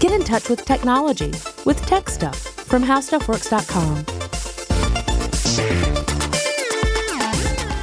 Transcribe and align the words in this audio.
Get 0.00 0.12
in 0.12 0.24
touch 0.24 0.48
with 0.48 0.64
technology 0.64 1.30
with 1.66 1.84
Tech 1.84 2.08
Stuff 2.08 2.38
from 2.38 2.82
HowStuffWorks.com. 2.82 4.06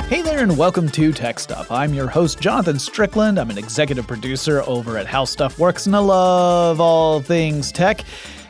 Hey 0.09 0.23
there, 0.23 0.39
and 0.39 0.57
welcome 0.57 0.89
to 0.89 1.13
Tech 1.13 1.37
Stuff. 1.37 1.69
I'm 1.69 1.93
your 1.93 2.07
host, 2.07 2.39
Jonathan 2.39 2.79
Strickland. 2.79 3.37
I'm 3.37 3.51
an 3.51 3.59
executive 3.59 4.07
producer 4.07 4.63
over 4.63 4.97
at 4.97 5.05
How 5.05 5.25
Stuff 5.25 5.59
Works, 5.59 5.85
and 5.85 5.95
I 5.95 5.99
love 5.99 6.81
all 6.81 7.21
things 7.21 7.71
tech. 7.71 8.01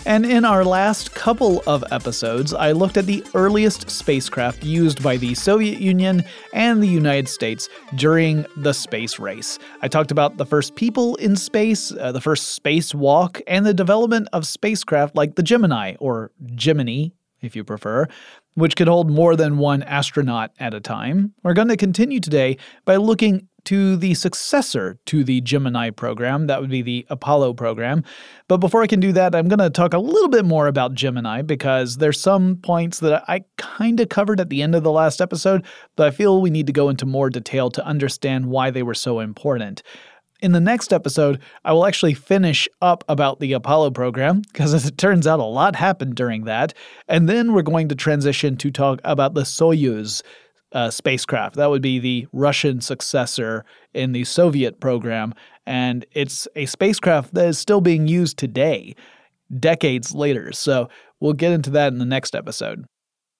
And 0.07 0.25
in 0.25 0.45
our 0.45 0.63
last 0.63 1.13
couple 1.13 1.61
of 1.67 1.83
episodes, 1.91 2.53
I 2.53 2.71
looked 2.71 2.95
at 2.95 3.07
the 3.07 3.25
earliest 3.33 3.89
spacecraft 3.89 4.63
used 4.63 5.03
by 5.03 5.17
the 5.17 5.35
Soviet 5.35 5.81
Union 5.81 6.23
and 6.53 6.81
the 6.81 6.87
United 6.87 7.27
States 7.27 7.67
during 7.95 8.45
the 8.55 8.71
space 8.71 9.19
race. 9.19 9.59
I 9.81 9.89
talked 9.89 10.11
about 10.11 10.37
the 10.37 10.45
first 10.45 10.75
people 10.75 11.17
in 11.17 11.35
space, 11.35 11.91
uh, 11.91 12.13
the 12.13 12.21
first 12.21 12.57
spacewalk, 12.57 13.41
and 13.47 13.65
the 13.65 13.73
development 13.73 14.29
of 14.31 14.47
spacecraft 14.47 15.17
like 15.17 15.35
the 15.35 15.43
Gemini, 15.43 15.95
or 15.99 16.31
Gemini, 16.55 17.09
if 17.41 17.53
you 17.57 17.65
prefer, 17.65 18.07
which 18.53 18.77
could 18.77 18.87
hold 18.87 19.11
more 19.11 19.35
than 19.35 19.57
one 19.57 19.83
astronaut 19.83 20.51
at 20.57 20.73
a 20.73 20.79
time. 20.79 21.33
We're 21.43 21.53
going 21.53 21.67
to 21.67 21.75
continue 21.75 22.21
today 22.21 22.55
by 22.85 22.95
looking 22.95 23.49
to 23.67 23.97
the 23.97 24.13
successor 24.13 24.97
to 25.07 25.25
the 25.25 25.41
Gemini 25.41 25.89
program. 25.89 26.47
That 26.47 26.61
would 26.61 26.69
be 26.69 26.81
the 26.81 27.05
Apollo 27.09 27.55
program. 27.55 28.01
But 28.47 28.57
before 28.57 28.81
I 28.81 28.87
can 28.87 29.01
do 29.01 29.11
that, 29.11 29.35
I'm 29.35 29.49
going 29.49 29.59
to 29.59 29.69
talk 29.69 29.93
a 29.93 29.99
little 29.99 30.29
bit 30.29 30.45
more 30.45 30.67
about 30.67 30.93
Gemini 30.93 31.41
because 31.41 31.97
there's 31.97 32.17
some 32.17 32.55
points 32.55 32.99
that 33.01 33.25
I 33.27 33.43
kind 33.57 33.99
of 33.99 34.07
covered 34.07 34.39
at 34.39 34.49
the 34.49 34.61
end 34.61 34.73
of 34.73 34.83
the 34.83 34.91
last 34.91 35.19
episode, 35.19 35.65
but 35.97 36.07
I 36.07 36.11
feel 36.11 36.39
we 36.39 36.49
need 36.49 36.67
to 36.67 36.73
go 36.73 36.87
into 36.87 37.05
more 37.05 37.29
detail 37.29 37.69
to 37.71 37.85
understand 37.85 38.45
why 38.45 38.71
they 38.71 38.83
were 38.83 38.93
so 38.93 39.19
important. 39.19 39.83
In 40.39 40.53
the 40.53 40.61
next 40.61 40.93
episode, 40.93 41.41
I 41.65 41.73
will 41.73 41.85
actually 41.85 42.13
finish 42.13 42.69
up 42.81 43.03
about 43.09 43.41
the 43.41 43.51
Apollo 43.51 43.91
program, 43.91 44.43
because 44.53 44.73
as 44.73 44.85
it 44.85 44.97
turns 44.97 45.27
out, 45.27 45.41
a 45.41 45.43
lot 45.43 45.75
happened 45.75 46.15
during 46.15 46.45
that. 46.45 46.73
And 47.09 47.27
then 47.27 47.51
we're 47.51 47.63
going 47.63 47.89
to 47.89 47.95
transition 47.95 48.55
to 48.57 48.71
talk 48.71 49.01
about 49.03 49.33
the 49.33 49.41
Soyuz 49.41 50.21
uh, 50.71 50.89
spacecraft. 50.89 51.55
That 51.55 51.69
would 51.69 51.81
be 51.81 51.99
the 51.99 52.27
Russian 52.33 52.81
successor 52.81 53.65
in 53.93 54.11
the 54.11 54.23
Soviet 54.23 54.79
program. 54.79 55.33
And 55.65 56.05
it's 56.11 56.47
a 56.55 56.65
spacecraft 56.65 57.33
that 57.33 57.47
is 57.47 57.57
still 57.57 57.81
being 57.81 58.07
used 58.07 58.37
today, 58.37 58.95
decades 59.59 60.13
later. 60.13 60.51
So 60.51 60.89
we'll 61.19 61.33
get 61.33 61.51
into 61.51 61.69
that 61.71 61.91
in 61.93 61.99
the 61.99 62.05
next 62.05 62.35
episode. 62.35 62.85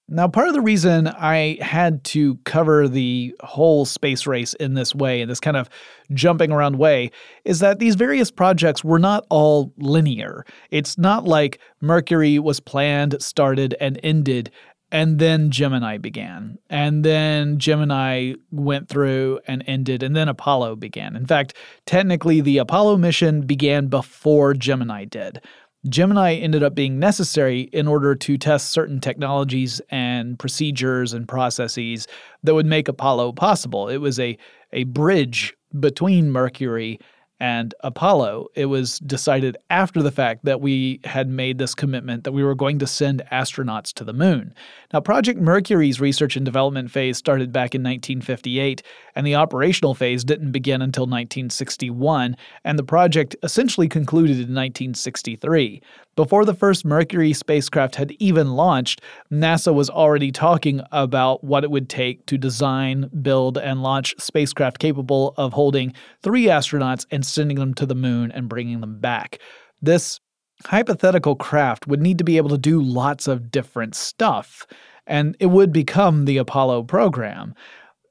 Now, 0.10 0.30
part 0.30 0.48
of 0.48 0.54
the 0.54 0.62
reason 0.62 1.08
I 1.08 1.58
had 1.62 2.06
to 2.06 2.36
cover 2.46 2.88
the 2.88 3.36
whole 3.42 3.84
space 3.84 4.26
race 4.26 4.54
in 4.54 4.74
this 4.74 4.96
way, 4.96 5.20
in 5.20 5.28
this 5.28 5.42
kind 5.42 5.58
of 5.58 5.70
jumping 6.14 6.54
around 6.54 6.78
way, 6.78 7.12
is 7.44 7.60
that 7.60 7.80
these 7.80 7.96
various 7.96 8.32
projects 8.32 8.86
were 8.86 9.00
not 9.00 9.26
all 9.30 9.74
linear. 9.78 10.46
It's 10.72 10.98
not 10.98 11.26
like 11.26 11.60
Mercury 11.82 12.40
was 12.40 12.62
planned, 12.62 13.22
started, 13.22 13.76
and 13.82 14.00
ended, 14.02 14.50
and 14.92 15.20
then 15.20 15.52
Gemini 15.52 15.98
began. 15.98 16.58
And 16.70 17.04
then 17.04 17.60
Gemini 17.60 18.34
went 18.52 18.88
through 18.88 19.40
and 19.48 19.64
ended, 19.68 20.04
and 20.04 20.16
then 20.16 20.30
Apollo 20.30 20.78
began. 20.78 21.16
In 21.16 21.26
fact, 21.26 21.54
technically, 21.86 22.42
the 22.42 22.58
Apollo 22.58 22.98
mission 22.98 23.42
began 23.42 23.88
before 23.88 24.54
Gemini 24.54 25.06
did. 25.06 25.42
Gemini 25.90 26.36
ended 26.36 26.64
up 26.64 26.76
being 26.76 27.00
necessary 27.00 27.62
in 27.74 27.88
order 27.88 28.16
to 28.16 28.38
test 28.38 28.70
certain 28.70 29.00
technologies 29.00 29.80
and 29.90 30.38
procedures 30.40 31.14
and 31.14 31.28
processes 31.28 32.08
that 32.44 32.56
would 32.56 32.66
make 32.66 32.88
Apollo 32.88 33.34
possible. 33.34 33.88
It 33.88 33.98
was 33.98 34.20
a, 34.20 34.38
a 34.74 34.86
bridge 34.86 35.54
between 35.80 36.32
Mercury 36.32 37.00
and 37.40 37.74
Apollo. 37.82 38.48
It 38.56 38.66
was 38.66 39.00
decided 39.00 39.58
after 39.70 40.02
the 40.02 40.12
fact 40.12 40.46
that 40.46 40.62
we 40.62 41.00
had 41.04 41.30
made 41.30 41.58
this 41.58 41.76
commitment 41.76 42.24
that 42.24 42.32
we 42.32 42.44
were 42.44 42.56
going 42.56 42.80
to 42.80 42.88
send 42.88 43.24
astronauts 43.32 43.94
to 43.94 44.04
the 44.04 44.14
moon. 44.14 44.54
Now, 44.94 45.02
Project 45.02 45.40
Mercury's 45.40 46.00
research 46.00 46.36
and 46.36 46.46
development 46.46 46.92
phase 46.92 47.18
started 47.18 47.52
back 47.52 47.76
in 47.76 47.82
1958, 47.82 48.82
and 49.16 49.28
the 49.28 49.36
operational 49.36 49.94
phase 49.94 50.24
didn't 50.24 50.52
begin 50.52 50.82
until 50.82 51.04
1961, 51.04 52.36
and 52.64 52.80
the 52.80 52.84
project 52.84 53.36
essentially 53.44 53.88
concluded 53.88 54.38
in 54.38 54.56
1963. 54.56 55.82
Before 56.16 56.46
the 56.46 56.56
first 56.56 56.84
Mercury 56.84 57.32
spacecraft 57.32 57.96
had 57.96 58.12
even 58.14 58.54
launched, 58.54 59.02
NASA 59.32 59.72
was 59.72 59.88
already 59.88 60.32
talking 60.32 60.82
about 60.92 61.44
what 61.44 61.64
it 61.64 61.70
would 61.70 61.90
take 61.90 62.26
to 62.26 62.40
design, 62.40 63.12
build, 63.22 63.60
and 63.60 63.84
launch 63.84 64.16
spacecraft 64.18 64.80
capable 64.80 65.36
of 65.38 65.54
holding 65.54 65.94
three 66.24 66.46
astronauts 66.46 67.06
and 67.12 67.24
sending 67.28 67.58
them 67.58 67.74
to 67.76 67.86
the 67.86 67.96
moon 67.96 68.32
and 68.32 68.50
bringing 68.50 68.82
them 68.82 69.00
back. 69.00 69.40
This 69.82 70.20
hypothetical 70.66 71.36
craft 71.36 71.88
would 71.88 72.02
need 72.02 72.18
to 72.18 72.24
be 72.24 72.38
able 72.38 72.50
to 72.50 72.58
do 72.58 72.82
lots 72.82 73.28
of 73.28 73.52
different 73.52 73.96
stuff, 73.96 74.66
and 75.06 75.36
it 75.40 75.48
would 75.48 75.72
become 75.72 76.26
the 76.26 76.38
Apollo 76.38 76.84
program. 76.84 77.54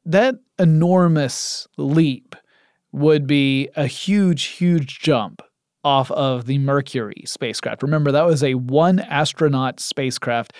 That 0.04 0.37
enormous 0.59 1.66
leap 1.77 2.37
would 2.93 3.27
be 3.27 3.69
a 3.77 3.87
huge, 3.87 4.44
huge 4.44 5.00
jump 5.00 5.43
off 5.84 6.10
of 6.12 6.47
the 6.47 6.59
Mercury 6.59 7.22
spacecraft. 7.27 7.83
Remember, 7.83 8.10
that 8.10 8.27
was 8.27 8.43
a 8.43 8.54
one 8.54 9.00
astronaut 9.00 9.81
spacecraft. 9.81 10.53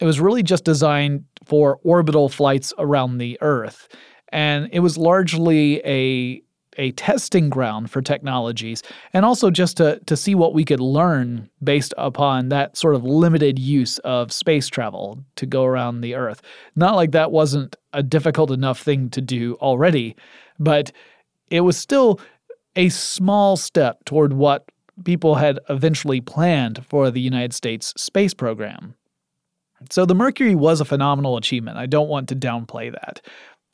It 0.00 0.04
was 0.04 0.20
really 0.20 0.42
just 0.42 0.64
designed 0.64 1.24
for 1.44 1.80
orbital 1.82 2.28
flights 2.28 2.72
around 2.78 3.18
the 3.18 3.38
Earth. 3.40 3.88
And 4.30 4.68
it 4.72 4.80
was 4.80 4.98
largely 4.98 5.80
a 5.84 6.42
a 6.78 6.92
testing 6.92 7.50
ground 7.50 7.90
for 7.90 8.00
technologies 8.00 8.82
and 9.12 9.24
also 9.24 9.50
just 9.50 9.76
to, 9.76 10.00
to 10.06 10.16
see 10.16 10.34
what 10.34 10.54
we 10.54 10.64
could 10.64 10.80
learn 10.80 11.50
based 11.62 11.92
upon 11.98 12.48
that 12.48 12.76
sort 12.76 12.94
of 12.94 13.04
limited 13.04 13.58
use 13.58 13.98
of 13.98 14.32
space 14.32 14.68
travel 14.68 15.22
to 15.36 15.44
go 15.44 15.64
around 15.64 16.00
the 16.00 16.14
Earth. 16.14 16.40
Not 16.76 16.94
like 16.94 17.12
that 17.12 17.32
wasn't 17.32 17.76
a 17.92 18.02
difficult 18.02 18.50
enough 18.50 18.80
thing 18.80 19.10
to 19.10 19.20
do 19.20 19.54
already, 19.56 20.16
but 20.58 20.92
it 21.50 21.60
was 21.60 21.76
still 21.76 22.20
a 22.76 22.88
small 22.88 23.56
step 23.56 24.04
toward 24.04 24.32
what 24.32 24.64
people 25.04 25.34
had 25.34 25.58
eventually 25.68 26.20
planned 26.20 26.84
for 26.86 27.10
the 27.10 27.20
United 27.20 27.52
States 27.52 27.92
space 27.96 28.34
program. 28.34 28.94
So 29.90 30.04
the 30.04 30.14
Mercury 30.14 30.54
was 30.54 30.80
a 30.80 30.84
phenomenal 30.84 31.36
achievement. 31.36 31.76
I 31.76 31.86
don't 31.86 32.08
want 32.08 32.28
to 32.30 32.36
downplay 32.36 32.92
that. 32.92 33.20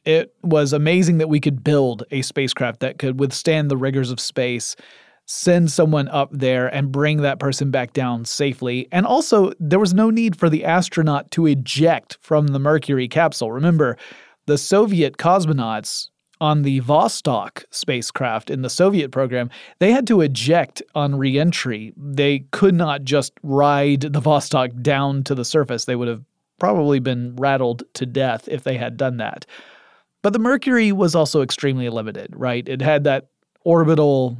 It 0.04 0.34
was 0.42 0.72
amazing 0.72 1.18
that 1.18 1.28
we 1.28 1.40
could 1.40 1.64
build 1.64 2.04
a 2.10 2.22
spacecraft 2.22 2.80
that 2.80 2.98
could 2.98 3.18
withstand 3.18 3.70
the 3.70 3.76
rigors 3.76 4.10
of 4.10 4.20
space, 4.20 4.76
send 5.24 5.70
someone 5.70 6.08
up 6.08 6.28
there, 6.30 6.66
and 6.66 6.92
bring 6.92 7.22
that 7.22 7.38
person 7.38 7.70
back 7.70 7.92
down 7.94 8.24
safely. 8.24 8.86
And 8.92 9.06
also, 9.06 9.52
there 9.58 9.78
was 9.78 9.94
no 9.94 10.10
need 10.10 10.36
for 10.36 10.50
the 10.50 10.64
astronaut 10.64 11.30
to 11.32 11.46
eject 11.46 12.18
from 12.20 12.48
the 12.48 12.58
Mercury 12.58 13.08
capsule. 13.08 13.50
Remember, 13.50 13.96
the 14.46 14.58
Soviet 14.58 15.16
cosmonauts 15.16 16.10
on 16.40 16.62
the 16.62 16.80
Vostok 16.82 17.64
spacecraft 17.70 18.50
in 18.50 18.60
the 18.60 18.68
Soviet 18.68 19.10
program, 19.10 19.48
they 19.78 19.92
had 19.92 20.06
to 20.08 20.20
eject 20.20 20.82
on 20.94 21.16
reentry. 21.16 21.94
They 21.96 22.40
could 22.50 22.74
not 22.74 23.04
just 23.04 23.32
ride 23.42 24.02
the 24.02 24.20
Vostok 24.20 24.82
down 24.82 25.24
to 25.24 25.34
the 25.34 25.44
surface. 25.44 25.86
They 25.86 25.96
would 25.96 26.08
have 26.08 26.22
probably 26.58 26.98
been 26.98 27.36
rattled 27.36 27.84
to 27.94 28.04
death 28.04 28.48
if 28.48 28.62
they 28.62 28.76
had 28.76 28.96
done 28.96 29.16
that. 29.18 29.46
But 30.24 30.32
the 30.32 30.38
Mercury 30.38 30.90
was 30.90 31.14
also 31.14 31.42
extremely 31.42 31.90
limited, 31.90 32.32
right? 32.34 32.66
It 32.66 32.80
had 32.80 33.04
that 33.04 33.28
orbital 33.62 34.38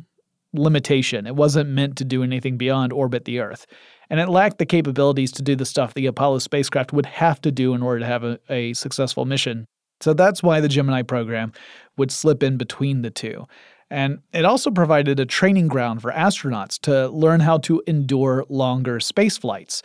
limitation. 0.55 1.27
It 1.27 1.37
wasn't 1.37 1.69
meant 1.69 1.99
to 1.99 2.07
do 2.07 2.23
anything 2.23 2.57
beyond 2.57 2.91
orbit 2.91 3.27
the 3.27 3.41
Earth. 3.41 3.67
And 4.09 4.19
it 4.19 4.31
lacked 4.31 4.57
the 4.57 4.65
capabilities 4.65 5.31
to 5.33 5.43
do 5.43 5.55
the 5.55 5.67
stuff 5.67 5.93
the 5.93 6.07
Apollo 6.07 6.39
spacecraft 6.39 6.95
would 6.95 7.05
have 7.05 7.39
to 7.43 7.53
do 7.53 7.75
in 7.75 7.83
order 7.83 8.01
to 8.01 8.07
have 8.07 8.25
a, 8.25 8.39
a 8.49 8.73
successful 8.73 9.27
mission. 9.27 9.67
So 10.01 10.15
that's 10.15 10.43
why 10.43 10.59
the 10.61 10.69
Gemini 10.69 11.03
program 11.03 11.53
would 11.99 12.11
slip 12.11 12.43
in 12.43 12.57
between 12.57 13.03
the 13.03 13.11
two. 13.11 13.47
And 13.91 14.21
it 14.33 14.47
also 14.47 14.71
provided 14.71 15.21
a 15.21 15.27
training 15.27 15.69
ground 15.69 16.01
for 16.01 16.11
astronauts 16.13 16.81
to 16.81 17.09
learn 17.09 17.41
how 17.41 17.59
to 17.59 17.83
endure 17.87 18.47
longer 18.49 19.01
space 19.01 19.37
flights. 19.37 19.83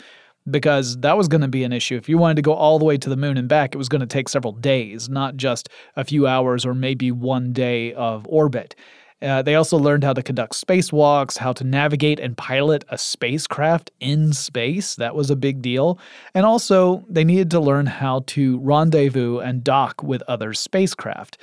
Because 0.49 0.97
that 0.97 1.17
was 1.17 1.27
going 1.27 1.41
to 1.41 1.47
be 1.47 1.63
an 1.63 1.73
issue. 1.73 1.95
If 1.95 2.09
you 2.09 2.17
wanted 2.17 2.35
to 2.35 2.41
go 2.41 2.53
all 2.53 2.79
the 2.79 2.85
way 2.85 2.97
to 2.97 3.09
the 3.09 3.17
moon 3.17 3.37
and 3.37 3.47
back, 3.47 3.75
it 3.75 3.77
was 3.77 3.89
going 3.89 4.01
to 4.01 4.07
take 4.07 4.29
several 4.29 4.53
days, 4.53 5.09
not 5.09 5.37
just 5.37 5.69
a 5.95 6.03
few 6.03 6.27
hours 6.27 6.65
or 6.65 6.73
maybe 6.73 7.11
one 7.11 7.53
day 7.53 7.93
of 7.93 8.25
orbit. 8.29 8.75
Uh, 9.21 9.41
they 9.41 9.55
also 9.55 9.77
learned 9.77 10.03
how 10.03 10.13
to 10.13 10.23
conduct 10.23 10.53
spacewalks, 10.53 11.37
how 11.37 11.51
to 11.51 11.63
navigate 11.65 12.19
and 12.19 12.37
pilot 12.37 12.85
a 12.89 12.97
spacecraft 12.97 13.91
in 13.99 14.31
space. 14.31 14.95
That 14.95 15.13
was 15.13 15.29
a 15.29 15.35
big 15.35 15.61
deal. 15.61 15.99
And 16.33 16.45
also, 16.45 17.03
they 17.09 17.25
needed 17.25 17.51
to 17.51 17.59
learn 17.59 17.85
how 17.85 18.23
to 18.27 18.59
rendezvous 18.59 19.39
and 19.39 19.63
dock 19.63 20.01
with 20.01 20.21
other 20.23 20.53
spacecraft. 20.53 21.37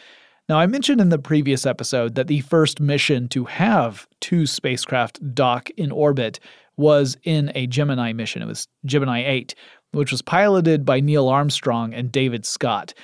Now, 0.49 0.58
I 0.58 0.67
mentioned 0.67 1.00
in 1.00 1.08
the 1.08 1.19
previous 1.19 1.67
episode 1.67 2.14
that 2.14 2.29
the 2.29 2.41
first 2.41 2.81
mission 2.81 3.29
to 3.29 3.44
have 3.47 4.06
two 4.20 4.47
spacecraft 4.47 5.35
dock 5.35 5.69
in 5.70 5.91
orbit 5.91 6.38
was 6.76 7.17
in 7.25 7.50
a 7.55 7.67
Gemini 7.67 8.12
mission. 8.12 8.43
It 8.43 8.46
was 8.46 8.69
Gemini 8.84 9.25
8, 9.25 9.55
which 9.93 10.11
was 10.11 10.23
piloted 10.23 10.84
by 10.84 11.00
Neil 11.00 11.28
Armstrong 11.28 11.94
and 11.94 12.12
David 12.12 12.44
Scott. 12.44 12.94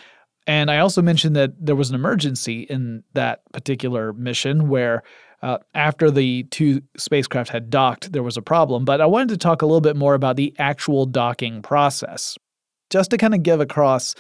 And 0.46 0.70
I 0.70 0.78
also 0.78 1.02
mentioned 1.02 1.36
that 1.36 1.52
there 1.58 1.76
was 1.76 1.88
an 1.88 1.94
emergency 1.94 2.62
in 2.62 3.04
that 3.14 3.42
particular 3.52 4.12
mission 4.12 4.68
where 4.68 5.02
uh, 5.42 5.58
after 5.74 6.10
the 6.10 6.44
two 6.44 6.82
spacecraft 6.96 7.50
had 7.50 7.70
docked, 7.70 8.12
there 8.12 8.22
was 8.22 8.36
a 8.36 8.42
problem. 8.42 8.84
But 8.84 9.00
I 9.00 9.06
wanted 9.06 9.28
to 9.30 9.36
talk 9.36 9.62
a 9.62 9.66
little 9.66 9.80
bit 9.80 9.96
more 9.96 10.14
about 10.14 10.36
the 10.36 10.54
actual 10.58 11.06
docking 11.06 11.62
process, 11.62 12.36
just 12.90 13.10
to 13.10 13.18
kind 13.18 13.34
of 13.34 13.42
give 13.42 13.60
across 13.60 14.14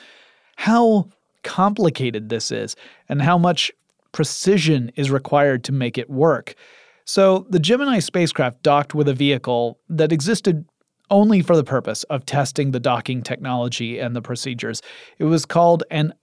how 0.56 1.08
complicated 1.44 2.28
this 2.28 2.50
is 2.50 2.76
and 3.08 3.22
how 3.22 3.38
much 3.38 3.70
precision 4.12 4.92
is 4.96 5.10
required 5.10 5.64
to 5.64 5.72
make 5.72 5.96
it 5.96 6.10
work. 6.10 6.54
So, 7.04 7.46
the 7.50 7.58
Gemini 7.58 7.98
spacecraft 7.98 8.62
docked 8.62 8.94
with 8.94 9.08
a 9.08 9.14
vehicle 9.14 9.78
that 9.88 10.12
existed 10.12 10.64
only 11.10 11.42
for 11.42 11.56
the 11.56 11.64
purpose 11.64 12.04
of 12.04 12.24
testing 12.24 12.70
the 12.70 12.80
docking 12.80 13.22
technology 13.22 13.98
and 13.98 14.14
the 14.16 14.22
procedures. 14.22 14.80
It 15.18 15.24
was 15.24 15.44
called 15.44 15.84
an 15.90 16.14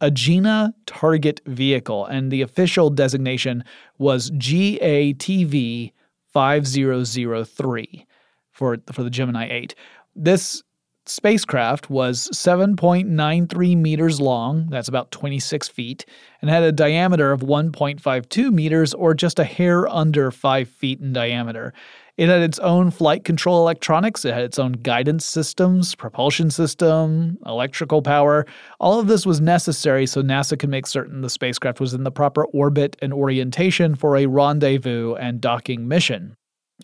Agena 0.00 0.74
Target 0.86 1.40
Vehicle, 1.46 2.04
and 2.06 2.30
the 2.30 2.42
official 2.42 2.90
designation 2.90 3.64
was 3.98 4.30
GATV 4.32 5.92
5003 6.32 8.06
for, 8.50 8.76
for 8.92 9.02
the 9.02 9.10
Gemini 9.10 9.48
8. 9.50 9.74
This 10.16 10.62
spacecraft 11.06 11.90
was 11.90 12.28
7.93 12.32 13.76
meters 13.76 14.20
long, 14.20 14.68
that's 14.70 14.88
about 14.88 15.10
26 15.10 15.68
feet, 15.68 16.06
and 16.40 16.50
had 16.50 16.62
a 16.62 16.72
diameter 16.72 17.32
of 17.32 17.40
1.52 17.40 18.52
meters 18.52 18.94
or 18.94 19.14
just 19.14 19.38
a 19.38 19.44
hair 19.44 19.86
under 19.88 20.30
5 20.30 20.68
feet 20.68 21.00
in 21.00 21.12
diameter. 21.12 21.72
It 22.16 22.28
had 22.28 22.42
its 22.42 22.60
own 22.60 22.90
flight 22.90 23.24
control 23.24 23.60
electronics, 23.60 24.24
it 24.24 24.34
had 24.34 24.44
its 24.44 24.58
own 24.58 24.72
guidance 24.72 25.24
systems, 25.24 25.94
propulsion 25.94 26.50
system, 26.50 27.38
electrical 27.44 28.02
power. 28.02 28.46
All 28.78 29.00
of 29.00 29.08
this 29.08 29.26
was 29.26 29.40
necessary 29.40 30.06
so 30.06 30.22
NASA 30.22 30.58
could 30.58 30.70
make 30.70 30.86
certain 30.86 31.22
the 31.22 31.30
spacecraft 31.30 31.80
was 31.80 31.92
in 31.92 32.04
the 32.04 32.12
proper 32.12 32.44
orbit 32.46 32.96
and 33.02 33.12
orientation 33.12 33.96
for 33.96 34.16
a 34.16 34.26
rendezvous 34.26 35.14
and 35.14 35.40
docking 35.40 35.88
mission. 35.88 36.36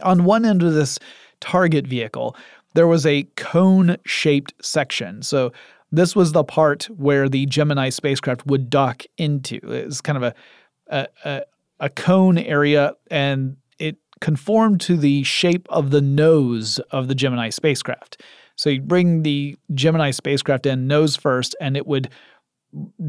On 0.02 0.24
one 0.24 0.44
end 0.44 0.62
of 0.62 0.74
this 0.74 0.98
target 1.40 1.86
vehicle, 1.86 2.36
there 2.74 2.86
was 2.86 3.06
a 3.06 3.24
cone 3.36 3.96
shaped 4.04 4.54
section. 4.62 5.22
So 5.22 5.52
this 5.92 6.14
was 6.14 6.32
the 6.32 6.44
part 6.44 6.84
where 6.96 7.28
the 7.28 7.46
Gemini 7.46 7.88
spacecraft 7.88 8.46
would 8.46 8.70
dock 8.70 9.02
into. 9.18 9.56
It 9.56 9.86
was 9.86 10.00
kind 10.00 10.16
of 10.16 10.22
a, 10.22 10.34
a, 10.88 11.06
a, 11.24 11.42
a 11.80 11.88
cone 11.88 12.38
area, 12.38 12.94
and 13.10 13.56
it 13.78 13.96
conformed 14.20 14.80
to 14.82 14.96
the 14.96 15.22
shape 15.24 15.66
of 15.70 15.90
the 15.90 16.02
nose 16.02 16.78
of 16.90 17.08
the 17.08 17.14
Gemini 17.14 17.48
spacecraft. 17.48 18.22
So 18.56 18.70
you 18.70 18.82
bring 18.82 19.22
the 19.22 19.56
Gemini 19.74 20.10
spacecraft 20.10 20.66
in 20.66 20.86
nose 20.86 21.16
first, 21.16 21.56
and 21.60 21.76
it 21.76 21.86
would 21.86 22.10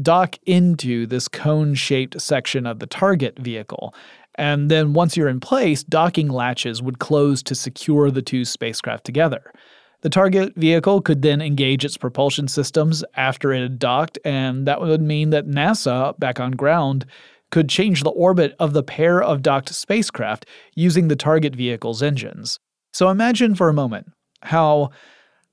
dock 0.00 0.38
into 0.44 1.06
this 1.06 1.28
cone 1.28 1.74
shaped 1.74 2.20
section 2.20 2.66
of 2.66 2.80
the 2.80 2.86
target 2.86 3.38
vehicle. 3.38 3.94
And 4.36 4.70
then 4.70 4.92
once 4.92 5.16
you're 5.16 5.28
in 5.28 5.40
place, 5.40 5.82
docking 5.84 6.28
latches 6.28 6.82
would 6.82 6.98
close 6.98 7.42
to 7.44 7.54
secure 7.54 8.10
the 8.10 8.22
two 8.22 8.44
spacecraft 8.44 9.04
together. 9.04 9.52
The 10.00 10.10
target 10.10 10.54
vehicle 10.56 11.00
could 11.00 11.22
then 11.22 11.40
engage 11.40 11.84
its 11.84 11.96
propulsion 11.96 12.48
systems 12.48 13.04
after 13.14 13.52
it 13.52 13.62
had 13.62 13.78
docked, 13.78 14.18
and 14.24 14.66
that 14.66 14.80
would 14.80 15.00
mean 15.00 15.30
that 15.30 15.46
NASA, 15.46 16.18
back 16.18 16.40
on 16.40 16.52
ground, 16.52 17.06
could 17.52 17.68
change 17.68 18.02
the 18.02 18.10
orbit 18.10 18.56
of 18.58 18.72
the 18.72 18.82
pair 18.82 19.22
of 19.22 19.42
docked 19.42 19.72
spacecraft 19.72 20.46
using 20.74 21.06
the 21.06 21.14
target 21.14 21.54
vehicle's 21.54 22.02
engines. 22.02 22.58
So 22.92 23.10
imagine 23.10 23.54
for 23.54 23.68
a 23.68 23.74
moment 23.74 24.06
how 24.42 24.90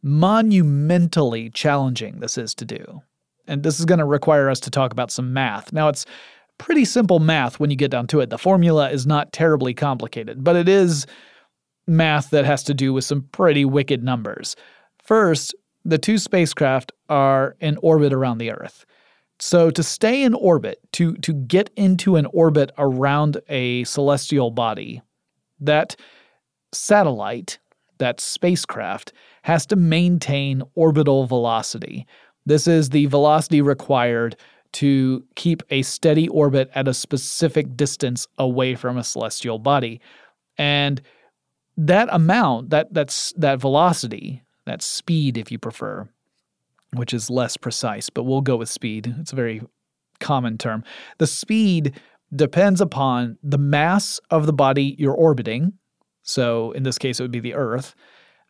monumentally 0.01 1.49
challenging 1.49 2.19
this 2.19 2.37
is 2.37 2.55
to 2.55 2.65
do. 2.65 3.01
And 3.47 3.63
this 3.63 3.79
is 3.79 3.85
going 3.85 3.99
to 3.99 4.05
require 4.05 4.49
us 4.49 4.59
to 4.61 4.71
talk 4.71 4.91
about 4.91 5.11
some 5.11 5.33
math. 5.33 5.73
Now, 5.73 5.89
it's 5.89 6.05
pretty 6.59 6.85
simple 6.85 7.19
math 7.19 7.59
when 7.59 7.71
you 7.71 7.75
get 7.75 7.89
down 7.89 8.05
to 8.07 8.19
it. 8.19 8.29
The 8.29 8.37
formula 8.37 8.91
is 8.91 9.07
not 9.07 9.33
terribly 9.33 9.73
complicated, 9.73 10.43
but 10.43 10.55
it 10.55 10.69
is 10.69 11.07
math 11.87 12.29
that 12.29 12.45
has 12.45 12.63
to 12.65 12.75
do 12.75 12.93
with 12.93 13.03
some 13.03 13.23
pretty 13.31 13.65
wicked 13.65 14.03
numbers. 14.03 14.55
First, 15.03 15.55
the 15.83 15.97
two 15.97 16.19
spacecraft 16.19 16.91
are 17.09 17.55
in 17.59 17.77
orbit 17.81 18.13
around 18.13 18.37
the 18.37 18.51
Earth. 18.51 18.85
So 19.39 19.71
to 19.71 19.81
stay 19.81 20.21
in 20.21 20.33
orbit, 20.33 20.79
to 20.93 21.15
to 21.17 21.33
get 21.33 21.71
into 21.75 22.17
an 22.17 22.27
orbit 22.27 22.71
around 22.77 23.37
a 23.47 23.85
celestial 23.85 24.51
body, 24.51 25.01
that 25.61 25.95
satellite, 26.73 27.57
that 27.97 28.19
spacecraft 28.19 29.13
has 29.43 29.65
to 29.67 29.75
maintain 29.77 30.61
orbital 30.75 31.25
velocity. 31.25 32.05
This 32.45 32.67
is 32.67 32.89
the 32.89 33.05
velocity 33.05 33.61
required 33.61 34.35
to 34.73 35.23
keep 35.35 35.63
a 35.69 35.81
steady 35.81 36.27
orbit 36.27 36.69
at 36.75 36.87
a 36.87 36.93
specific 36.93 37.75
distance 37.75 38.27
away 38.37 38.75
from 38.75 38.97
a 38.97 39.03
celestial 39.03 39.59
body. 39.59 39.99
And 40.57 41.01
that 41.77 42.09
amount, 42.11 42.69
that 42.69 42.93
that's 42.93 43.33
that 43.33 43.59
velocity, 43.59 44.43
that 44.65 44.81
speed 44.81 45.37
if 45.37 45.51
you 45.51 45.57
prefer, 45.57 46.07
which 46.93 47.13
is 47.13 47.29
less 47.29 47.57
precise, 47.57 48.09
but 48.09 48.23
we'll 48.23 48.41
go 48.41 48.57
with 48.57 48.69
speed. 48.69 49.15
It's 49.19 49.31
a 49.31 49.35
very 49.35 49.61
common 50.19 50.57
term. 50.57 50.83
The 51.17 51.27
speed 51.27 51.99
depends 52.35 52.81
upon 52.81 53.37
the 53.41 53.57
mass 53.57 54.19
of 54.29 54.45
the 54.45 54.53
body 54.53 54.95
you're 54.99 55.13
orbiting. 55.13 55.73
So 56.21 56.71
in 56.73 56.83
this 56.83 56.97
case, 56.97 57.19
it 57.19 57.23
would 57.23 57.31
be 57.31 57.39
the 57.39 57.55
Earth, 57.55 57.95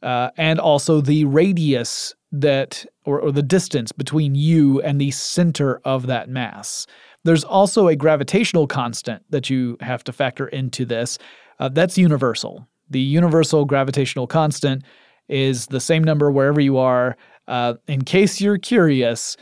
uh, 0.01 0.31
and 0.37 0.59
also 0.59 1.01
the 1.01 1.25
radius 1.25 2.15
that, 2.31 2.85
or, 3.05 3.19
or 3.19 3.31
the 3.31 3.41
distance 3.41 3.91
between 3.91 4.35
you 4.35 4.79
and 4.81 5.01
the 5.01 5.09
center 5.11 5.81
of 5.83 6.07
that 6.07 6.29
mass. 6.29 6.87
There's 7.23 7.43
also 7.43 7.87
a 7.87 7.95
gravitational 7.95 8.67
constant 8.67 9.23
that 9.29 9.49
you 9.49 9.77
have 9.81 10.03
to 10.05 10.13
factor 10.13 10.47
into 10.47 10.85
this. 10.85 11.17
Uh, 11.59 11.69
that's 11.69 11.97
universal. 11.97 12.67
The 12.89 12.99
universal 12.99 13.65
gravitational 13.65 14.27
constant 14.27 14.83
is 15.27 15.65
the 15.67 15.79
same 15.79 16.03
number 16.03 16.29
wherever 16.31 16.61
you 16.61 16.77
are. 16.77 17.17
Uh, 17.47 17.75
in 17.87 18.03
case 18.03 18.41
you're 18.41 18.57
curious, 18.57 19.37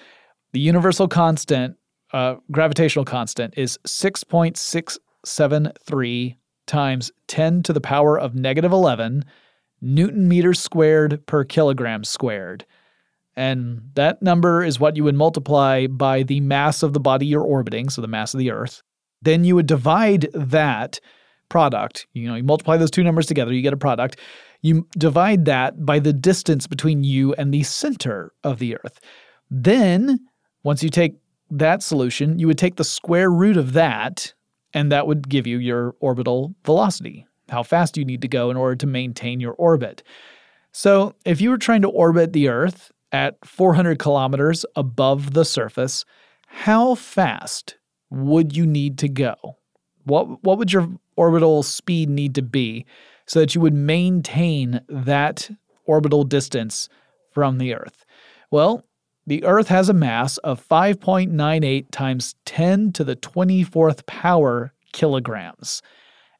the 0.53 0.59
universal 0.59 1.07
constant, 1.07 1.77
uh, 2.13 2.35
gravitational 2.51 3.05
constant, 3.05 3.53
is 3.57 3.79
6.673 3.85 6.35
times 6.65 7.11
10 7.27 7.63
to 7.63 7.73
the 7.73 7.81
power 7.81 8.19
of 8.19 8.35
negative 8.35 8.71
11 8.71 9.23
newton 9.81 10.27
meters 10.27 10.59
squared 10.59 11.25
per 11.25 11.43
kilogram 11.43 12.03
squared. 12.03 12.65
And 13.35 13.81
that 13.93 14.21
number 14.21 14.63
is 14.63 14.79
what 14.79 14.95
you 14.95 15.03
would 15.03 15.15
multiply 15.15 15.85
by 15.85 16.23
the 16.23 16.39
mass 16.39 16.81
of 16.81 16.93
the 16.93 16.99
body 16.99 17.27
you're 17.27 17.43
orbiting, 17.43 17.89
so 17.89 18.01
the 18.01 18.07
mass 18.07 18.33
of 18.33 18.39
the 18.39 18.49
Earth. 18.49 18.81
Then 19.21 19.43
you 19.43 19.55
would 19.55 19.67
divide 19.67 20.27
that 20.33 20.99
product. 21.49 22.07
You 22.13 22.27
know, 22.27 22.35
you 22.35 22.43
multiply 22.43 22.77
those 22.77 22.89
two 22.89 23.03
numbers 23.03 23.27
together, 23.27 23.53
you 23.53 23.61
get 23.61 23.73
a 23.73 23.77
product. 23.77 24.17
You 24.63 24.87
divide 24.97 25.45
that 25.45 25.85
by 25.85 25.99
the 25.99 26.13
distance 26.13 26.65
between 26.65 27.03
you 27.03 27.35
and 27.35 27.53
the 27.53 27.61
center 27.61 28.33
of 28.43 28.57
the 28.57 28.75
Earth. 28.75 28.99
Then, 29.51 30.19
once 30.63 30.81
you 30.81 30.89
take 30.89 31.13
that 31.51 31.83
solution, 31.83 32.39
you 32.39 32.47
would 32.47 32.57
take 32.57 32.77
the 32.77 32.83
square 32.83 33.29
root 33.29 33.55
of 33.55 33.73
that, 33.73 34.33
and 34.73 34.91
that 34.91 35.05
would 35.05 35.29
give 35.29 35.45
you 35.45 35.59
your 35.59 35.95
orbital 35.99 36.55
velocity, 36.65 37.26
how 37.49 37.63
fast 37.63 37.93
do 37.93 38.01
you 38.01 38.05
need 38.05 38.21
to 38.21 38.27
go 38.27 38.49
in 38.49 38.57
order 38.57 38.75
to 38.75 38.87
maintain 38.87 39.39
your 39.39 39.53
orbit. 39.53 40.03
So, 40.71 41.15
if 41.25 41.41
you 41.41 41.49
were 41.49 41.57
trying 41.57 41.81
to 41.81 41.89
orbit 41.89 42.33
the 42.33 42.49
Earth 42.49 42.91
at 43.11 43.37
400 43.45 43.99
kilometers 43.99 44.65
above 44.75 45.33
the 45.33 45.45
surface, 45.45 46.05
how 46.47 46.95
fast 46.95 47.77
would 48.09 48.55
you 48.55 48.65
need 48.65 48.97
to 48.99 49.09
go? 49.09 49.35
What, 50.03 50.43
what 50.43 50.57
would 50.57 50.71
your 50.71 50.89
orbital 51.15 51.63
speed 51.63 52.09
need 52.09 52.35
to 52.35 52.41
be 52.41 52.85
so 53.25 53.39
that 53.39 53.55
you 53.55 53.61
would 53.61 53.73
maintain 53.73 54.81
that 54.87 55.49
orbital 55.85 56.23
distance 56.23 56.89
from 57.31 57.57
the 57.57 57.73
Earth? 57.73 58.05
Well, 58.51 58.83
the 59.25 59.43
Earth 59.43 59.67
has 59.67 59.89
a 59.89 59.93
mass 59.93 60.37
of 60.37 60.65
5.98 60.65 61.91
times 61.91 62.35
10 62.45 62.93
to 62.93 63.03
the 63.03 63.15
24th 63.17 64.05
power 64.05 64.73
kilograms. 64.93 65.81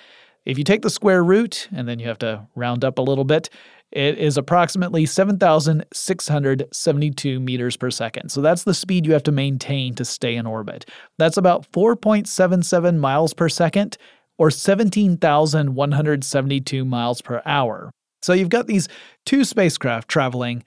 If 0.46 0.58
you 0.58 0.64
take 0.64 0.82
the 0.82 0.90
square 0.90 1.24
root 1.24 1.68
and 1.74 1.88
then 1.88 2.00
you 2.00 2.08
have 2.08 2.18
to 2.20 2.48
round 2.56 2.84
up 2.84 2.98
a 2.98 3.02
little 3.02 3.24
bit, 3.24 3.50
it 3.92 4.18
is 4.18 4.38
approximately 4.38 5.06
7,672 5.06 7.40
meters 7.40 7.78
per 7.78 7.92
second. 7.92 8.30
So 8.30 8.42
that's 8.42 8.64
the 8.64 8.74
speed 8.74 9.06
you 9.06 9.14
have 9.14 9.22
to 9.24 9.32
maintain 9.32 9.94
to 9.96 10.04
stay 10.04 10.36
in 10.36 10.46
orbit. 10.48 10.90
That's 11.20 11.38
about 11.38 11.72
4.77 11.72 12.98
miles 12.98 13.34
per 13.34 13.48
second 13.50 13.98
or 14.38 14.50
17,172 14.50 16.86
miles 16.86 17.22
per 17.22 17.42
hour. 17.46 17.92
So 18.24 18.34
you've 18.34 18.50
got 18.50 18.66
these 18.68 18.90
two 19.26 19.44
spacecraft 19.44 20.08
traveling 20.10 20.64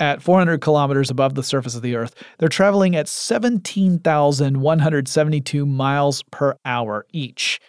at 0.00 0.20
400 0.20 0.60
kilometers 0.60 1.10
above 1.10 1.36
the 1.36 1.44
surface 1.44 1.76
of 1.76 1.82
the 1.82 1.94
Earth. 1.94 2.16
They're 2.38 2.48
traveling 2.48 2.96
at 2.96 3.06
17,172 3.08 5.66
miles 5.66 6.24
per 6.24 6.56
hour 6.64 7.06
each. 7.12 7.60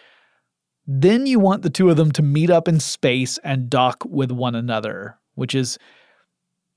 Then 0.86 1.26
you 1.26 1.40
want 1.40 1.62
the 1.62 1.70
two 1.70 1.90
of 1.90 1.96
them 1.96 2.12
to 2.12 2.22
meet 2.22 2.50
up 2.50 2.68
in 2.68 2.78
space 2.80 3.38
and 3.38 3.68
dock 3.68 4.04
with 4.04 4.30
one 4.30 4.54
another, 4.54 5.18
which 5.34 5.54
is 5.54 5.78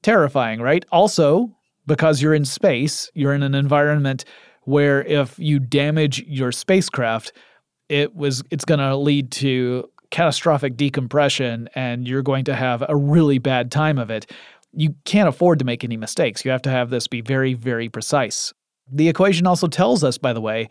terrifying, 0.02 0.62
right? 0.62 0.84
Also, 0.92 1.56
because 1.86 2.22
you're 2.22 2.34
in 2.34 2.46
space, 2.46 3.12
you're 3.14 3.34
in 3.34 3.44
an 3.44 3.56
environment 3.56 4.26
where 4.64 5.04
if 5.04 5.38
you 5.38 5.60
damage 5.60 6.24
your 6.28 6.52
spacecraft, 6.52 7.34
it 7.90 8.16
was 8.16 8.44
it's 8.52 8.66
going 8.66 8.80
to 8.80 8.96
lead 8.96 9.32
to 9.32 9.90
catastrophic 10.12 10.78
decompression 10.78 11.70
and 11.76 12.08
you're 12.08 12.22
going 12.24 12.46
to 12.46 12.56
have 12.56 12.84
a 12.88 12.96
really 12.96 13.38
bad 13.38 13.72
time 13.72 13.98
of 13.98 14.10
it. 14.10 14.32
You 14.72 14.96
can't 15.06 15.30
afford 15.30 15.60
to 15.60 15.66
make 15.66 15.84
any 15.84 15.98
mistakes. 15.98 16.46
You 16.46 16.52
have 16.52 16.62
to 16.64 16.70
have 16.70 16.90
this 16.90 17.08
be 17.08 17.22
very 17.22 17.54
very 17.54 17.90
precise. 17.90 18.54
The 18.92 19.10
equation 19.10 19.48
also 19.48 19.68
tells 19.68 20.04
us 20.04 20.18
by 20.18 20.34
the 20.34 20.42
way 20.42 20.70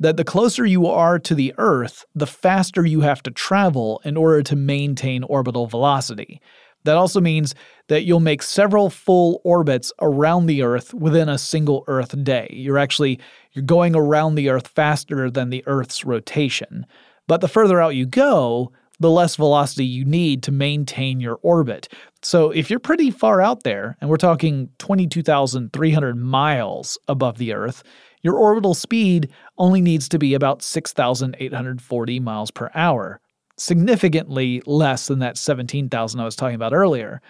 that 0.00 0.16
the 0.16 0.24
closer 0.24 0.64
you 0.64 0.86
are 0.86 1.18
to 1.18 1.34
the 1.34 1.54
Earth, 1.58 2.04
the 2.14 2.26
faster 2.26 2.84
you 2.84 3.02
have 3.02 3.22
to 3.22 3.30
travel 3.30 4.00
in 4.04 4.16
order 4.16 4.42
to 4.42 4.56
maintain 4.56 5.22
orbital 5.24 5.66
velocity. 5.66 6.40
That 6.84 6.96
also 6.96 7.20
means 7.20 7.54
that 7.88 8.04
you'll 8.04 8.20
make 8.20 8.42
several 8.42 8.88
full 8.88 9.42
orbits 9.44 9.92
around 10.00 10.46
the 10.46 10.62
Earth 10.62 10.94
within 10.94 11.28
a 11.28 11.36
single 11.36 11.84
Earth 11.86 12.24
day. 12.24 12.48
You're 12.50 12.78
actually 12.78 13.20
you're 13.52 13.64
going 13.64 13.94
around 13.94 14.34
the 14.34 14.48
Earth 14.48 14.68
faster 14.68 15.30
than 15.30 15.50
the 15.50 15.62
Earth's 15.66 16.04
rotation. 16.04 16.86
But 17.26 17.42
the 17.42 17.48
further 17.48 17.80
out 17.80 17.94
you 17.94 18.06
go, 18.06 18.72
the 18.98 19.10
less 19.10 19.36
velocity 19.36 19.84
you 19.84 20.04
need 20.04 20.42
to 20.44 20.52
maintain 20.52 21.20
your 21.20 21.38
orbit. 21.42 21.88
So 22.22 22.50
if 22.50 22.70
you're 22.70 22.78
pretty 22.78 23.10
far 23.10 23.40
out 23.40 23.62
there, 23.62 23.96
and 24.00 24.08
we're 24.08 24.16
talking 24.16 24.70
22,300 24.78 26.16
miles 26.16 26.98
above 27.08 27.38
the 27.38 27.52
Earth, 27.52 27.82
your 28.22 28.36
orbital 28.36 28.74
speed 28.74 29.30
only 29.58 29.80
needs 29.80 30.08
to 30.10 30.18
be 30.18 30.34
about 30.34 30.62
6,840 30.62 32.20
miles 32.20 32.50
per 32.50 32.70
hour, 32.74 33.20
significantly 33.56 34.62
less 34.66 35.06
than 35.06 35.20
that 35.20 35.36
17,000 35.36 36.20
I 36.20 36.24
was 36.24 36.36
talking 36.36 36.54
about 36.54 36.74
earlier. 36.74 37.20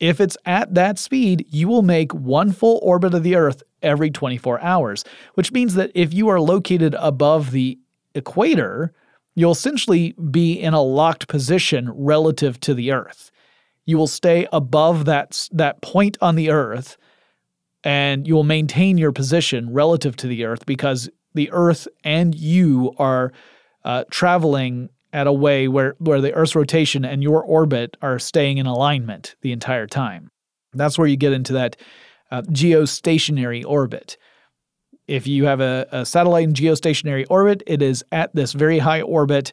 If 0.00 0.20
it's 0.20 0.36
at 0.44 0.74
that 0.74 0.98
speed, 0.98 1.46
you 1.48 1.66
will 1.66 1.82
make 1.82 2.14
one 2.14 2.52
full 2.52 2.78
orbit 2.82 3.14
of 3.14 3.22
the 3.22 3.34
Earth 3.34 3.62
every 3.82 4.10
24 4.10 4.60
hours, 4.60 5.04
which 5.34 5.52
means 5.52 5.74
that 5.74 5.90
if 5.94 6.14
you 6.14 6.28
are 6.28 6.40
located 6.40 6.94
above 6.98 7.50
the 7.50 7.78
equator, 8.14 8.92
you'll 9.34 9.52
essentially 9.52 10.12
be 10.30 10.52
in 10.52 10.74
a 10.74 10.82
locked 10.82 11.26
position 11.28 11.90
relative 11.92 12.60
to 12.60 12.74
the 12.74 12.92
Earth. 12.92 13.30
You 13.86 13.96
will 13.96 14.06
stay 14.06 14.46
above 14.52 15.04
that, 15.06 15.48
that 15.52 15.80
point 15.80 16.16
on 16.20 16.36
the 16.36 16.50
Earth 16.50 16.96
and 17.84 18.26
you 18.26 18.34
will 18.34 18.44
maintain 18.44 18.98
your 18.98 19.12
position 19.12 19.72
relative 19.72 20.16
to 20.16 20.26
the 20.26 20.44
Earth 20.44 20.66
because 20.66 21.08
the 21.34 21.50
Earth 21.52 21.86
and 22.04 22.34
you 22.34 22.94
are 22.98 23.32
uh, 23.84 24.04
traveling 24.10 24.88
at 25.12 25.26
a 25.26 25.32
way 25.32 25.68
where, 25.68 25.94
where 25.98 26.20
the 26.20 26.34
Earth's 26.34 26.56
rotation 26.56 27.04
and 27.04 27.22
your 27.22 27.42
orbit 27.42 27.96
are 28.02 28.18
staying 28.18 28.58
in 28.58 28.66
alignment 28.66 29.36
the 29.42 29.52
entire 29.52 29.86
time. 29.86 30.30
That's 30.74 30.98
where 30.98 31.06
you 31.06 31.16
get 31.16 31.32
into 31.32 31.54
that 31.54 31.76
uh, 32.30 32.42
geostationary 32.42 33.64
orbit. 33.64 34.18
If 35.06 35.26
you 35.26 35.46
have 35.46 35.60
a, 35.60 35.86
a 35.90 36.04
satellite 36.04 36.44
in 36.44 36.52
geostationary 36.52 37.24
orbit, 37.30 37.62
it 37.66 37.80
is 37.80 38.04
at 38.12 38.34
this 38.34 38.52
very 38.52 38.78
high 38.78 39.00
orbit 39.00 39.52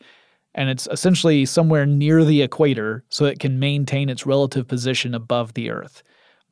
and 0.53 0.69
it's 0.69 0.87
essentially 0.89 1.45
somewhere 1.45 1.85
near 1.85 2.23
the 2.23 2.41
equator 2.41 3.03
so 3.09 3.25
it 3.25 3.39
can 3.39 3.59
maintain 3.59 4.09
its 4.09 4.25
relative 4.25 4.67
position 4.67 5.13
above 5.13 5.53
the 5.53 5.69
Earth. 5.69 6.01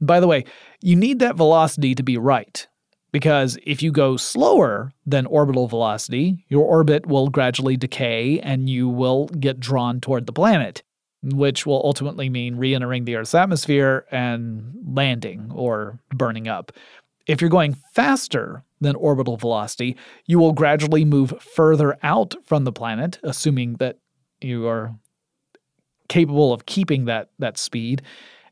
By 0.06 0.20
the 0.20 0.28
way, 0.28 0.44
you 0.82 0.96
need 0.96 1.20
that 1.20 1.36
velocity 1.36 1.96
to 1.96 2.04
be 2.04 2.18
right, 2.18 2.68
because 3.12 3.58
if 3.64 3.82
you 3.82 3.92
go 3.92 4.18
slower 4.18 4.92
than 5.06 5.26
orbital 5.28 5.68
velocity, 5.68 6.46
your 6.50 6.66
orbit 6.66 7.06
will 7.06 7.30
gradually 7.30 7.78
decay 7.78 8.40
and 8.40 8.70
you 8.70 8.90
will 8.90 9.28
get 9.28 9.60
drawn 9.60 10.02
toward 10.02 10.26
the 10.26 10.34
planet, 10.34 10.84
which 11.24 11.66
will 11.66 11.82
ultimately 11.86 12.30
mean 12.30 12.58
re 12.58 12.76
entering 12.76 13.06
the 13.06 13.16
Earth's 13.16 13.34
atmosphere 13.34 14.06
and 14.12 14.76
landing 14.86 15.52
or 15.54 16.00
burning 16.14 16.48
up. 16.48 16.72
If 17.26 17.40
you're 17.40 17.50
going 17.50 17.78
faster 17.94 18.64
than 18.82 18.98
orbital 18.98 19.38
velocity, 19.38 19.96
you 20.26 20.40
will 20.40 20.52
gradually 20.52 21.06
move 21.06 21.34
further 21.40 21.98
out 22.04 22.36
from 22.44 22.66
the 22.66 22.74
planet, 22.74 23.20
assuming 23.24 23.76
that 23.76 24.00
you 24.42 24.68
are 24.68 24.94
capable 26.10 26.52
of 26.52 26.66
keeping 26.66 27.06
that, 27.06 27.30
that 27.40 27.58
speed. 27.58 28.02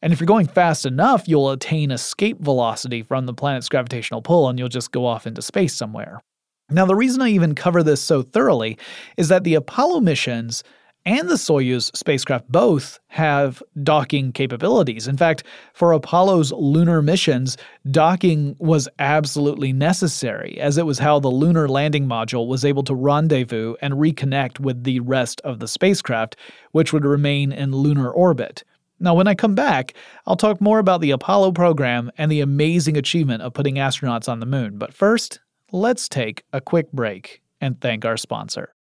And 0.02 0.12
if 0.12 0.20
you're 0.20 0.26
going 0.28 0.48
fast 0.48 0.86
enough, 0.86 1.28
you'll 1.28 1.52
attain 1.52 1.92
escape 1.92 2.40
velocity 2.40 3.04
from 3.04 3.26
the 3.26 3.34
planet's 3.34 3.70
gravitational 3.70 4.22
pull 4.22 4.50
and 4.50 4.58
you'll 4.58 4.70
just 4.70 4.92
go 4.92 5.06
off 5.06 5.28
into 5.28 5.42
space 5.42 5.76
somewhere. 5.76 6.22
Now, 6.70 6.86
the 6.86 6.96
reason 6.96 7.22
I 7.22 7.30
even 7.30 7.54
cover 7.54 7.84
this 7.84 8.02
so 8.02 8.22
thoroughly 8.22 8.78
is 9.18 9.28
that 9.28 9.44
the 9.44 9.56
Apollo 9.56 10.00
missions 10.02 10.64
and 11.06 11.28
the 11.28 11.36
Soyuz 11.36 11.96
spacecraft 11.96 12.48
both 12.50 13.00
have 13.08 13.64
docking 13.84 14.32
capabilities. 14.32 15.08
In 15.08 15.18
fact, 15.18 15.44
for 15.74 15.94
Apollo's 15.94 16.52
lunar 16.52 17.02
missions, 17.02 17.58
docking 17.90 18.56
was 18.60 18.88
absolutely 19.00 19.74
necessary, 19.74 20.60
as 20.60 20.78
it 20.78 20.86
was 20.86 21.00
how 21.00 21.20
the 21.20 21.28
lunar 21.28 21.68
landing 21.68 22.06
module 22.06 22.48
was 22.48 22.64
able 22.64 22.84
to 22.84 22.94
rendezvous 22.94 23.76
and 23.82 23.96
reconnect 23.96 24.60
with 24.60 24.84
the 24.84 25.00
rest 25.00 25.42
of 25.42 25.60
the 25.60 25.68
spacecraft, 25.68 26.36
which 26.72 26.94
would 26.94 27.06
remain 27.06 27.52
in 27.52 27.72
lunar 27.72 28.12
orbit. 28.12 28.64
Now, 29.02 29.16
when 29.16 29.26
I 29.26 29.34
come 29.34 29.56
back, 29.56 29.96
I'll 30.28 30.36
talk 30.36 30.62
more 30.62 30.78
about 30.78 31.02
the 31.02 31.10
Apollo 31.10 31.54
program 31.54 32.12
and 32.20 32.32
the 32.32 32.42
amazing 32.42 32.98
achievement 32.98 33.42
of 33.42 33.52
putting 33.52 33.76
astronauts 33.76 34.30
on 34.30 34.40
the 34.40 34.46
moon. 34.46 34.78
But 34.78 34.94
first, 34.94 35.40
let's 35.72 36.08
take 36.08 36.44
a 36.54 36.62
quick 36.62 36.92
break 36.92 37.42
and 37.60 37.82
thank 37.82 38.06
our 38.06 38.16
sponsor. 38.16 38.76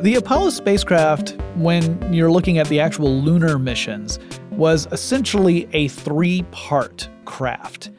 The 0.00 0.14
Apollo 0.16 0.48
spacecraft, 0.48 1.36
when 1.56 2.10
you're 2.10 2.32
looking 2.32 2.56
at 2.56 2.68
the 2.68 2.80
actual 2.80 3.20
lunar 3.20 3.58
missions, 3.58 4.18
was 4.52 4.88
essentially 4.90 5.68
a 5.74 5.88
three 5.88 6.44
part 6.50 7.10
craft. 7.26 7.90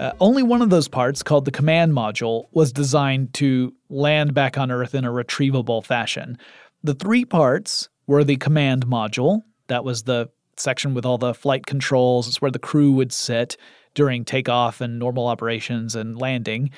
Uh, 0.00 0.12
only 0.18 0.42
one 0.42 0.60
of 0.60 0.70
those 0.70 0.88
parts, 0.88 1.22
called 1.22 1.44
the 1.44 1.50
command 1.50 1.92
module, 1.92 2.46
was 2.52 2.72
designed 2.72 3.32
to 3.34 3.72
land 3.94 4.34
back 4.34 4.58
on 4.58 4.70
Earth 4.70 4.94
in 4.94 5.04
a 5.04 5.10
retrievable 5.10 5.84
fashion. 5.84 6.36
The 6.82 6.94
three 6.94 7.24
parts 7.24 7.88
were 8.06 8.24
the 8.24 8.36
command 8.36 8.86
module, 8.86 9.40
that 9.68 9.84
was 9.84 10.02
the 10.02 10.28
section 10.56 10.94
with 10.94 11.06
all 11.06 11.18
the 11.18 11.34
flight 11.34 11.66
controls, 11.66 12.28
it's 12.28 12.42
where 12.42 12.50
the 12.50 12.58
crew 12.58 12.92
would 12.92 13.12
sit 13.12 13.56
during 13.94 14.24
takeoff 14.24 14.80
and 14.80 14.98
normal 14.98 15.26
operations 15.26 15.94
and 15.94 16.18
landing. 16.18 16.70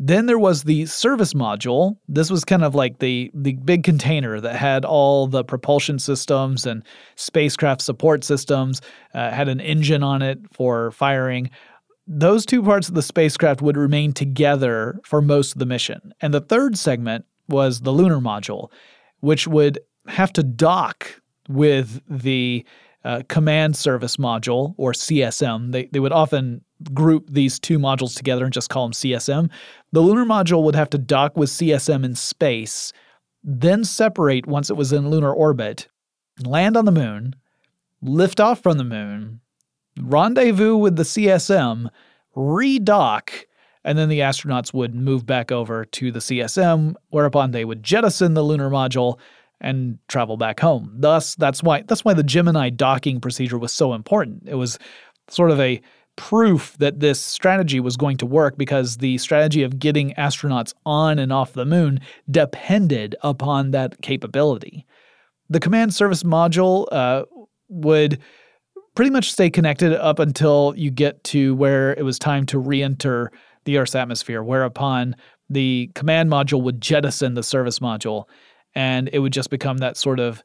Then 0.00 0.26
there 0.26 0.38
was 0.38 0.62
the 0.62 0.86
service 0.86 1.34
module. 1.34 1.96
This 2.06 2.30
was 2.30 2.44
kind 2.44 2.62
of 2.62 2.74
like 2.74 3.00
the 3.00 3.32
the 3.34 3.54
big 3.54 3.82
container 3.82 4.40
that 4.40 4.54
had 4.54 4.84
all 4.84 5.26
the 5.26 5.42
propulsion 5.42 5.98
systems 5.98 6.66
and 6.66 6.84
spacecraft 7.16 7.82
support 7.82 8.22
systems, 8.22 8.80
uh, 9.14 9.30
had 9.30 9.48
an 9.48 9.60
engine 9.60 10.04
on 10.04 10.22
it 10.22 10.38
for 10.52 10.92
firing. 10.92 11.50
Those 12.10 12.46
two 12.46 12.62
parts 12.62 12.88
of 12.88 12.94
the 12.94 13.02
spacecraft 13.02 13.60
would 13.60 13.76
remain 13.76 14.14
together 14.14 14.98
for 15.04 15.20
most 15.20 15.52
of 15.52 15.58
the 15.58 15.66
mission. 15.66 16.14
And 16.22 16.32
the 16.32 16.40
third 16.40 16.78
segment 16.78 17.26
was 17.48 17.80
the 17.80 17.92
lunar 17.92 18.18
module, 18.18 18.70
which 19.20 19.46
would 19.46 19.78
have 20.06 20.32
to 20.32 20.42
dock 20.42 21.20
with 21.50 22.00
the 22.08 22.64
uh, 23.04 23.22
command 23.28 23.76
service 23.76 24.16
module 24.16 24.74
or 24.78 24.92
CSM. 24.92 25.72
They, 25.72 25.86
they 25.92 26.00
would 26.00 26.12
often 26.12 26.64
group 26.94 27.28
these 27.30 27.58
two 27.58 27.78
modules 27.78 28.16
together 28.16 28.44
and 28.44 28.54
just 28.54 28.70
call 28.70 28.86
them 28.86 28.92
CSM. 28.92 29.50
The 29.92 30.00
lunar 30.00 30.24
module 30.24 30.62
would 30.62 30.76
have 30.76 30.90
to 30.90 30.98
dock 30.98 31.36
with 31.36 31.50
CSM 31.50 32.04
in 32.04 32.14
space, 32.14 32.92
then 33.44 33.84
separate 33.84 34.46
once 34.46 34.70
it 34.70 34.76
was 34.76 34.92
in 34.92 35.10
lunar 35.10 35.32
orbit, 35.32 35.88
land 36.42 36.74
on 36.74 36.86
the 36.86 36.92
moon, 36.92 37.34
lift 38.00 38.40
off 38.40 38.62
from 38.62 38.78
the 38.78 38.84
moon, 38.84 39.40
rendezvous 40.02 40.76
with 40.76 40.96
the 40.96 41.02
CSM, 41.02 41.88
redock, 42.36 43.30
and 43.84 43.96
then 43.96 44.08
the 44.08 44.20
astronauts 44.20 44.74
would 44.74 44.94
move 44.94 45.24
back 45.24 45.50
over 45.50 45.84
to 45.84 46.12
the 46.12 46.18
CSM, 46.18 46.94
whereupon 47.10 47.50
they 47.50 47.64
would 47.64 47.82
jettison 47.82 48.34
the 48.34 48.42
lunar 48.42 48.70
module 48.70 49.18
and 49.60 49.98
travel 50.08 50.36
back 50.36 50.60
home. 50.60 50.92
Thus, 50.94 51.34
that's 51.34 51.62
why 51.62 51.82
that's 51.82 52.04
why 52.04 52.14
the 52.14 52.22
Gemini 52.22 52.70
docking 52.70 53.20
procedure 53.20 53.58
was 53.58 53.72
so 53.72 53.94
important. 53.94 54.44
It 54.46 54.54
was 54.54 54.78
sort 55.28 55.50
of 55.50 55.60
a 55.60 55.80
proof 56.16 56.76
that 56.78 56.98
this 56.98 57.20
strategy 57.20 57.78
was 57.78 57.96
going 57.96 58.16
to 58.16 58.26
work 58.26 58.58
because 58.58 58.96
the 58.96 59.16
strategy 59.18 59.62
of 59.62 59.78
getting 59.78 60.12
astronauts 60.14 60.74
on 60.84 61.18
and 61.18 61.32
off 61.32 61.52
the 61.52 61.64
moon 61.64 62.00
depended 62.28 63.14
upon 63.22 63.70
that 63.70 64.02
capability. 64.02 64.84
The 65.48 65.60
command 65.60 65.94
service 65.94 66.24
module 66.24 66.86
uh, 66.90 67.24
would 67.68 68.18
pretty 68.98 69.12
much 69.12 69.30
stay 69.30 69.48
connected 69.48 69.92
up 69.92 70.18
until 70.18 70.74
you 70.76 70.90
get 70.90 71.22
to 71.22 71.54
where 71.54 71.92
it 71.92 72.02
was 72.02 72.18
time 72.18 72.44
to 72.44 72.58
re 72.58 72.82
enter 72.82 73.30
the 73.64 73.78
Earth's 73.78 73.94
atmosphere, 73.94 74.42
whereupon 74.42 75.14
the 75.48 75.88
command 75.94 76.28
module 76.28 76.60
would 76.60 76.80
jettison 76.80 77.34
the 77.34 77.42
service 77.44 77.78
module 77.78 78.24
and 78.74 79.08
it 79.12 79.20
would 79.20 79.32
just 79.32 79.50
become 79.50 79.78
that 79.78 79.96
sort 79.96 80.18
of 80.18 80.42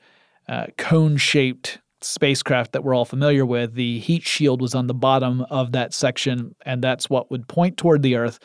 uh, 0.48 0.68
cone 0.78 1.18
shaped 1.18 1.80
spacecraft 2.02 2.74
that 2.74 2.84
we're 2.84 2.94
all 2.94 3.06
familiar 3.06 3.44
with. 3.44 3.74
The 3.74 3.98
heat 3.98 4.22
shield 4.22 4.62
was 4.62 4.76
on 4.76 4.86
the 4.86 4.94
bottom 4.94 5.42
of 5.50 5.72
that 5.72 5.92
section, 5.92 6.56
and 6.64 6.84
that's 6.84 7.10
what 7.10 7.32
would 7.32 7.48
point 7.48 7.78
toward 7.78 8.04
the 8.04 8.18
Earth 8.18 8.38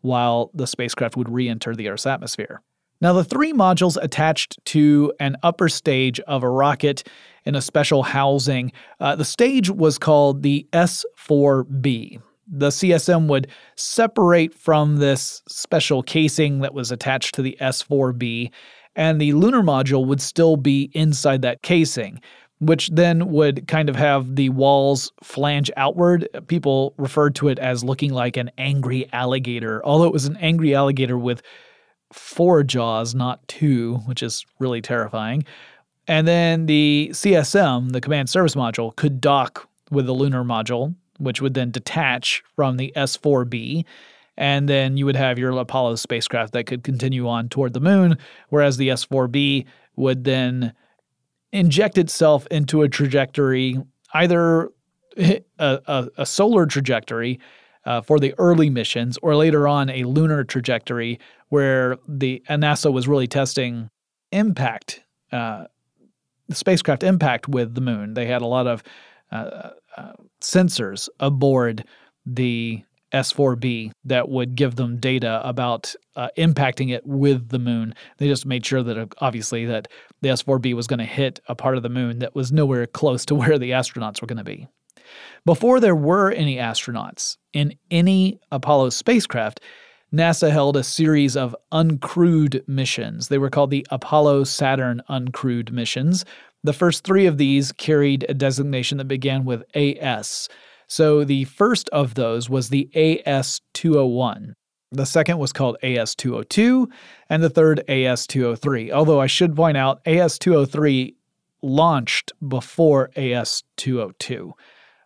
while 0.00 0.50
the 0.54 0.66
spacecraft 0.66 1.16
would 1.16 1.28
re 1.28 1.48
enter 1.48 1.76
the 1.76 1.88
Earth's 1.88 2.06
atmosphere. 2.06 2.62
Now, 3.02 3.12
the 3.12 3.24
three 3.24 3.52
modules 3.52 3.98
attached 4.00 4.64
to 4.66 5.12
an 5.18 5.36
upper 5.42 5.68
stage 5.68 6.20
of 6.20 6.44
a 6.44 6.48
rocket 6.48 7.02
in 7.44 7.56
a 7.56 7.60
special 7.60 8.04
housing, 8.04 8.70
uh, 9.00 9.16
the 9.16 9.24
stage 9.24 9.68
was 9.68 9.98
called 9.98 10.44
the 10.44 10.68
S 10.72 11.04
4B. 11.18 12.22
The 12.46 12.68
CSM 12.68 13.26
would 13.26 13.48
separate 13.74 14.54
from 14.54 14.98
this 14.98 15.42
special 15.48 16.04
casing 16.04 16.60
that 16.60 16.74
was 16.74 16.92
attached 16.92 17.34
to 17.34 17.42
the 17.42 17.60
S 17.60 17.82
4B 17.82 18.52
and 18.94 19.20
the 19.20 19.32
lunar 19.32 19.62
module 19.62 20.06
would 20.06 20.20
still 20.20 20.56
be 20.56 20.88
inside 20.92 21.42
that 21.42 21.62
casing, 21.62 22.20
which 22.60 22.88
then 22.90 23.32
would 23.32 23.66
kind 23.66 23.88
of 23.88 23.96
have 23.96 24.36
the 24.36 24.50
walls 24.50 25.10
flange 25.24 25.72
outward. 25.76 26.28
People 26.46 26.94
referred 26.98 27.34
to 27.36 27.48
it 27.48 27.58
as 27.58 27.82
looking 27.82 28.12
like 28.12 28.36
an 28.36 28.52
angry 28.58 29.08
alligator, 29.12 29.84
although 29.84 30.06
it 30.06 30.12
was 30.12 30.26
an 30.26 30.36
angry 30.36 30.72
alligator 30.72 31.18
with 31.18 31.42
four 32.12 32.62
jaws, 32.62 33.14
not 33.14 33.46
two, 33.48 33.96
which 34.06 34.22
is 34.22 34.44
really 34.58 34.80
terrifying. 34.80 35.44
And 36.08 36.26
then 36.26 36.66
the 36.66 37.10
CSM, 37.12 37.92
the 37.92 38.00
command 38.00 38.28
service 38.28 38.54
module, 38.54 38.94
could 38.96 39.20
dock 39.20 39.68
with 39.90 40.06
the 40.06 40.12
lunar 40.12 40.44
module, 40.44 40.94
which 41.18 41.40
would 41.40 41.54
then 41.54 41.70
detach 41.70 42.42
from 42.56 42.76
the 42.76 42.92
S4B 42.96 43.84
and 44.36 44.68
then 44.68 44.96
you 44.96 45.04
would 45.06 45.16
have 45.16 45.38
your 45.38 45.50
Apollo 45.58 45.96
spacecraft 45.96 46.52
that 46.52 46.64
could 46.64 46.82
continue 46.82 47.28
on 47.28 47.48
toward 47.48 47.74
the 47.74 47.80
moon, 47.80 48.16
whereas 48.48 48.76
the 48.76 48.90
S 48.90 49.04
4B 49.06 49.66
would 49.96 50.24
then 50.24 50.72
inject 51.52 51.98
itself 51.98 52.46
into 52.50 52.82
a 52.82 52.88
trajectory, 52.88 53.78
either 54.14 54.70
a, 55.18 55.42
a, 55.58 56.08
a 56.16 56.26
solar 56.26 56.66
trajectory 56.66 57.38
uh, 57.84 58.00
for 58.00 58.18
the 58.18 58.34
early 58.38 58.70
missions, 58.70 59.18
or 59.22 59.36
later 59.36 59.68
on 59.68 59.90
a 59.90 60.04
lunar 60.04 60.44
trajectory 60.44 61.18
where 61.52 61.98
the 62.08 62.42
NASA 62.48 62.90
was 62.90 63.06
really 63.06 63.26
testing 63.26 63.90
impact, 64.30 65.02
uh, 65.32 65.66
spacecraft 66.50 67.02
impact 67.02 67.46
with 67.46 67.74
the 67.74 67.80
moon. 67.82 68.14
They 68.14 68.24
had 68.24 68.40
a 68.40 68.46
lot 68.46 68.66
of 68.66 68.82
uh, 69.30 69.68
uh 69.98 70.12
sensors 70.40 71.10
aboard 71.20 71.84
the 72.24 72.82
S4B 73.12 73.90
that 74.06 74.30
would 74.30 74.54
give 74.54 74.76
them 74.76 74.96
data 74.96 75.46
about 75.46 75.94
uh, 76.16 76.28
impacting 76.38 76.90
it 76.90 77.06
with 77.06 77.50
the 77.50 77.58
moon. 77.58 77.94
They 78.16 78.28
just 78.28 78.46
made 78.46 78.64
sure 78.64 78.82
that 78.82 78.96
uh, 78.96 79.06
obviously 79.18 79.66
that 79.66 79.88
the 80.22 80.30
S4B 80.30 80.72
was 80.72 80.86
going 80.86 81.00
to 81.00 81.04
hit 81.04 81.38
a 81.48 81.54
part 81.54 81.76
of 81.76 81.82
the 81.82 81.90
moon 81.90 82.20
that 82.20 82.34
was 82.34 82.50
nowhere 82.50 82.86
close 82.86 83.26
to 83.26 83.34
where 83.40 83.58
the 83.58 83.72
astronauts 83.72 84.22
were 84.22 84.26
going 84.26 84.38
to 84.38 84.44
be. 84.44 84.68
Before 85.44 85.80
there 85.80 85.94
were 85.94 86.30
any 86.30 86.56
astronauts 86.56 87.36
in 87.52 87.74
any 87.90 88.40
Apollo 88.50 88.88
spacecraft, 88.90 89.60
NASA 90.12 90.50
held 90.50 90.76
a 90.76 90.84
series 90.84 91.36
of 91.36 91.56
uncrewed 91.72 92.66
missions. 92.68 93.28
They 93.28 93.38
were 93.38 93.48
called 93.48 93.70
the 93.70 93.86
Apollo 93.90 94.44
Saturn 94.44 95.00
uncrewed 95.08 95.72
missions. 95.72 96.26
The 96.62 96.74
first 96.74 97.02
three 97.02 97.24
of 97.24 97.38
these 97.38 97.72
carried 97.72 98.26
a 98.28 98.34
designation 98.34 98.98
that 98.98 99.08
began 99.08 99.46
with 99.46 99.64
AS. 99.74 100.48
So 100.86 101.24
the 101.24 101.44
first 101.44 101.88
of 101.88 102.14
those 102.14 102.50
was 102.50 102.68
the 102.68 102.90
AS 103.24 103.62
201. 103.72 104.54
The 104.90 105.06
second 105.06 105.38
was 105.38 105.54
called 105.54 105.78
AS 105.82 106.14
202, 106.14 106.90
and 107.30 107.42
the 107.42 107.48
third 107.48 107.82
AS 107.88 108.26
203. 108.26 108.92
Although 108.92 109.20
I 109.20 109.26
should 109.26 109.56
point 109.56 109.78
out, 109.78 110.02
AS 110.06 110.38
203 110.38 111.16
launched 111.62 112.32
before 112.46 113.10
AS 113.16 113.62
202. 113.78 114.52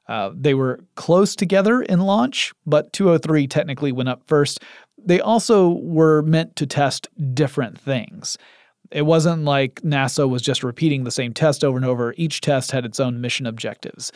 Uh, 0.09 0.31
they 0.35 0.55
were 0.55 0.85
close 0.95 1.35
together 1.35 1.83
in 1.83 2.01
launch, 2.01 2.53
but 2.64 2.92
203 2.92 3.47
technically 3.47 3.92
went 3.92 4.09
up 4.09 4.23
first. 4.27 4.61
They 5.05 5.21
also 5.21 5.71
were 5.71 6.23
meant 6.23 6.57
to 6.57 6.67
test 6.67 7.09
different 7.35 7.79
things. 7.79 8.37
It 8.91 9.03
wasn't 9.03 9.45
like 9.45 9.81
NASA 9.83 10.29
was 10.29 10.43
just 10.43 10.63
repeating 10.63 11.05
the 11.05 11.11
same 11.11 11.33
test 11.33 11.65
over 11.65 11.77
and 11.77 11.87
over. 11.87 12.15
Each 12.17 12.41
test 12.41 12.71
had 12.71 12.85
its 12.85 13.01
own 13.01 13.21
mission 13.21 13.47
objectives. 13.47 14.13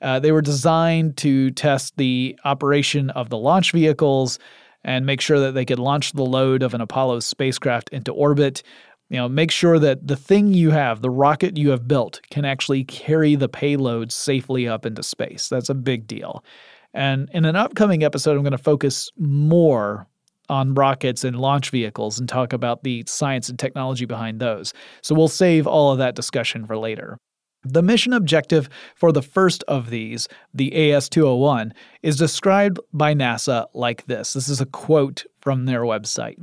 Uh, 0.00 0.18
they 0.18 0.32
were 0.32 0.42
designed 0.42 1.16
to 1.18 1.50
test 1.52 1.96
the 1.96 2.38
operation 2.44 3.10
of 3.10 3.30
the 3.30 3.38
launch 3.38 3.72
vehicles 3.72 4.38
and 4.82 5.06
make 5.06 5.20
sure 5.20 5.40
that 5.40 5.52
they 5.52 5.64
could 5.64 5.78
launch 5.78 6.12
the 6.12 6.24
load 6.24 6.62
of 6.62 6.74
an 6.74 6.80
Apollo 6.80 7.20
spacecraft 7.20 7.88
into 7.90 8.12
orbit. 8.12 8.62
You 9.08 9.18
know, 9.18 9.28
make 9.28 9.50
sure 9.50 9.78
that 9.78 10.06
the 10.06 10.16
thing 10.16 10.52
you 10.52 10.70
have, 10.70 11.00
the 11.00 11.10
rocket 11.10 11.56
you 11.56 11.70
have 11.70 11.88
built, 11.88 12.20
can 12.30 12.44
actually 12.44 12.84
carry 12.84 13.34
the 13.34 13.48
payload 13.48 14.12
safely 14.12 14.68
up 14.68 14.84
into 14.84 15.02
space. 15.02 15.48
That's 15.48 15.68
a 15.68 15.74
big 15.74 16.06
deal. 16.06 16.44
And 16.92 17.28
in 17.32 17.44
an 17.44 17.56
upcoming 17.56 18.04
episode, 18.04 18.36
I'm 18.36 18.42
going 18.42 18.52
to 18.52 18.58
focus 18.58 19.10
more 19.18 20.06
on 20.48 20.74
rockets 20.74 21.24
and 21.24 21.38
launch 21.38 21.70
vehicles 21.70 22.18
and 22.18 22.28
talk 22.28 22.52
about 22.52 22.82
the 22.82 23.04
science 23.06 23.48
and 23.48 23.58
technology 23.58 24.04
behind 24.04 24.40
those. 24.40 24.72
So 25.02 25.14
we'll 25.14 25.28
save 25.28 25.66
all 25.66 25.92
of 25.92 25.98
that 25.98 26.14
discussion 26.14 26.66
for 26.66 26.76
later. 26.76 27.18
The 27.66 27.82
mission 27.82 28.12
objective 28.12 28.68
for 28.94 29.10
the 29.10 29.22
first 29.22 29.64
of 29.68 29.88
these, 29.88 30.28
the 30.52 30.92
AS 30.92 31.08
201, 31.08 31.72
is 32.02 32.16
described 32.16 32.78
by 32.92 33.14
NASA 33.14 33.66
like 33.72 34.04
this. 34.06 34.34
This 34.34 34.50
is 34.50 34.60
a 34.60 34.66
quote 34.66 35.24
from 35.40 35.64
their 35.64 35.80
website. 35.80 36.36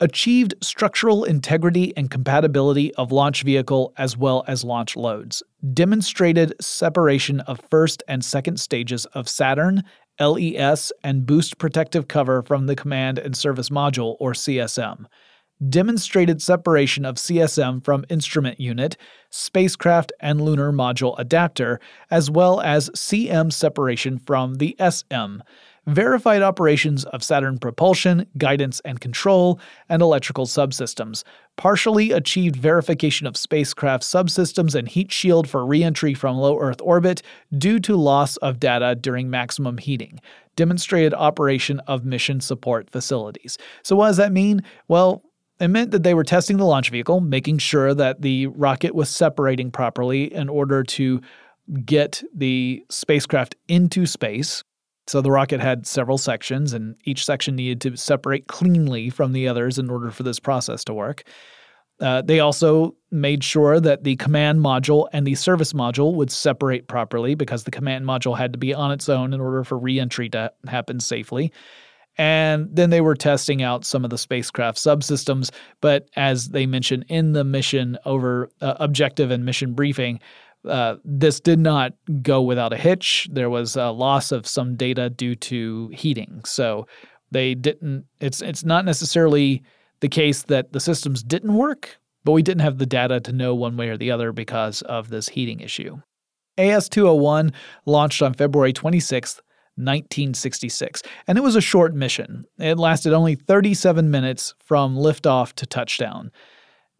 Achieved 0.00 0.54
structural 0.62 1.24
integrity 1.24 1.92
and 1.96 2.10
compatibility 2.10 2.94
of 2.94 3.10
launch 3.10 3.42
vehicle 3.42 3.92
as 3.96 4.16
well 4.16 4.44
as 4.46 4.62
launch 4.62 4.94
loads. 4.94 5.42
Demonstrated 5.72 6.54
separation 6.60 7.40
of 7.40 7.60
first 7.68 8.04
and 8.06 8.24
second 8.24 8.60
stages 8.60 9.06
of 9.06 9.28
Saturn, 9.28 9.82
LES, 10.20 10.92
and 11.02 11.26
boost 11.26 11.58
protective 11.58 12.08
cover 12.08 12.42
from 12.42 12.66
the 12.66 12.76
command 12.76 13.18
and 13.18 13.36
service 13.36 13.68
module, 13.68 14.16
or 14.20 14.32
CSM 14.32 15.06
demonstrated 15.68 16.40
separation 16.40 17.04
of 17.04 17.16
CSM 17.16 17.84
from 17.84 18.04
instrument 18.08 18.60
unit, 18.60 18.96
spacecraft 19.30 20.12
and 20.20 20.40
lunar 20.40 20.72
module 20.72 21.18
adapter, 21.18 21.80
as 22.10 22.30
well 22.30 22.60
as 22.60 22.90
CM 22.90 23.52
separation 23.52 24.18
from 24.18 24.56
the 24.56 24.76
SM. 24.78 25.40
Verified 25.88 26.42
operations 26.42 27.04
of 27.06 27.22
Saturn 27.22 27.58
propulsion, 27.58 28.26
guidance 28.36 28.80
and 28.84 29.00
control, 29.00 29.58
and 29.88 30.02
electrical 30.02 30.46
subsystems, 30.46 31.24
partially 31.56 32.12
achieved 32.12 32.56
verification 32.56 33.26
of 33.26 33.36
spacecraft 33.36 34.04
subsystems 34.04 34.74
and 34.74 34.86
heat 34.86 35.10
shield 35.10 35.48
for 35.48 35.64
reentry 35.64 36.12
from 36.12 36.36
low 36.36 36.58
Earth 36.60 36.80
orbit 36.82 37.22
due 37.56 37.80
to 37.80 37.96
loss 37.96 38.36
of 38.38 38.60
data 38.60 38.94
during 38.94 39.30
maximum 39.30 39.78
heating, 39.78 40.20
demonstrated 40.56 41.14
operation 41.14 41.80
of 41.80 42.04
mission 42.04 42.40
support 42.40 42.90
facilities. 42.90 43.56
So, 43.82 43.96
what 43.96 44.08
does 44.08 44.18
that 44.18 44.32
mean? 44.32 44.62
Well, 44.88 45.22
it 45.58 45.68
meant 45.68 45.90
that 45.90 46.02
they 46.02 46.14
were 46.14 46.22
testing 46.22 46.58
the 46.58 46.66
launch 46.66 46.90
vehicle, 46.90 47.20
making 47.20 47.58
sure 47.58 47.94
that 47.94 48.22
the 48.22 48.46
rocket 48.48 48.94
was 48.94 49.08
separating 49.08 49.70
properly 49.70 50.32
in 50.32 50.48
order 50.48 50.84
to 50.84 51.20
get 51.84 52.22
the 52.34 52.84
spacecraft 52.88 53.56
into 53.68 54.06
space. 54.06 54.62
So 55.08 55.22
the 55.22 55.30
rocket 55.30 55.60
had 55.60 55.86
several 55.86 56.18
sections, 56.18 56.74
and 56.74 56.94
each 57.04 57.24
section 57.24 57.56
needed 57.56 57.80
to 57.82 57.96
separate 57.96 58.46
cleanly 58.46 59.08
from 59.08 59.32
the 59.32 59.48
others 59.48 59.78
in 59.78 59.88
order 59.88 60.10
for 60.10 60.22
this 60.22 60.38
process 60.38 60.84
to 60.84 60.94
work. 60.94 61.24
Uh, 62.00 62.22
they 62.22 62.40
also 62.40 62.94
made 63.10 63.42
sure 63.42 63.80
that 63.80 64.04
the 64.04 64.16
command 64.16 64.60
module 64.60 65.08
and 65.12 65.26
the 65.26 65.34
service 65.34 65.72
module 65.72 66.14
would 66.14 66.30
separate 66.30 66.86
properly 66.86 67.34
because 67.34 67.64
the 67.64 67.70
command 67.70 68.04
module 68.04 68.36
had 68.36 68.52
to 68.52 68.58
be 68.58 68.72
on 68.72 68.92
its 68.92 69.08
own 69.08 69.32
in 69.32 69.40
order 69.40 69.64
for 69.64 69.76
reentry 69.78 70.28
to 70.28 70.52
happen 70.66 71.00
safely. 71.00 71.52
And 72.16 72.68
then 72.72 72.90
they 72.90 73.00
were 73.00 73.14
testing 73.14 73.62
out 73.62 73.84
some 73.84 74.04
of 74.04 74.10
the 74.10 74.18
spacecraft 74.18 74.76
subsystems. 74.78 75.50
But 75.80 76.08
as 76.16 76.48
they 76.48 76.66
mentioned 76.66 77.06
in 77.08 77.32
the 77.32 77.44
mission 77.44 77.96
over 78.04 78.50
uh, 78.60 78.74
objective 78.80 79.30
and 79.30 79.44
mission 79.44 79.72
briefing, 79.72 80.20
uh, 80.68 80.96
this 81.04 81.40
did 81.40 81.58
not 81.58 81.92
go 82.22 82.42
without 82.42 82.72
a 82.72 82.76
hitch. 82.76 83.28
There 83.32 83.50
was 83.50 83.76
a 83.76 83.90
loss 83.90 84.32
of 84.32 84.46
some 84.46 84.76
data 84.76 85.10
due 85.10 85.34
to 85.36 85.88
heating. 85.88 86.42
So 86.44 86.86
they 87.30 87.54
didn't, 87.54 88.04
it's, 88.20 88.40
it's 88.42 88.64
not 88.64 88.84
necessarily 88.84 89.62
the 90.00 90.08
case 90.08 90.42
that 90.44 90.72
the 90.72 90.80
systems 90.80 91.22
didn't 91.22 91.54
work, 91.54 91.98
but 92.24 92.32
we 92.32 92.42
didn't 92.42 92.62
have 92.62 92.78
the 92.78 92.86
data 92.86 93.20
to 93.20 93.32
know 93.32 93.54
one 93.54 93.76
way 93.76 93.88
or 93.88 93.96
the 93.96 94.10
other 94.10 94.32
because 94.32 94.82
of 94.82 95.08
this 95.08 95.28
heating 95.28 95.60
issue. 95.60 95.96
AS 96.56 96.88
201 96.88 97.52
launched 97.86 98.22
on 98.22 98.34
February 98.34 98.72
26th, 98.72 99.40
1966, 99.76 101.02
and 101.28 101.38
it 101.38 101.40
was 101.42 101.54
a 101.54 101.60
short 101.60 101.94
mission. 101.94 102.44
It 102.58 102.78
lasted 102.78 103.12
only 103.12 103.36
37 103.36 104.10
minutes 104.10 104.54
from 104.64 104.96
liftoff 104.96 105.52
to 105.54 105.66
touchdown. 105.66 106.32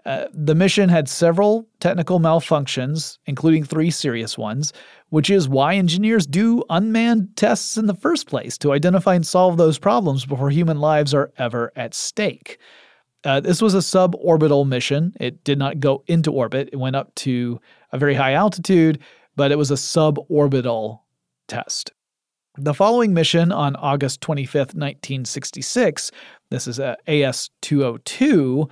Uh, 0.09 0.27
the 0.33 0.55
mission 0.55 0.89
had 0.89 1.07
several 1.07 1.69
technical 1.81 2.19
malfunctions, 2.19 3.19
including 3.27 3.63
three 3.63 3.91
serious 3.91 4.39
ones, 4.39 4.73
which 5.11 5.29
is 5.29 5.51
why 5.51 5.75
engineers 5.75 6.27
do 6.27 6.65
unmanned 6.71 7.29
tests 7.37 7.77
in 7.77 7.85
the 7.85 7.95
first 7.95 8.27
place 8.27 8.57
to 8.57 8.73
identify 8.73 9.15
and 9.15 9.27
solve 9.27 9.59
those 9.59 9.79
problems 9.79 10.25
before 10.25 10.49
human 10.49 10.81
lives 10.81 11.13
are 11.13 11.31
ever 11.37 11.71
at 11.77 11.93
stake. 11.93 12.57
Uh, 13.23 13.39
this 13.39 13.61
was 13.61 13.75
a 13.75 13.81
suborbital 13.81 14.67
mission. 14.67 15.13
It 15.21 15.45
did 15.45 15.59
not 15.59 15.79
go 15.79 16.03
into 16.07 16.33
orbit, 16.33 16.71
it 16.73 16.77
went 16.77 16.97
up 16.97 17.15
to 17.17 17.61
a 17.93 17.99
very 17.99 18.15
high 18.15 18.33
altitude, 18.33 19.01
but 19.37 19.53
it 19.53 19.59
was 19.59 19.71
a 19.71 19.75
suborbital 19.75 21.01
test. 21.49 21.93
The 22.57 22.73
following 22.73 23.13
mission 23.13 23.53
on 23.53 23.77
August 23.77 24.23
25th, 24.23 24.75
1966, 24.75 26.11
this 26.49 26.67
is 26.67 26.79
a 26.79 26.97
AS 27.07 27.51
202, 27.61 28.71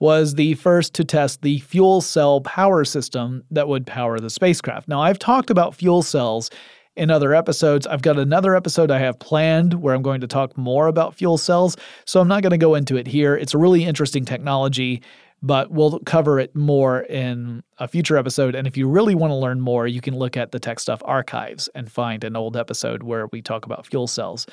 was 0.00 0.34
the 0.34 0.54
first 0.54 0.94
to 0.94 1.04
test 1.04 1.42
the 1.42 1.58
fuel 1.60 2.00
cell 2.00 2.40
power 2.40 2.84
system 2.84 3.44
that 3.50 3.68
would 3.68 3.86
power 3.86 4.18
the 4.18 4.30
spacecraft. 4.30 4.88
Now, 4.88 5.00
I've 5.00 5.18
talked 5.18 5.50
about 5.50 5.74
fuel 5.74 6.02
cells 6.02 6.50
in 6.96 7.10
other 7.10 7.34
episodes. 7.34 7.86
I've 7.86 8.02
got 8.02 8.18
another 8.18 8.54
episode 8.54 8.90
I 8.90 8.98
have 8.98 9.18
planned 9.18 9.74
where 9.74 9.94
I'm 9.94 10.02
going 10.02 10.20
to 10.20 10.26
talk 10.26 10.56
more 10.56 10.86
about 10.86 11.14
fuel 11.14 11.38
cells, 11.38 11.76
so 12.04 12.20
I'm 12.20 12.28
not 12.28 12.42
going 12.42 12.50
to 12.50 12.58
go 12.58 12.74
into 12.74 12.96
it 12.96 13.06
here. 13.06 13.36
It's 13.36 13.54
a 13.54 13.58
really 13.58 13.84
interesting 13.84 14.24
technology 14.24 15.02
but 15.44 15.70
we'll 15.70 15.98
cover 16.00 16.40
it 16.40 16.56
more 16.56 17.02
in 17.02 17.62
a 17.76 17.86
future 17.86 18.16
episode. 18.16 18.54
And 18.54 18.66
if 18.66 18.78
you 18.78 18.88
really 18.88 19.14
want 19.14 19.30
to 19.30 19.34
learn 19.34 19.60
more, 19.60 19.86
you 19.86 20.00
can 20.00 20.16
look 20.16 20.38
at 20.38 20.52
the 20.52 20.58
Tech 20.58 20.80
Stuff 20.80 21.02
archives 21.04 21.68
and 21.74 21.92
find 21.92 22.24
an 22.24 22.34
old 22.34 22.56
episode 22.56 23.02
where 23.02 23.26
we 23.26 23.42
talk 23.42 23.66
about 23.66 23.86
fuel 23.86 24.06
cells. 24.06 24.46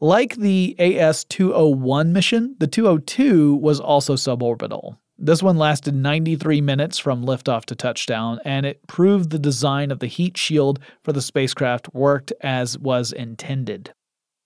Like 0.00 0.36
the 0.36 0.74
AS 0.78 1.24
201 1.24 2.12
mission, 2.12 2.56
the 2.58 2.66
202 2.66 3.56
was 3.56 3.80
also 3.80 4.14
suborbital. 4.14 4.96
This 5.16 5.42
one 5.42 5.56
lasted 5.56 5.94
93 5.94 6.60
minutes 6.60 6.98
from 6.98 7.24
liftoff 7.24 7.64
to 7.66 7.76
touchdown, 7.76 8.40
and 8.44 8.66
it 8.66 8.84
proved 8.88 9.30
the 9.30 9.38
design 9.38 9.92
of 9.92 10.00
the 10.00 10.08
heat 10.08 10.36
shield 10.36 10.80
for 11.04 11.12
the 11.12 11.22
spacecraft 11.22 11.94
worked 11.94 12.32
as 12.40 12.76
was 12.78 13.12
intended. 13.12 13.94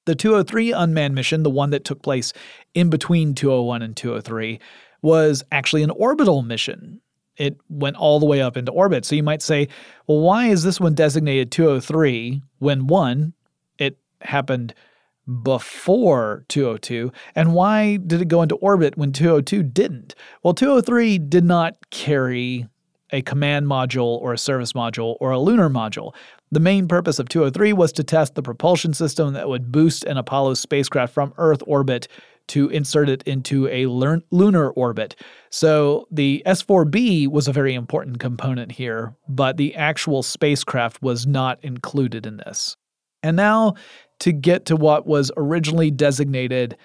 The 0.04 0.14
203 0.14 0.72
unmanned 0.72 1.14
mission, 1.14 1.42
the 1.42 1.50
one 1.50 1.70
that 1.70 1.84
took 1.84 2.02
place 2.02 2.32
in 2.74 2.90
between 2.90 3.34
201 3.34 3.82
and 3.82 3.96
203, 3.96 4.61
was 5.00 5.42
actually 5.50 5.82
an 5.82 5.90
orbital 5.90 6.42
mission. 6.42 7.00
It 7.38 7.56
went 7.70 7.96
all 7.96 8.20
the 8.20 8.26
way 8.26 8.42
up 8.42 8.56
into 8.56 8.72
orbit. 8.72 9.04
So 9.04 9.14
you 9.14 9.22
might 9.22 9.42
say, 9.42 9.68
well, 10.06 10.20
why 10.20 10.46
is 10.46 10.62
this 10.62 10.80
one 10.80 10.94
designated 10.94 11.50
203 11.50 12.42
when 12.58 12.87
one, 12.88 13.32
it 13.78 13.96
happened 14.20 14.74
before 15.43 16.45
202, 16.49 17.12
and 17.35 17.55
why 17.55 17.97
did 17.97 18.21
it 18.23 18.29
go 18.29 18.43
into 18.43 18.57
orbit 18.57 18.97
when 18.97 19.12
202 19.12 19.62
didn't? 19.62 20.14
Well, 20.43 20.55
203 20.55 21.19
did 21.19 21.45
not 21.45 21.77
carry 21.91 22.67
a 23.11 23.23
command 23.23 23.67
module 23.67 24.21
or 24.21 24.33
a 24.33 24.38
service 24.38 24.73
module 24.73 25.17
or 25.21 25.31
a 25.31 25.38
lunar 25.38 25.71
module. 25.71 26.14
The 26.51 26.61
main 26.61 26.88
purpose 26.88 27.19
of 27.19 27.29
203 27.29 27.73
was 27.73 27.93
to 27.93 28.05
test 28.05 28.35
the 28.35 28.43
propulsion 28.43 28.95
system 28.95 29.35
that 29.35 29.49
would 29.49 29.71
boost 29.73 30.05
an 30.05 30.17
Apollo 30.17 30.55
spacecraft 30.55 31.12
from 31.12 31.35
Earth 31.37 31.62
orbit 31.67 32.09
to 32.49 32.69
insert 32.71 33.11
it 33.11 33.23
into 33.25 33.69
a 33.69 33.87
lunar 33.87 34.71
orbit. 34.71 35.14
So 35.51 36.07
the 36.11 36.43
S4B 36.47 37.29
was 37.29 37.47
a 37.47 37.53
very 37.53 37.75
important 37.75 38.19
component 38.19 38.73
here, 38.73 39.14
but 39.29 39.59
the 39.59 39.75
actual 39.75 40.23
spacecraft 40.23 41.03
was 41.03 41.27
not 41.27 41.62
included 41.62 42.25
in 42.25 42.38
this. 42.38 42.77
And 43.23 43.37
now 43.37 43.75
to 44.20 44.33
get 44.33 44.64
to 44.66 44.76
what 44.76 45.07
was 45.07 45.31
originally 45.37 45.90
designated 45.90 46.76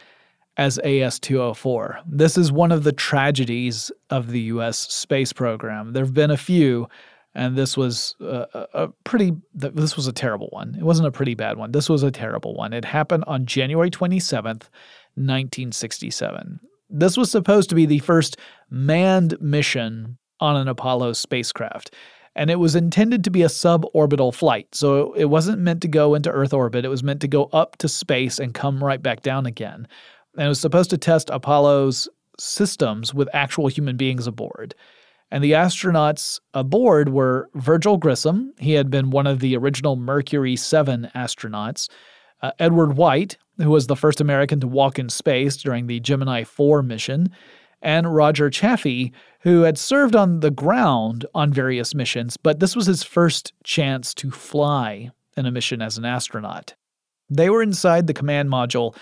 as 0.58 0.78
AS 0.80 1.20
204. 1.20 2.00
This 2.08 2.38
is 2.38 2.52
one 2.52 2.72
of 2.72 2.84
the 2.84 2.92
tragedies 2.92 3.92
of 4.10 4.30
the 4.30 4.42
US 4.42 4.78
space 4.78 5.34
program. 5.34 5.94
There 5.94 6.04
have 6.04 6.14
been 6.14 6.32
a 6.32 6.38
few, 6.38 6.88
and 7.34 7.56
this 7.56 7.76
was 7.76 8.16
a, 8.20 8.68
a, 8.74 8.88
pretty 9.04 9.34
this 9.54 9.96
was 9.96 10.08
a 10.08 10.14
terrible 10.14 10.50
one. 10.52 10.76
It 10.78 10.84
wasn't 10.84 11.08
a 11.08 11.12
pretty 11.12 11.34
bad 11.34 11.58
one. 11.58 11.72
This 11.72 11.90
was 11.90 12.04
a 12.04 12.12
terrible 12.12 12.54
one. 12.54 12.74
It 12.74 12.86
happened 12.86 13.24
on 13.26 13.46
January 13.46 13.90
27th, 13.90 14.70
1967. 15.16 16.60
This 16.90 17.18
was 17.18 17.32
supposed 17.32 17.70
to 17.70 17.76
be 17.76 17.88
the 17.88 18.00
first 18.00 18.38
manned 18.70 19.36
mission 19.42 20.18
on 20.40 20.56
an 20.56 20.68
Apollo 20.68 21.14
spacecraft, 21.14 21.94
and 22.36 22.50
it 22.50 22.60
was 22.60 22.76
intended 22.76 23.24
to 23.24 23.30
be 23.30 23.44
a 23.44 23.48
suborbital 23.48 24.34
flight. 24.34 24.74
So 24.74 25.14
it 25.14 25.26
wasn't 25.26 25.60
meant 25.60 25.82
to 25.82 25.88
go 25.88 26.16
into 26.16 26.32
Earth 26.32 26.54
orbit, 26.54 26.86
it 26.86 26.90
was 26.90 27.04
meant 27.04 27.22
to 27.22 27.28
go 27.28 27.46
up 27.54 27.78
to 27.78 27.88
space 27.88 28.40
and 28.40 28.54
come 28.54 28.84
right 28.84 29.02
back 29.02 29.22
down 29.22 29.46
again. 29.46 29.88
And 30.36 30.46
it 30.46 30.50
was 30.50 30.60
supposed 30.60 30.90
to 30.90 30.98
test 30.98 31.30
Apollo's 31.30 32.08
systems 32.40 33.14
with 33.14 33.30
actual 33.34 33.68
human 33.68 33.98
beings 33.98 34.26
aboard. 34.26 34.74
And 35.30 35.44
the 35.44 35.54
astronauts 35.54 36.40
aboard 36.54 37.10
were 37.10 37.50
Virgil 37.56 37.98
Grissom, 37.98 38.54
he 38.60 38.74
had 38.74 38.92
been 38.92 39.10
one 39.10 39.26
of 39.26 39.40
the 39.40 39.58
original 39.58 39.96
Mercury 39.96 40.56
7 40.56 41.10
astronauts, 41.16 41.90
uh, 42.42 42.52
Edward 42.60 42.98
White, 42.98 43.38
who 43.58 43.70
was 43.70 43.88
the 43.88 43.96
first 43.96 44.22
American 44.22 44.60
to 44.60 44.68
walk 44.68 45.00
in 45.00 45.10
space 45.10 45.58
during 45.58 45.88
the 45.88 46.00
Gemini 46.00 46.44
4 46.44 46.84
mission, 46.84 47.32
and 47.84 48.16
Roger 48.16 48.50
Chaffee, 48.50 49.14
who 49.42 49.62
had 49.62 49.78
served 49.78 50.16
on 50.16 50.40
the 50.40 50.50
ground 50.50 51.26
on 51.36 51.54
various 51.54 51.94
missions, 51.94 52.38
but 52.38 52.60
this 52.60 52.76
was 52.76 52.88
his 52.88 53.04
first 53.04 53.54
chance 53.64 54.14
to 54.16 54.32
fly 54.32 55.12
in 55.38 55.46
a 55.46 55.52
mission 55.52 55.82
as 55.82 55.98
an 55.98 56.06
astronaut. 56.06 56.74
They 57.30 57.50
were 57.50 57.62
inside 57.62 58.08
the 58.08 58.14
command 58.14 58.50
module 58.50 58.96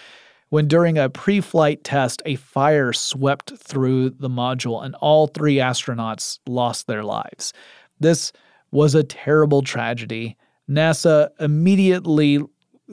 when, 0.50 0.68
during 0.68 0.98
a 0.98 1.10
pre 1.10 1.42
flight 1.42 1.84
test, 1.84 2.22
a 2.26 2.36
fire 2.36 2.92
swept 2.92 3.58
through 3.58 4.10
the 4.12 4.30
module 4.30 4.84
and 4.84 4.96
all 4.96 5.28
three 5.28 5.56
astronauts 5.56 6.40
lost 6.48 6.88
their 6.88 7.04
lives. 7.04 7.54
This 8.00 8.34
was 8.72 8.96
a 8.96 9.04
terrible 9.04 9.62
tragedy. 9.62 10.38
NASA 10.70 11.30
immediately 11.40 12.40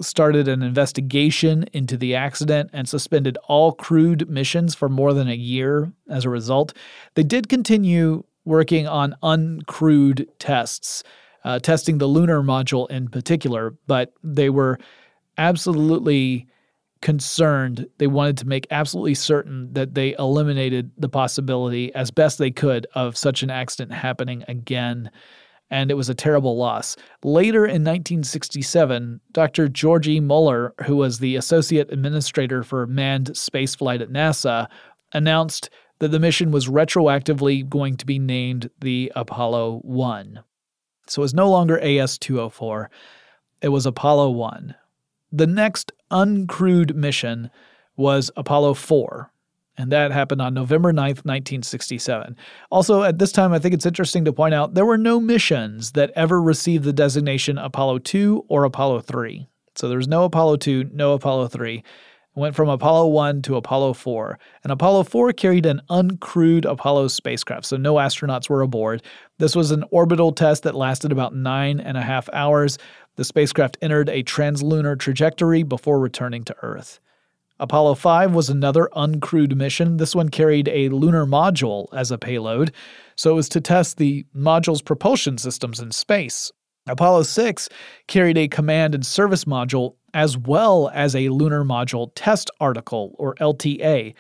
started 0.01 0.49
an 0.49 0.63
investigation 0.63 1.65
into 1.73 1.97
the 1.97 2.15
accident 2.15 2.71
and 2.73 2.89
suspended 2.89 3.37
all 3.49 3.73
crewed 3.73 4.29
missions 4.29 4.75
for 4.75 4.89
more 4.89 5.13
than 5.13 5.29
a 5.29 5.35
year 5.35 5.93
as 6.09 6.25
a 6.25 6.31
result. 6.31 6.75
They 7.15 7.23
did 7.23 7.49
continue 7.49 8.25
working 8.45 8.87
on 8.87 9.15
uncrewed 9.23 10.27
tests, 10.39 11.03
uh, 11.45 11.59
testing 11.59 11.99
the 11.99 12.07
lunar 12.07 12.43
module 12.43 12.91
in 12.91 13.09
particular, 13.09 13.75
but 13.87 14.13
they 14.23 14.51
were 14.51 14.79
absolutely 15.37 16.47
concerned. 17.01 17.87
They 17.99 18.07
wanted 18.07 18.39
to 18.39 18.49
make 18.49 18.67
absolutely 18.71 19.15
certain 19.15 19.73
that 19.75 19.95
they 19.95 20.17
eliminated 20.19 20.91
the 20.99 21.09
possibility 21.09 21.95
as 21.95 22.11
best 22.11 22.39
they 22.39 22.51
could 22.51 22.87
of 22.95 23.17
such 23.17 23.43
an 23.43 23.51
accident 23.51 23.93
happening 23.93 24.45
again. 24.49 25.11
And 25.71 25.91
it 25.91 25.95
was 25.95 26.09
a 26.09 26.15
terrible 26.15 26.57
loss. 26.57 26.97
Later 27.23 27.65
in 27.65 27.85
1967, 27.85 29.21
Dr. 29.33 29.69
Georgy 29.69 30.19
Mueller, 30.19 30.75
who 30.87 30.97
was 30.97 31.19
the 31.19 31.37
associate 31.37 31.93
administrator 31.93 32.63
for 32.63 32.87
manned 32.87 33.31
spaceflight 33.33 34.01
at 34.01 34.11
NASA, 34.11 34.67
announced 35.13 35.69
that 35.99 36.09
the 36.09 36.21
mission 36.21 36.51
was 36.51 36.69
retroactively 36.69 37.69
going 37.69 37.97
to 37.97 38.07
be 38.07 38.19
named 38.19 38.71
the 38.81 39.13
Apollo 39.15 39.81
1. 39.83 40.41
So 41.07 41.21
it 41.21 41.25
was 41.25 41.35
no 41.35 41.51
longer 41.51 41.79
AS 41.81 42.19
204, 42.19 42.91
it 43.61 43.69
was 43.69 43.87
Apollo 43.87 44.31
1. 44.31 44.75
The 45.33 45.47
next 45.47 45.93
uncrewed 46.11 46.95
mission 46.95 47.51
was 47.97 48.31
Apollo 48.37 48.75
4, 48.75 49.31
and 49.79 49.91
that 49.93 50.11
happened 50.11 50.43
on 50.43 50.53
November 50.53 50.93
9th, 50.93 51.25
1967. 51.25 52.37
Also, 52.71 53.03
at 53.03 53.19
this 53.19 53.33
time, 53.33 53.53
I 53.53 53.59
think 53.59 53.75
it's 53.75 53.87
interesting 53.87 54.25
to 54.27 54.33
point 54.33 54.53
out 54.53 54.75
there 54.75 54.85
were 54.85 54.99
no 54.99 55.21
missions 55.21 55.93
that 55.93 56.11
ever 56.15 56.43
received 56.43 56.85
the 56.85 56.93
designation 56.93 57.57
Apollo 57.57 58.01
2 58.01 58.45
or 58.49 58.65
Apollo 58.65 59.01
3. 59.01 59.49
So 59.77 59.89
there 59.89 59.99
was 59.99 60.09
no 60.09 60.25
Apollo 60.25 60.57
2, 60.57 60.91
no 60.93 61.13
Apollo 61.15 61.49
3 61.49 61.83
went 62.39 62.55
from 62.55 62.69
Apollo 62.69 63.09
1 63.09 63.43
to 63.43 63.57
Apollo 63.57 63.95
4. 63.95 64.39
And 64.63 64.73
Apollo 64.73 65.05
4 65.05 65.33
carried 65.33 65.67
an 65.67 65.83
uncrewed 65.91 66.65
Apollo 66.65 67.09
spacecraft, 67.09 67.67
so 67.67 67.77
no 67.77 67.95
astronauts 67.95 68.49
were 68.49 68.63
aboard. 68.63 69.03
This 69.39 69.57
was 69.57 69.73
an 69.73 69.85
orbital 69.91 70.33
test 70.33 70.63
that 70.63 70.75
lasted 70.75 71.13
about 71.13 71.35
nine 71.35 71.81
and 71.81 71.99
a 71.99 72.03
half 72.03 72.29
hours. 72.33 72.79
The 73.17 73.25
spacecraft 73.25 73.77
entered 73.83 74.09
a 74.09 74.23
translunar 74.23 74.99
trajectory 74.99 75.65
before 75.65 75.99
returning 75.99 76.45
to 76.45 76.57
Earth. 76.63 77.01
Apollo 77.61 77.97
5 77.97 78.35
was 78.35 78.49
another 78.49 78.89
uncrewed 78.95 79.55
mission. 79.57 79.97
This 79.97 80.15
one 80.15 80.29
carried 80.29 80.69
a 80.69 80.89
lunar 80.91 81.27
module 81.27 81.87
as 81.93 82.11
a 82.11 82.19
payload, 82.19 82.73
so 83.17 83.31
it 83.31 83.35
was 83.35 83.49
to 83.51 83.61
test 83.61 83.97
the 83.97 84.25
module's 84.37 84.83
propulsion 84.83 85.39
systems 85.39 85.81
in 85.81 85.91
space. 85.91 86.53
Apollo 86.87 87.25
6 87.25 87.69
carried 88.07 88.39
a 88.39 88.49
command 88.49 88.95
and 88.95 89.05
service 89.05 89.45
module 89.45 89.97
as 90.15 90.39
well 90.39 90.91
as 90.95 91.15
a 91.15 91.29
Lunar 91.29 91.65
Module 91.65 92.11
Test 92.15 92.51
Article, 92.61 93.15
or 93.19 93.35
LTA. 93.37 94.15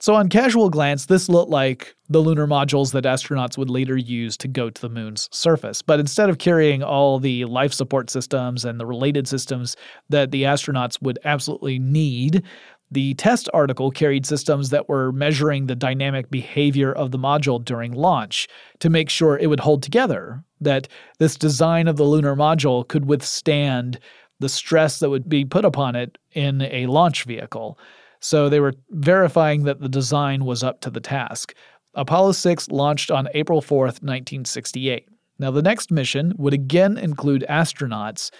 So, 0.00 0.14
on 0.14 0.28
casual 0.28 0.70
glance, 0.70 1.06
this 1.06 1.28
looked 1.28 1.50
like 1.50 1.96
the 2.08 2.20
lunar 2.20 2.46
modules 2.46 2.92
that 2.92 3.04
astronauts 3.04 3.58
would 3.58 3.68
later 3.68 3.96
use 3.96 4.36
to 4.36 4.48
go 4.48 4.70
to 4.70 4.80
the 4.80 4.88
moon's 4.88 5.28
surface. 5.32 5.82
But 5.82 5.98
instead 5.98 6.30
of 6.30 6.38
carrying 6.38 6.84
all 6.84 7.18
the 7.18 7.44
life 7.46 7.72
support 7.72 8.08
systems 8.08 8.64
and 8.64 8.78
the 8.78 8.86
related 8.86 9.26
systems 9.26 9.76
that 10.08 10.30
the 10.30 10.44
astronauts 10.44 11.02
would 11.02 11.18
absolutely 11.24 11.80
need, 11.80 12.44
the 12.90 13.14
test 13.14 13.48
article 13.52 13.90
carried 13.90 14.24
systems 14.24 14.70
that 14.70 14.88
were 14.88 15.12
measuring 15.12 15.66
the 15.66 15.76
dynamic 15.76 16.30
behavior 16.30 16.92
of 16.92 17.10
the 17.10 17.18
module 17.18 17.62
during 17.62 17.92
launch 17.92 18.48
to 18.80 18.88
make 18.88 19.10
sure 19.10 19.36
it 19.36 19.48
would 19.48 19.60
hold 19.60 19.82
together, 19.82 20.42
that 20.60 20.88
this 21.18 21.36
design 21.36 21.86
of 21.86 21.96
the 21.96 22.04
lunar 22.04 22.34
module 22.34 22.86
could 22.88 23.04
withstand 23.04 23.98
the 24.40 24.48
stress 24.48 25.00
that 25.00 25.10
would 25.10 25.28
be 25.28 25.44
put 25.44 25.64
upon 25.64 25.96
it 25.96 26.16
in 26.32 26.62
a 26.62 26.86
launch 26.86 27.24
vehicle. 27.24 27.78
So 28.20 28.48
they 28.48 28.60
were 28.60 28.74
verifying 28.90 29.64
that 29.64 29.80
the 29.80 29.88
design 29.88 30.44
was 30.44 30.62
up 30.62 30.80
to 30.80 30.90
the 30.90 31.00
task. 31.00 31.54
Apollo 31.94 32.32
6 32.32 32.70
launched 32.70 33.10
on 33.10 33.28
April 33.34 33.60
4th, 33.60 34.02
1968. 34.02 35.08
Now, 35.38 35.50
the 35.50 35.62
next 35.62 35.90
mission 35.90 36.32
would 36.36 36.54
again 36.54 36.98
include 36.98 37.44
astronauts 37.48 38.30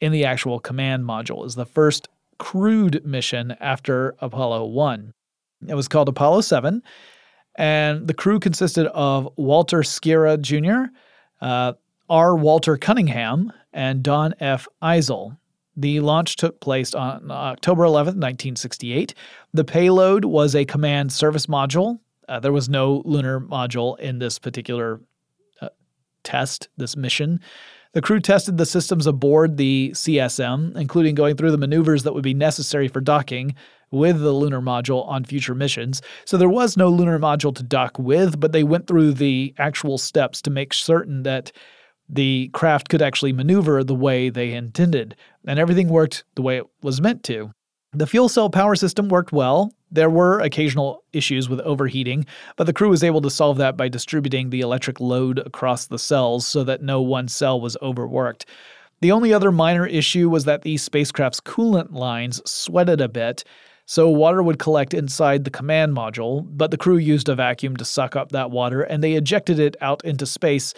in 0.00 0.12
the 0.12 0.24
actual 0.24 0.58
command 0.58 1.04
module, 1.04 1.44
as 1.44 1.54
the 1.54 1.66
first 1.66 2.08
crewed 2.38 3.04
mission 3.04 3.56
after 3.60 4.14
Apollo 4.20 4.66
1. 4.66 5.12
It 5.68 5.74
was 5.74 5.88
called 5.88 6.08
Apollo 6.08 6.42
7, 6.42 6.82
and 7.56 8.06
the 8.06 8.14
crew 8.14 8.38
consisted 8.38 8.86
of 8.88 9.28
Walter 9.36 9.80
Schirra 9.80 10.40
Jr., 10.40 10.92
uh, 11.40 11.72
R. 12.08 12.36
Walter 12.36 12.76
Cunningham, 12.76 13.52
and 13.72 14.02
Donn 14.02 14.34
F. 14.40 14.68
Eisele. 14.82 15.36
The 15.76 16.00
launch 16.00 16.36
took 16.36 16.60
place 16.60 16.94
on 16.94 17.30
October 17.30 17.84
11, 17.84 18.14
1968. 18.14 19.14
The 19.52 19.64
payload 19.64 20.24
was 20.24 20.54
a 20.54 20.64
command 20.64 21.12
service 21.12 21.46
module. 21.46 21.98
Uh, 22.28 22.40
there 22.40 22.52
was 22.52 22.68
no 22.68 23.02
lunar 23.04 23.40
module 23.40 23.98
in 23.98 24.18
this 24.18 24.38
particular 24.38 25.00
uh, 25.60 25.68
test, 26.24 26.68
this 26.76 26.96
mission. 26.96 27.40
The 27.96 28.02
crew 28.02 28.20
tested 28.20 28.58
the 28.58 28.66
systems 28.66 29.06
aboard 29.06 29.56
the 29.56 29.92
CSM, 29.94 30.76
including 30.76 31.14
going 31.14 31.34
through 31.34 31.50
the 31.50 31.56
maneuvers 31.56 32.02
that 32.02 32.12
would 32.12 32.22
be 32.22 32.34
necessary 32.34 32.88
for 32.88 33.00
docking 33.00 33.54
with 33.90 34.20
the 34.20 34.32
lunar 34.32 34.60
module 34.60 35.08
on 35.08 35.24
future 35.24 35.54
missions. 35.54 36.02
So 36.26 36.36
there 36.36 36.46
was 36.46 36.76
no 36.76 36.90
lunar 36.90 37.18
module 37.18 37.56
to 37.56 37.62
dock 37.62 37.98
with, 37.98 38.38
but 38.38 38.52
they 38.52 38.64
went 38.64 38.86
through 38.86 39.14
the 39.14 39.54
actual 39.56 39.96
steps 39.96 40.42
to 40.42 40.50
make 40.50 40.74
certain 40.74 41.22
that 41.22 41.52
the 42.06 42.50
craft 42.52 42.90
could 42.90 43.00
actually 43.00 43.32
maneuver 43.32 43.82
the 43.82 43.94
way 43.94 44.28
they 44.28 44.52
intended, 44.52 45.16
and 45.46 45.58
everything 45.58 45.88
worked 45.88 46.24
the 46.34 46.42
way 46.42 46.58
it 46.58 46.66
was 46.82 47.00
meant 47.00 47.22
to. 47.22 47.50
The 47.94 48.06
fuel 48.06 48.28
cell 48.28 48.50
power 48.50 48.74
system 48.74 49.08
worked 49.08 49.32
well. 49.32 49.72
There 49.90 50.10
were 50.10 50.40
occasional 50.40 51.04
issues 51.12 51.48
with 51.48 51.60
overheating, 51.60 52.26
but 52.56 52.64
the 52.64 52.72
crew 52.72 52.88
was 52.88 53.04
able 53.04 53.20
to 53.22 53.30
solve 53.30 53.56
that 53.58 53.76
by 53.76 53.88
distributing 53.88 54.50
the 54.50 54.60
electric 54.60 55.00
load 55.00 55.38
across 55.38 55.86
the 55.86 55.98
cells 55.98 56.46
so 56.46 56.64
that 56.64 56.82
no 56.82 57.00
one 57.00 57.28
cell 57.28 57.60
was 57.60 57.76
overworked. 57.80 58.46
The 59.00 59.12
only 59.12 59.32
other 59.32 59.52
minor 59.52 59.86
issue 59.86 60.28
was 60.28 60.44
that 60.44 60.62
the 60.62 60.76
spacecraft's 60.76 61.40
coolant 61.40 61.92
lines 61.92 62.40
sweated 62.50 63.00
a 63.00 63.08
bit, 63.08 63.44
so 63.84 64.10
water 64.10 64.42
would 64.42 64.58
collect 64.58 64.94
inside 64.94 65.44
the 65.44 65.50
command 65.50 65.94
module, 65.96 66.44
but 66.48 66.72
the 66.72 66.76
crew 66.76 66.96
used 66.96 67.28
a 67.28 67.36
vacuum 67.36 67.76
to 67.76 67.84
suck 67.84 68.16
up 68.16 68.32
that 68.32 68.50
water 68.50 68.82
and 68.82 69.04
they 69.04 69.12
ejected 69.12 69.60
it 69.60 69.76
out 69.80 70.04
into 70.04 70.26
space 70.26 70.74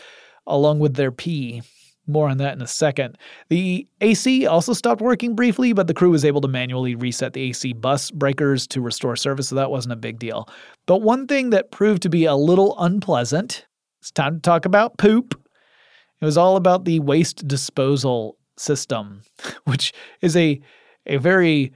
along 0.47 0.81
with 0.81 0.94
their 0.94 1.12
pee. 1.12 1.62
More 2.09 2.29
on 2.29 2.38
that 2.38 2.55
in 2.55 2.62
a 2.62 2.66
second. 2.66 3.18
The 3.51 3.87
AC 4.01 4.47
also 4.47 4.73
stopped 4.73 5.01
working 5.01 5.37
briefly, 5.37 5.73
but 5.73 5.87
the 5.87 5.94
crew 5.94 6.11
was 6.11 6.25
able 6.25 6.40
to 6.40 6.49
manually 6.49 6.94
reset 6.94 7.35
the 7.35 7.42
AC 7.42 7.75
bus 7.75 8.11
breakers 8.11 8.66
to 8.68 8.81
restore 8.81 9.14
service, 9.14 9.49
so 9.49 9.55
that 9.55 9.71
wasn't 9.71 9.92
a 9.92 9.97
big 9.97 10.18
deal. 10.18 10.49
But 10.87 11.03
one 11.03 11.27
thing 11.27 11.51
that 11.51 11.71
proved 11.71 12.03
to 12.03 12.09
be 12.09 12.25
a 12.25 12.35
little 12.35 12.75
unpleasant 12.79 13.66
it's 14.01 14.11
time 14.11 14.37
to 14.37 14.40
talk 14.40 14.64
about 14.64 14.99
poop. 14.99 15.35
It 16.21 16.25
was 16.25 16.38
all 16.38 16.57
about 16.57 16.85
the 16.85 17.01
waste 17.01 17.47
disposal 17.47 18.37
system, 18.57 19.23
which 19.64 19.92
is 20.21 20.37
a, 20.37 20.61
a 21.07 21.16
very 21.18 21.73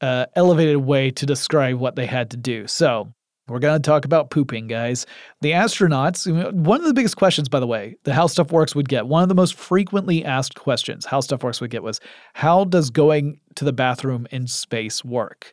uh, 0.00 0.26
elevated 0.34 0.78
way 0.78 1.10
to 1.10 1.26
describe 1.26 1.76
what 1.76 1.96
they 1.96 2.06
had 2.06 2.30
to 2.30 2.36
do. 2.36 2.66
So, 2.66 3.12
we're 3.46 3.58
going 3.58 3.80
to 3.80 3.86
talk 3.86 4.06
about 4.06 4.30
pooping, 4.30 4.68
guys. 4.68 5.04
The 5.42 5.50
astronauts, 5.50 6.26
one 6.54 6.80
of 6.80 6.86
the 6.86 6.94
biggest 6.94 7.16
questions, 7.16 7.48
by 7.48 7.60
the 7.60 7.66
way, 7.66 7.96
the 8.04 8.14
How 8.14 8.26
Stuff 8.26 8.50
Works 8.50 8.74
would 8.74 8.88
get, 8.88 9.06
one 9.06 9.22
of 9.22 9.28
the 9.28 9.34
most 9.34 9.54
frequently 9.54 10.24
asked 10.24 10.58
questions 10.58 11.04
How 11.04 11.20
Stuff 11.20 11.42
Works 11.42 11.60
would 11.60 11.70
get 11.70 11.82
was, 11.82 12.00
How 12.32 12.64
does 12.64 12.88
going 12.88 13.40
to 13.56 13.64
the 13.64 13.72
bathroom 13.72 14.26
in 14.30 14.46
space 14.46 15.04
work? 15.04 15.52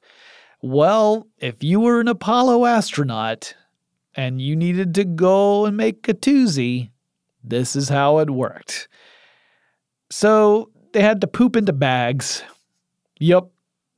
Well, 0.62 1.28
if 1.40 1.64
you 1.64 1.82
were 1.82 2.00
an 2.00 2.08
Apollo 2.08 2.66
astronaut 2.66 3.56
and 4.16 4.42
you 4.42 4.56
needed 4.56 4.96
to 4.96 5.04
go 5.04 5.66
and 5.66 5.76
make 5.76 6.08
a 6.08 6.14
toozy, 6.14 6.92
this 7.44 7.76
is 7.76 7.90
how 7.90 8.20
it 8.20 8.30
worked. 8.30 8.88
So 10.10 10.70
they 10.94 11.02
had 11.02 11.22
to 11.22 11.28
poop 11.28 11.56
into 11.56 11.74
bags. 11.74 12.44
Yup, 13.20 13.52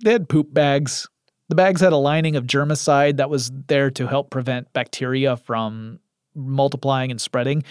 they 0.04 0.14
had 0.14 0.30
poop 0.30 0.54
bags. 0.54 1.08
The 1.54 1.58
bags 1.58 1.82
had 1.82 1.94
a 1.94 1.98
lining 1.98 2.36
of 2.36 2.48
germicide 2.48 3.18
that 3.18 3.30
was 3.30 3.52
there 3.68 3.92
to 3.92 4.08
help 4.08 4.32
prevent 4.32 4.74
bacteria 4.74 5.38
from 5.38 6.00
multiplying 6.34 7.12
and 7.12 7.22
spreading. 7.22 7.64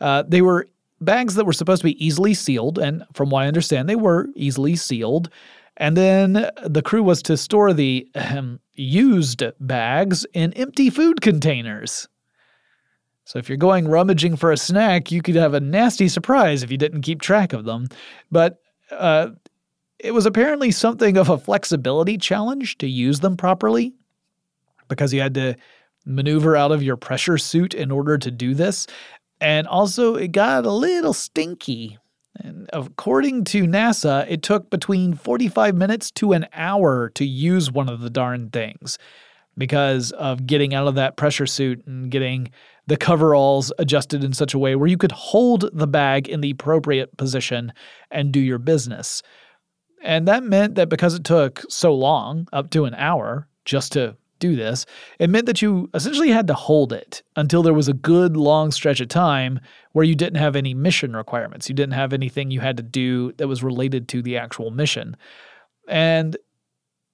Uh, 0.00 0.22
they 0.28 0.42
were 0.42 0.68
bags 1.00 1.34
that 1.34 1.44
were 1.44 1.52
supposed 1.52 1.80
to 1.82 1.88
be 1.88 2.06
easily 2.06 2.34
sealed, 2.34 2.78
and 2.78 3.02
from 3.14 3.30
what 3.30 3.42
I 3.42 3.48
understand, 3.48 3.88
they 3.88 3.96
were 3.96 4.28
easily 4.36 4.76
sealed. 4.76 5.28
And 5.76 5.96
then 5.96 6.48
the 6.64 6.82
crew 6.82 7.02
was 7.02 7.20
to 7.22 7.36
store 7.36 7.72
the 7.72 8.08
um, 8.14 8.60
used 8.74 9.42
bags 9.58 10.24
in 10.32 10.52
empty 10.52 10.88
food 10.88 11.20
containers. 11.20 12.06
So 13.24 13.40
if 13.40 13.48
you're 13.48 13.58
going 13.58 13.88
rummaging 13.88 14.36
for 14.36 14.52
a 14.52 14.56
snack, 14.56 15.10
you 15.10 15.20
could 15.20 15.34
have 15.34 15.54
a 15.54 15.58
nasty 15.58 16.06
surprise 16.06 16.62
if 16.62 16.70
you 16.70 16.76
didn't 16.76 17.02
keep 17.02 17.20
track 17.20 17.52
of 17.52 17.64
them. 17.64 17.88
But 18.30 18.60
uh, 18.92 19.30
it 19.98 20.12
was 20.12 20.26
apparently 20.26 20.70
something 20.70 21.16
of 21.16 21.28
a 21.28 21.38
flexibility 21.38 22.18
challenge 22.18 22.78
to 22.78 22.86
use 22.86 23.20
them 23.20 23.36
properly 23.36 23.94
because 24.88 25.12
you 25.12 25.20
had 25.20 25.34
to 25.34 25.56
maneuver 26.04 26.56
out 26.56 26.72
of 26.72 26.82
your 26.82 26.96
pressure 26.96 27.38
suit 27.38 27.74
in 27.74 27.90
order 27.90 28.16
to 28.18 28.30
do 28.30 28.54
this. 28.54 28.86
And 29.40 29.66
also, 29.66 30.14
it 30.14 30.32
got 30.32 30.64
a 30.64 30.72
little 30.72 31.12
stinky. 31.12 31.98
And 32.36 32.68
according 32.72 33.44
to 33.44 33.64
NASA, 33.64 34.26
it 34.28 34.42
took 34.42 34.70
between 34.70 35.14
45 35.14 35.74
minutes 35.74 36.10
to 36.12 36.32
an 36.32 36.46
hour 36.52 37.10
to 37.10 37.24
use 37.24 37.70
one 37.70 37.88
of 37.88 38.00
the 38.00 38.10
darn 38.10 38.50
things 38.50 38.98
because 39.58 40.12
of 40.12 40.46
getting 40.46 40.74
out 40.74 40.86
of 40.86 40.94
that 40.96 41.16
pressure 41.16 41.46
suit 41.46 41.84
and 41.86 42.10
getting 42.10 42.50
the 42.86 42.96
coveralls 42.96 43.72
adjusted 43.78 44.22
in 44.22 44.32
such 44.32 44.54
a 44.54 44.58
way 44.58 44.76
where 44.76 44.88
you 44.88 44.98
could 44.98 45.12
hold 45.12 45.70
the 45.72 45.86
bag 45.86 46.28
in 46.28 46.40
the 46.40 46.50
appropriate 46.50 47.16
position 47.16 47.72
and 48.10 48.32
do 48.32 48.40
your 48.40 48.58
business. 48.58 49.22
And 50.06 50.28
that 50.28 50.44
meant 50.44 50.76
that 50.76 50.88
because 50.88 51.14
it 51.14 51.24
took 51.24 51.64
so 51.68 51.92
long, 51.92 52.46
up 52.52 52.70
to 52.70 52.84
an 52.84 52.94
hour, 52.94 53.48
just 53.64 53.90
to 53.92 54.16
do 54.38 54.54
this, 54.54 54.86
it 55.18 55.28
meant 55.28 55.46
that 55.46 55.60
you 55.60 55.90
essentially 55.94 56.30
had 56.30 56.46
to 56.46 56.54
hold 56.54 56.92
it 56.92 57.24
until 57.34 57.64
there 57.64 57.74
was 57.74 57.88
a 57.88 57.92
good 57.92 58.36
long 58.36 58.70
stretch 58.70 59.00
of 59.00 59.08
time 59.08 59.58
where 59.92 60.04
you 60.04 60.14
didn't 60.14 60.38
have 60.38 60.54
any 60.54 60.74
mission 60.74 61.16
requirements. 61.16 61.68
You 61.68 61.74
didn't 61.74 61.94
have 61.94 62.12
anything 62.12 62.52
you 62.52 62.60
had 62.60 62.76
to 62.76 62.84
do 62.84 63.32
that 63.32 63.48
was 63.48 63.64
related 63.64 64.06
to 64.10 64.22
the 64.22 64.36
actual 64.36 64.70
mission. 64.70 65.16
And 65.88 66.36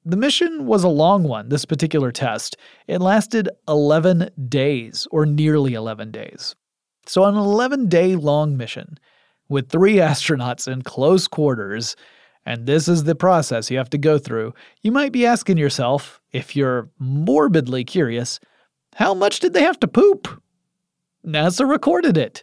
the 0.05 0.19
mission 0.19 0.67
was 0.67 0.85
a 0.85 0.89
long 0.89 1.23
one, 1.23 1.49
this 1.49 1.65
particular 1.65 2.13
test. 2.13 2.59
It 2.89 3.01
lasted 3.01 3.49
11 3.69 4.29
days, 4.51 5.09
or 5.11 5.25
nearly 5.25 5.73
11 5.73 6.11
days. 6.11 6.57
So, 7.07 7.25
an 7.25 7.37
11 7.37 7.89
day 7.89 8.17
long 8.17 8.59
mission 8.59 8.99
with 9.49 9.71
three 9.71 9.95
astronauts 10.11 10.71
in 10.71 10.83
close 10.83 11.27
quarters, 11.27 11.97
and 12.45 12.67
this 12.67 12.89
is 12.89 13.05
the 13.05 13.15
process 13.15 13.71
you 13.71 13.79
have 13.79 13.91
to 13.91 13.99
go 13.99 14.19
through, 14.19 14.55
you 14.83 14.93
might 14.93 15.13
be 15.13 15.27
asking 15.27 15.59
yourself, 15.59 16.21
if 16.33 16.57
you're 16.57 16.91
morbidly 16.99 17.85
curious, 17.85 18.41
how 18.95 19.15
much 19.15 19.41
did 19.41 19.53
they 19.53 19.63
have 19.63 19.79
to 19.81 19.89
poop? 19.89 20.29
NASA 21.27 21.69
recorded 21.69 22.17
it. 22.17 22.43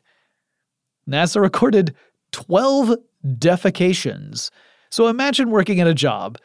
NASA 1.08 1.42
recorded 1.42 1.96
12 2.32 2.96
defecations. 3.26 4.52
So 4.90 5.08
imagine 5.08 5.52
working 5.52 5.80
at 5.80 5.88
a 5.88 5.94
job 5.94 6.38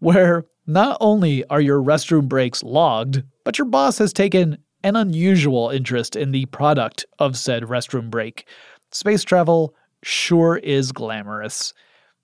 where 0.00 0.44
not 0.66 0.98
only 1.00 1.44
are 1.46 1.60
your 1.60 1.82
restroom 1.82 2.28
breaks 2.28 2.62
logged, 2.62 3.22
but 3.44 3.58
your 3.58 3.66
boss 3.66 3.98
has 3.98 4.12
taken 4.12 4.58
an 4.84 4.96
unusual 4.96 5.70
interest 5.70 6.14
in 6.14 6.30
the 6.30 6.46
product 6.46 7.06
of 7.18 7.36
said 7.36 7.64
restroom 7.64 8.10
break. 8.10 8.46
Space 8.92 9.24
travel 9.24 9.74
sure 10.02 10.58
is 10.58 10.92
glamorous. 10.92 11.72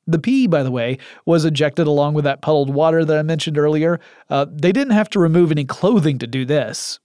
The 0.06 0.18
pee, 0.18 0.46
by 0.46 0.62
the 0.62 0.70
way, 0.70 0.98
was 1.24 1.44
ejected 1.44 1.86
along 1.86 2.14
with 2.14 2.24
that 2.24 2.42
puddled 2.42 2.72
water 2.72 3.04
that 3.04 3.18
I 3.18 3.22
mentioned 3.22 3.56
earlier. 3.56 4.00
Uh, 4.28 4.46
they 4.50 4.72
didn't 4.72 4.92
have 4.92 5.08
to 5.10 5.18
remove 5.18 5.50
any 5.50 5.64
clothing 5.64 6.18
to 6.18 6.26
do 6.26 6.44
this. 6.44 6.98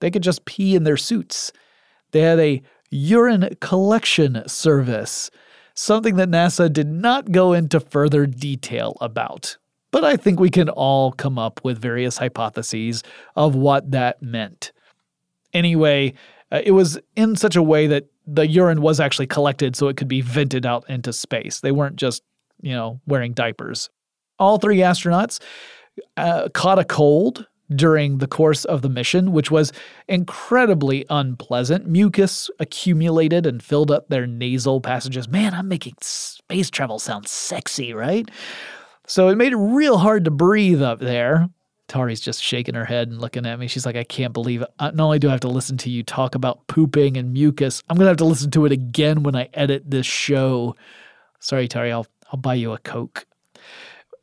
They 0.00 0.10
could 0.10 0.22
just 0.22 0.44
pee 0.44 0.74
in 0.74 0.84
their 0.84 0.96
suits. 0.96 1.52
They 2.10 2.20
had 2.20 2.38
a 2.38 2.62
urine 2.90 3.56
collection 3.60 4.42
service, 4.46 5.30
something 5.74 6.16
that 6.16 6.28
NASA 6.28 6.72
did 6.72 6.88
not 6.88 7.32
go 7.32 7.52
into 7.52 7.80
further 7.80 8.26
detail 8.26 8.96
about. 9.00 9.56
But 9.90 10.04
I 10.04 10.16
think 10.16 10.38
we 10.38 10.50
can 10.50 10.68
all 10.68 11.12
come 11.12 11.38
up 11.38 11.60
with 11.64 11.80
various 11.80 12.18
hypotheses 12.18 13.02
of 13.34 13.54
what 13.54 13.90
that 13.90 14.22
meant. 14.22 14.72
Anyway, 15.52 16.14
uh, 16.52 16.60
it 16.64 16.72
was 16.72 16.98
in 17.16 17.36
such 17.36 17.56
a 17.56 17.62
way 17.62 17.86
that 17.88 18.06
the 18.32 18.46
urine 18.46 18.80
was 18.80 19.00
actually 19.00 19.26
collected 19.26 19.76
so 19.76 19.88
it 19.88 19.96
could 19.96 20.08
be 20.08 20.20
vented 20.20 20.64
out 20.64 20.88
into 20.88 21.12
space. 21.12 21.60
They 21.60 21.72
weren't 21.72 21.96
just, 21.96 22.22
you 22.60 22.72
know, 22.72 23.00
wearing 23.06 23.32
diapers. 23.32 23.90
All 24.38 24.58
three 24.58 24.78
astronauts 24.78 25.40
uh, 26.16 26.48
caught 26.54 26.78
a 26.78 26.84
cold 26.84 27.46
during 27.74 28.18
the 28.18 28.26
course 28.26 28.64
of 28.64 28.82
the 28.82 28.88
mission, 28.88 29.32
which 29.32 29.50
was 29.50 29.72
incredibly 30.08 31.06
unpleasant. 31.08 31.86
Mucus 31.86 32.50
accumulated 32.58 33.46
and 33.46 33.62
filled 33.62 33.90
up 33.90 34.08
their 34.08 34.26
nasal 34.26 34.80
passages. 34.80 35.28
Man, 35.28 35.54
I'm 35.54 35.68
making 35.68 35.94
space 36.00 36.70
travel 36.70 36.98
sound 36.98 37.28
sexy, 37.28 37.92
right? 37.92 38.28
So 39.06 39.28
it 39.28 39.36
made 39.36 39.52
it 39.52 39.56
real 39.56 39.98
hard 39.98 40.24
to 40.24 40.30
breathe 40.30 40.82
up 40.82 41.00
there. 41.00 41.48
Tari's 41.90 42.20
just 42.20 42.40
shaking 42.40 42.76
her 42.76 42.84
head 42.84 43.08
and 43.08 43.20
looking 43.20 43.44
at 43.44 43.58
me. 43.58 43.66
She's 43.66 43.84
like, 43.84 43.96
I 43.96 44.04
can't 44.04 44.32
believe 44.32 44.62
it. 44.62 44.68
Not 44.78 45.00
only 45.00 45.18
do 45.18 45.26
I 45.26 45.32
have 45.32 45.40
to 45.40 45.48
listen 45.48 45.76
to 45.78 45.90
you 45.90 46.04
talk 46.04 46.36
about 46.36 46.64
pooping 46.68 47.16
and 47.16 47.32
mucus, 47.32 47.82
I'm 47.90 47.96
going 47.96 48.04
to 48.04 48.10
have 48.10 48.16
to 48.18 48.24
listen 48.24 48.52
to 48.52 48.64
it 48.64 48.70
again 48.70 49.24
when 49.24 49.34
I 49.34 49.48
edit 49.54 49.90
this 49.90 50.06
show. 50.06 50.76
Sorry, 51.40 51.66
Tari, 51.66 51.90
I'll, 51.90 52.06
I'll 52.32 52.38
buy 52.38 52.54
you 52.54 52.70
a 52.70 52.78
Coke. 52.78 53.26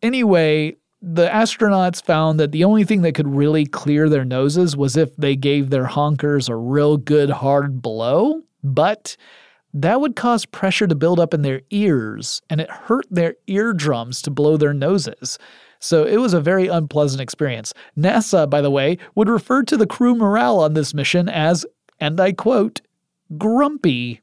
Anyway, 0.02 0.78
the 1.02 1.28
astronauts 1.28 2.02
found 2.02 2.40
that 2.40 2.54
the 2.54 2.64
only 2.64 2.86
thing 2.86 3.02
that 3.02 3.16
could 3.16 3.28
really 3.28 3.66
clear 3.66 4.08
their 4.08 4.24
noses 4.24 4.78
was 4.78 4.96
if 4.96 5.14
they 5.18 5.36
gave 5.36 5.70
their 5.70 5.88
honkers 5.88 6.48
a 6.48 6.56
real 6.56 6.96
good 6.96 7.30
hard 7.30 7.82
blow. 7.82 8.44
But 8.64 9.18
that 9.74 10.00
would 10.00 10.16
cause 10.16 10.46
pressure 10.46 10.88
to 10.88 10.96
build 10.96 11.20
up 11.20 11.34
in 11.34 11.42
their 11.42 11.64
ears, 11.72 12.42
and 12.50 12.62
it 12.62 12.72
hurt 12.72 13.08
their 13.12 13.36
eardrums 13.48 14.22
to 14.22 14.32
blow 14.32 14.56
their 14.56 14.74
noses. 14.74 15.38
So 15.80 16.04
it 16.04 16.18
was 16.18 16.34
a 16.34 16.42
very 16.42 16.68
unpleasant 16.68 17.22
experience. 17.22 17.74
NASA, 17.98 18.50
by 18.50 18.62
the 18.62 18.72
way, 18.72 18.98
would 19.16 19.30
refer 19.30 19.64
to 19.64 19.78
the 19.78 19.88
crew 19.88 20.16
morale 20.16 20.60
on 20.60 20.74
this 20.74 20.94
mission 20.94 21.30
as, 21.30 21.66
and 22.00 22.20
I 22.20 22.32
quote, 22.32 22.82
grumpy. 23.38 24.22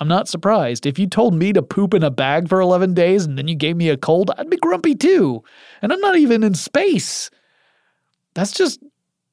I'm 0.00 0.08
not 0.08 0.28
surprised. 0.28 0.86
If 0.86 0.98
you 0.98 1.06
told 1.06 1.34
me 1.34 1.52
to 1.52 1.62
poop 1.62 1.94
in 1.94 2.02
a 2.02 2.10
bag 2.10 2.48
for 2.48 2.60
11 2.60 2.94
days 2.94 3.24
and 3.24 3.38
then 3.38 3.48
you 3.48 3.54
gave 3.54 3.76
me 3.76 3.88
a 3.88 3.96
cold, 3.96 4.30
I'd 4.36 4.50
be 4.50 4.56
grumpy 4.56 4.94
too. 4.94 5.42
And 5.80 5.92
I'm 5.92 6.00
not 6.00 6.16
even 6.16 6.42
in 6.42 6.54
space. 6.54 7.30
That's 8.34 8.52
just 8.52 8.80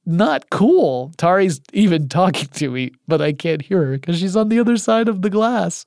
not 0.05 0.49
cool. 0.49 1.11
Tari's 1.17 1.61
even 1.73 2.07
talking 2.09 2.47
to 2.47 2.69
me, 2.69 2.91
but 3.07 3.21
I 3.21 3.33
can't 3.33 3.61
hear 3.61 3.85
her 3.85 3.91
because 3.93 4.19
she's 4.19 4.35
on 4.35 4.49
the 4.49 4.59
other 4.59 4.77
side 4.77 5.07
of 5.07 5.21
the 5.21 5.29
glass. 5.29 5.85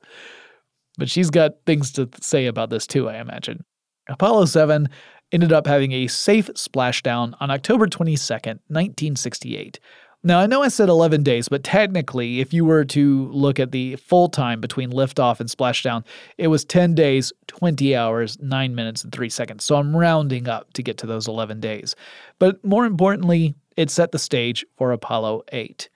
But 0.98 1.10
she's 1.10 1.30
got 1.30 1.52
things 1.66 1.92
to 1.92 2.08
say 2.20 2.46
about 2.46 2.70
this 2.70 2.86
too, 2.86 3.08
I 3.08 3.18
imagine. 3.18 3.64
Apollo 4.08 4.46
7 4.46 4.88
ended 5.34 5.52
up 5.52 5.66
having 5.66 5.90
a 5.92 6.06
safe 6.06 6.46
splashdown 6.54 7.34
on 7.40 7.50
October 7.50 7.88
22nd, 7.88 8.60
1968. 8.68 9.80
Now, 10.26 10.38
I 10.38 10.46
know 10.46 10.62
I 10.62 10.68
said 10.68 10.88
11 10.88 11.22
days, 11.22 11.48
but 11.50 11.64
technically, 11.64 12.40
if 12.40 12.54
you 12.54 12.64
were 12.64 12.84
to 12.86 13.28
look 13.30 13.60
at 13.60 13.72
the 13.72 13.96
full 13.96 14.28
time 14.28 14.60
between 14.60 14.90
liftoff 14.90 15.40
and 15.40 15.50
splashdown, 15.50 16.02
it 16.38 16.46
was 16.46 16.64
10 16.64 16.94
days, 16.94 17.30
20 17.48 17.94
hours, 17.94 18.38
9 18.40 18.74
minutes, 18.74 19.04
and 19.04 19.12
3 19.12 19.28
seconds. 19.28 19.64
So 19.64 19.74
I'm 19.76 19.94
rounding 19.94 20.48
up 20.48 20.72
to 20.74 20.82
get 20.82 20.96
to 20.98 21.06
those 21.06 21.28
11 21.28 21.60
days. 21.60 21.94
But 22.38 22.64
more 22.64 22.86
importantly, 22.86 23.54
it 23.76 23.90
set 23.90 24.12
the 24.12 24.18
stage 24.18 24.64
for 24.78 24.92
Apollo 24.92 25.42
8. 25.52 25.90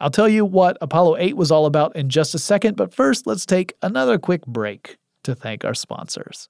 I'll 0.00 0.10
tell 0.10 0.28
you 0.28 0.44
what 0.44 0.78
Apollo 0.80 1.18
8 1.18 1.36
was 1.36 1.52
all 1.52 1.66
about 1.66 1.94
in 1.94 2.08
just 2.08 2.34
a 2.34 2.38
second, 2.38 2.76
but 2.76 2.94
first 2.94 3.26
let's 3.26 3.44
take 3.44 3.74
another 3.82 4.18
quick 4.18 4.46
break 4.46 4.96
to 5.24 5.34
thank 5.34 5.64
our 5.64 5.74
sponsors. 5.74 6.48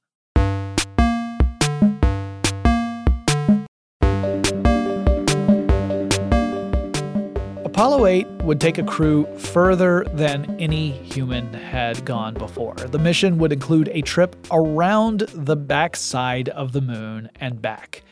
Apollo 7.79 8.07
8 8.07 8.27
would 8.43 8.61
take 8.61 8.79
a 8.79 8.83
crew 8.83 9.25
further 9.37 10.05
than 10.13 10.57
any 10.59 10.91
human 10.91 11.55
had 11.55 12.05
gone 12.05 12.35
before. 12.35 12.75
The 12.75 12.99
mission 12.99 13.39
would 13.39 13.53
include 13.53 13.89
a 13.93 14.01
trip 14.01 14.35
around 14.51 15.21
the 15.33 15.55
backside 15.55 16.49
of 16.49 16.73
the 16.73 16.81
moon 16.81 17.31
and 17.37 17.63
back. 17.63 18.03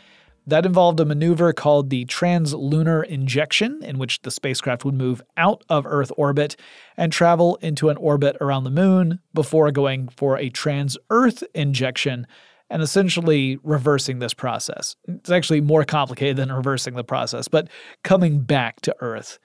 That 0.46 0.66
involved 0.66 1.00
a 1.00 1.04
maneuver 1.04 1.52
called 1.52 1.90
the 1.90 2.04
translunar 2.04 3.04
injection, 3.06 3.82
in 3.82 3.98
which 3.98 4.22
the 4.22 4.30
spacecraft 4.30 4.84
would 4.84 4.94
move 4.94 5.20
out 5.36 5.64
of 5.68 5.84
Earth 5.84 6.12
orbit 6.16 6.54
and 6.96 7.12
travel 7.12 7.56
into 7.56 7.88
an 7.88 7.96
orbit 7.96 8.36
around 8.40 8.62
the 8.62 8.70
moon 8.70 9.18
before 9.34 9.72
going 9.72 10.06
for 10.10 10.38
a 10.38 10.48
trans 10.48 10.96
Earth 11.10 11.42
injection 11.56 12.28
and 12.70 12.82
essentially 12.82 13.58
reversing 13.62 14.18
this 14.18 14.34
process. 14.34 14.96
It's 15.06 15.30
actually 15.30 15.60
more 15.60 15.84
complicated 15.84 16.36
than 16.36 16.52
reversing 16.52 16.94
the 16.94 17.04
process, 17.04 17.48
but 17.48 17.68
coming 18.02 18.40
back 18.40 18.80
to 18.82 18.94
Earth. 19.00 19.38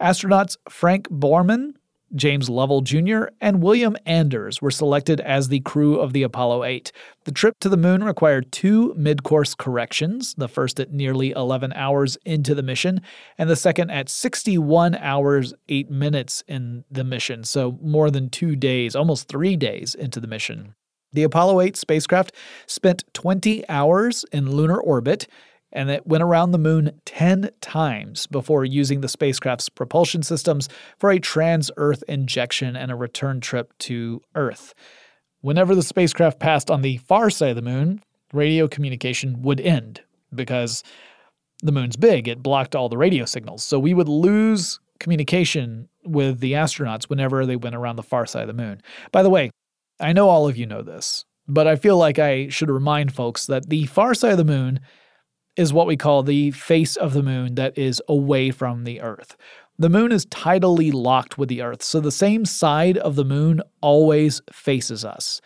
Astronauts 0.00 0.56
Frank 0.68 1.08
Borman, 1.08 1.74
James 2.14 2.50
Lovell 2.50 2.82
Jr., 2.82 3.24
and 3.40 3.62
William 3.62 3.96
Anders 4.04 4.60
were 4.60 4.70
selected 4.70 5.20
as 5.20 5.48
the 5.48 5.60
crew 5.60 5.98
of 5.98 6.12
the 6.12 6.22
Apollo 6.22 6.64
8. 6.64 6.92
The 7.24 7.32
trip 7.32 7.58
to 7.60 7.68
the 7.68 7.76
moon 7.76 8.04
required 8.04 8.52
two 8.52 8.92
mid 8.96 9.22
course 9.22 9.54
corrections, 9.54 10.34
the 10.36 10.48
first 10.48 10.78
at 10.80 10.92
nearly 10.92 11.30
11 11.30 11.72
hours 11.74 12.18
into 12.24 12.54
the 12.54 12.62
mission, 12.62 13.00
and 13.38 13.48
the 13.48 13.56
second 13.56 13.90
at 13.90 14.08
61 14.08 14.94
hours, 14.96 15.54
8 15.68 15.90
minutes 15.90 16.42
in 16.46 16.84
the 16.90 17.04
mission, 17.04 17.44
so 17.44 17.78
more 17.80 18.10
than 18.10 18.28
two 18.28 18.56
days, 18.56 18.94
almost 18.94 19.28
three 19.28 19.56
days 19.56 19.94
into 19.94 20.20
the 20.20 20.26
mission. 20.26 20.74
The 21.12 21.22
Apollo 21.22 21.60
8 21.60 21.76
spacecraft 21.76 22.32
spent 22.66 23.04
20 23.12 23.68
hours 23.68 24.24
in 24.32 24.50
lunar 24.50 24.80
orbit 24.80 25.28
and 25.72 25.90
it 25.90 26.06
went 26.06 26.22
around 26.22 26.52
the 26.52 26.58
moon 26.58 27.00
10 27.06 27.50
times 27.60 28.26
before 28.26 28.64
using 28.64 29.00
the 29.00 29.08
spacecraft's 29.08 29.68
propulsion 29.68 30.22
systems 30.22 30.68
for 30.98 31.10
a 31.10 31.18
trans 31.18 31.70
Earth 31.76 32.04
injection 32.08 32.76
and 32.76 32.90
a 32.90 32.96
return 32.96 33.40
trip 33.40 33.72
to 33.78 34.20
Earth. 34.34 34.74
Whenever 35.40 35.74
the 35.74 35.82
spacecraft 35.82 36.38
passed 36.38 36.70
on 36.70 36.82
the 36.82 36.98
far 36.98 37.30
side 37.30 37.50
of 37.50 37.56
the 37.56 37.62
moon, 37.62 38.02
radio 38.32 38.68
communication 38.68 39.42
would 39.42 39.60
end 39.60 40.02
because 40.34 40.84
the 41.62 41.72
moon's 41.72 41.96
big, 41.96 42.28
it 42.28 42.42
blocked 42.42 42.74
all 42.74 42.88
the 42.88 42.98
radio 42.98 43.24
signals. 43.24 43.64
So 43.64 43.78
we 43.78 43.94
would 43.94 44.08
lose 44.08 44.78
communication 45.00 45.88
with 46.04 46.40
the 46.40 46.52
astronauts 46.52 47.04
whenever 47.04 47.46
they 47.46 47.56
went 47.56 47.74
around 47.74 47.96
the 47.96 48.02
far 48.02 48.26
side 48.26 48.42
of 48.42 48.48
the 48.48 48.62
moon. 48.62 48.82
By 49.10 49.22
the 49.22 49.30
way, 49.30 49.50
I 50.00 50.12
know 50.12 50.28
all 50.28 50.48
of 50.48 50.56
you 50.56 50.66
know 50.66 50.82
this, 50.82 51.24
but 51.46 51.66
I 51.66 51.76
feel 51.76 51.96
like 51.96 52.18
I 52.18 52.48
should 52.48 52.70
remind 52.70 53.14
folks 53.14 53.46
that 53.46 53.68
the 53.68 53.86
far 53.86 54.14
side 54.14 54.32
of 54.32 54.38
the 54.38 54.44
moon 54.44 54.80
is 55.56 55.72
what 55.72 55.86
we 55.86 55.96
call 55.96 56.22
the 56.22 56.50
face 56.52 56.96
of 56.96 57.12
the 57.12 57.22
moon 57.22 57.54
that 57.56 57.76
is 57.76 58.02
away 58.08 58.50
from 58.50 58.84
the 58.84 59.00
Earth. 59.00 59.36
The 59.78 59.90
moon 59.90 60.12
is 60.12 60.26
tidally 60.26 60.92
locked 60.92 61.38
with 61.38 61.48
the 61.48 61.62
Earth, 61.62 61.82
so 61.82 62.00
the 62.00 62.10
same 62.10 62.44
side 62.44 62.98
of 62.98 63.16
the 63.16 63.24
moon 63.24 63.60
always 63.80 64.40
faces 64.50 65.04
us. 65.04 65.40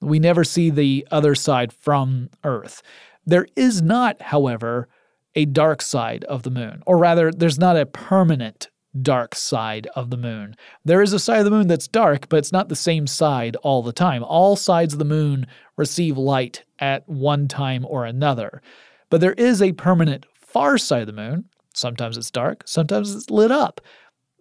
We 0.00 0.18
never 0.18 0.44
see 0.44 0.70
the 0.70 1.06
other 1.10 1.34
side 1.34 1.72
from 1.72 2.30
Earth. 2.44 2.82
There 3.26 3.46
is 3.56 3.82
not, 3.82 4.20
however, 4.20 4.88
a 5.34 5.44
dark 5.44 5.82
side 5.82 6.24
of 6.24 6.42
the 6.42 6.50
moon, 6.50 6.82
or 6.86 6.98
rather, 6.98 7.30
there's 7.30 7.58
not 7.58 7.76
a 7.76 7.86
permanent 7.86 8.68
dark 9.02 9.34
side 9.34 9.86
of 9.94 10.10
the 10.10 10.16
moon. 10.16 10.56
There 10.84 11.02
is 11.02 11.12
a 11.12 11.18
side 11.18 11.38
of 11.38 11.44
the 11.44 11.50
moon 11.50 11.68
that's 11.68 11.88
dark, 11.88 12.28
but 12.28 12.38
it's 12.38 12.52
not 12.52 12.68
the 12.68 12.76
same 12.76 13.06
side 13.06 13.56
all 13.56 13.82
the 13.82 13.92
time. 13.92 14.24
All 14.24 14.56
sides 14.56 14.92
of 14.92 14.98
the 14.98 15.04
moon 15.04 15.46
receive 15.76 16.16
light 16.16 16.64
at 16.78 17.08
one 17.08 17.48
time 17.48 17.84
or 17.86 18.04
another. 18.04 18.62
But 19.10 19.20
there 19.20 19.34
is 19.34 19.62
a 19.62 19.72
permanent 19.72 20.26
far 20.34 20.78
side 20.78 21.02
of 21.02 21.06
the 21.06 21.12
moon. 21.12 21.44
Sometimes 21.74 22.16
it's 22.16 22.30
dark, 22.30 22.64
sometimes 22.66 23.14
it's 23.14 23.30
lit 23.30 23.52
up, 23.52 23.80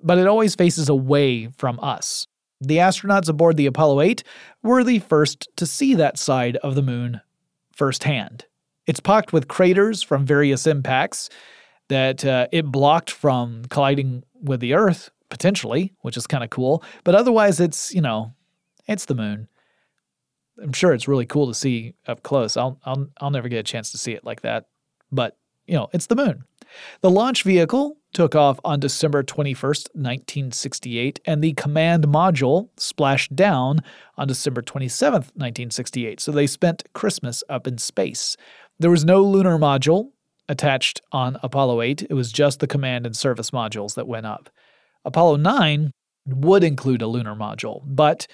but 0.02 0.18
it 0.18 0.28
always 0.28 0.56
faces 0.56 0.90
away 0.90 1.48
from 1.58 1.80
us. 1.82 2.26
The 2.60 2.78
astronauts 2.78 3.30
aboard 3.30 3.58
the 3.58 3.68
Apollo 3.68 4.02
8 4.02 4.24
were 4.64 4.84
the 4.84 5.00
first 5.00 5.48
to 5.58 5.68
see 5.68 5.94
that 5.94 6.18
side 6.18 6.58
of 6.58 6.74
the 6.74 6.82
moon 6.82 7.22
firsthand. 7.76 8.46
It's 8.88 9.00
pocked 9.00 9.34
with 9.34 9.48
craters 9.48 10.02
from 10.02 10.26
various 10.26 10.66
impacts 10.66 11.30
that 11.90 12.26
uh, 12.26 12.48
it 12.52 12.66
blocked 12.66 13.12
from 13.12 13.64
colliding 13.70 14.24
with 14.42 14.60
the 14.60 14.74
Earth, 14.74 15.10
potentially, 15.30 15.94
which 16.02 16.18
is 16.18 16.28
kind 16.28 16.44
of 16.44 16.50
cool. 16.50 16.84
But 17.04 17.16
otherwise, 17.16 17.60
it's, 17.60 17.94
you 17.94 18.02
know, 18.02 18.34
it's 18.88 19.06
the 19.06 19.16
moon. 19.16 19.48
I'm 20.62 20.74
sure 20.74 20.94
it's 20.94 21.08
really 21.08 21.26
cool 21.26 21.48
to 21.48 21.54
see 21.54 21.94
up 22.08 22.24
close. 22.24 22.58
I'll, 22.58 22.80
I'll, 22.86 23.08
I'll 23.22 23.32
never 23.32 23.48
get 23.48 23.60
a 23.60 23.64
chance 23.64 23.92
to 23.92 23.98
see 23.98 24.14
it 24.14 24.24
like 24.24 24.42
that. 24.42 24.66
But, 25.12 25.38
you 25.68 25.76
know, 25.76 25.90
it's 25.94 26.08
the 26.08 26.16
moon. 26.16 26.44
The 27.02 27.10
launch 27.10 27.44
vehicle 27.44 27.98
took 28.14 28.36
off 28.36 28.60
on 28.66 28.80
December 28.80 29.24
21st, 29.24 29.90
1968, 29.94 31.20
and 31.26 31.44
the 31.44 31.54
command 31.54 32.06
module 32.06 32.70
splashed 32.78 33.36
down 33.36 33.82
on 34.18 34.28
December 34.28 34.62
27th, 34.62 35.32
1968. 35.36 36.20
So 36.20 36.32
they 36.32 36.48
spent 36.48 36.84
Christmas 36.94 37.44
up 37.50 37.68
in 37.68 37.78
space. 37.78 38.36
There 38.80 38.92
was 38.92 39.06
no 39.06 39.24
lunar 39.24 39.58
module 39.58 40.12
attached 40.50 41.02
on 41.12 41.38
Apollo 41.44 41.82
8. 41.82 42.08
It 42.10 42.14
was 42.14 42.32
just 42.32 42.60
the 42.60 42.68
command 42.68 43.06
and 43.06 43.16
service 43.16 43.52
modules 43.52 43.96
that 43.96 44.08
went 44.08 44.26
up. 44.26 44.50
Apollo 45.06 45.38
9 45.38 45.92
would 46.28 46.64
include 46.64 47.02
a 47.02 47.08
lunar 47.08 47.36
module, 47.36 47.82
but 47.86 48.28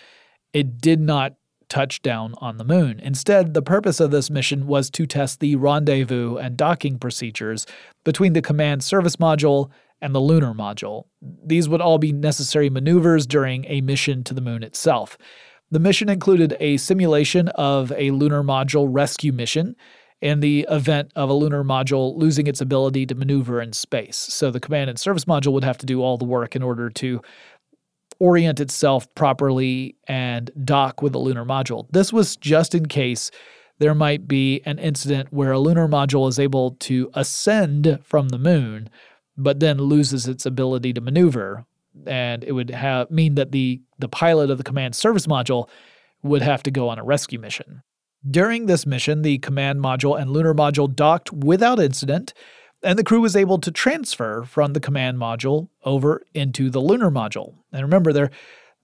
it 0.53 0.80
did 0.80 0.99
not 0.99 1.36
touch 1.70 2.01
down 2.01 2.36
on 2.38 2.57
the 2.57 2.64
moon. 2.64 2.99
Instead, 2.99 3.53
the 3.53 3.61
purpose 3.61 3.99
of 3.99 4.11
this 4.11 4.30
mission 4.30 4.68
was 4.68 4.89
to 4.91 5.07
test 5.07 5.39
the 5.39 5.55
rendezvous 5.55 6.38
and 6.38 6.55
docking 6.57 6.99
procedures 6.99 7.66
between 8.03 8.34
the 8.34 8.41
command 8.41 8.84
service 8.84 9.16
module 9.16 9.72
and 10.01 10.14
the 10.14 10.22
lunar 10.22 10.53
module. 10.53 11.05
These 11.22 11.70
would 11.70 11.82
all 11.82 11.97
be 11.97 12.11
necessary 12.11 12.70
maneuvers 12.70 13.26
during 13.26 13.66
a 13.66 13.82
mission 13.82 14.24
to 14.26 14.34
the 14.34 14.41
moon 14.41 14.61
itself. 14.61 15.18
The 15.72 15.80
mission 15.80 16.09
included 16.09 16.55
a 16.59 16.78
simulation 16.78 17.47
of 17.49 17.91
a 17.93 18.11
lunar 18.11 18.43
module 18.43 18.88
rescue 18.88 19.32
mission 19.32 19.76
in 20.24 20.39
the 20.39 20.65
event 20.69 21.11
of 21.17 21.30
a 21.30 21.34
lunar 21.34 21.65
module 21.65 22.15
losing 22.15 22.47
its 22.47 22.61
ability 22.61 23.05
to 23.05 23.13
maneuver 23.13 23.61
in 23.61 23.74
space. 23.74 24.15
So 24.15 24.51
the 24.51 24.59
command 24.61 24.89
and 24.89 24.97
service 24.97 25.26
module 25.26 25.51
would 25.51 25.65
have 25.65 25.78
to 25.80 25.86
do 25.86 26.01
all 26.01 26.17
the 26.17 26.24
work 26.24 26.55
in 26.55 26.63
order 26.63 26.89
to 26.89 27.21
orient 28.19 28.61
itself 28.61 29.13
properly 29.15 29.97
and 30.07 30.49
dock 30.63 31.01
with 31.01 31.11
the 31.11 31.19
lunar 31.19 31.43
module. 31.43 31.88
This 31.91 32.13
was 32.13 32.38
just 32.38 32.74
in 32.74 32.86
case 32.86 33.32
there 33.80 33.93
might 33.93 34.26
be 34.26 34.61
an 34.65 34.80
incident 34.80 35.34
where 35.34 35.51
a 35.51 35.59
lunar 35.59 35.89
module 35.89 36.30
is 36.30 36.39
able 36.39 36.71
to 36.80 37.11
ascend 37.15 37.99
from 38.01 38.30
the 38.30 38.39
moon 38.39 38.89
but 39.36 39.59
then 39.59 39.78
loses 39.78 40.26
its 40.26 40.45
ability 40.45 40.93
to 40.93 41.01
maneuver 41.01 41.65
and 42.07 42.45
it 42.45 42.53
would 42.53 42.69
have 42.69 43.11
mean 43.11 43.36
that 43.36 43.51
the 43.51 43.82
the 43.99 44.07
pilot 44.07 44.49
of 44.49 44.57
the 44.57 44.63
command 44.63 44.95
service 44.95 45.28
module 45.28 45.67
would 46.21 46.41
have 46.41 46.63
to 46.63 46.71
go 46.71 46.88
on 46.88 46.97
a 46.97 47.03
rescue 47.03 47.39
mission. 47.39 47.84
During 48.30 48.65
this 48.65 48.86
mission, 48.86 49.21
the 49.21 49.38
command 49.39 49.80
module 49.82 50.19
and 50.19 50.32
lunar 50.32 50.53
module 50.53 50.93
docked 50.93 51.32
without 51.34 51.80
incident, 51.80 52.34
and 52.82 52.97
the 52.97 53.03
crew 53.03 53.21
was 53.21 53.36
able 53.36 53.59
to 53.59 53.71
transfer 53.71 54.43
from 54.43 54.74
the 54.74 54.80
command 54.80 55.17
module 55.17 55.69
over 55.84 56.24
into 56.34 56.69
the 56.69 56.80
lunar 56.80 57.11
module. 57.11 57.55
And 57.71 57.82
remember, 57.82 58.13
they're 58.13 58.32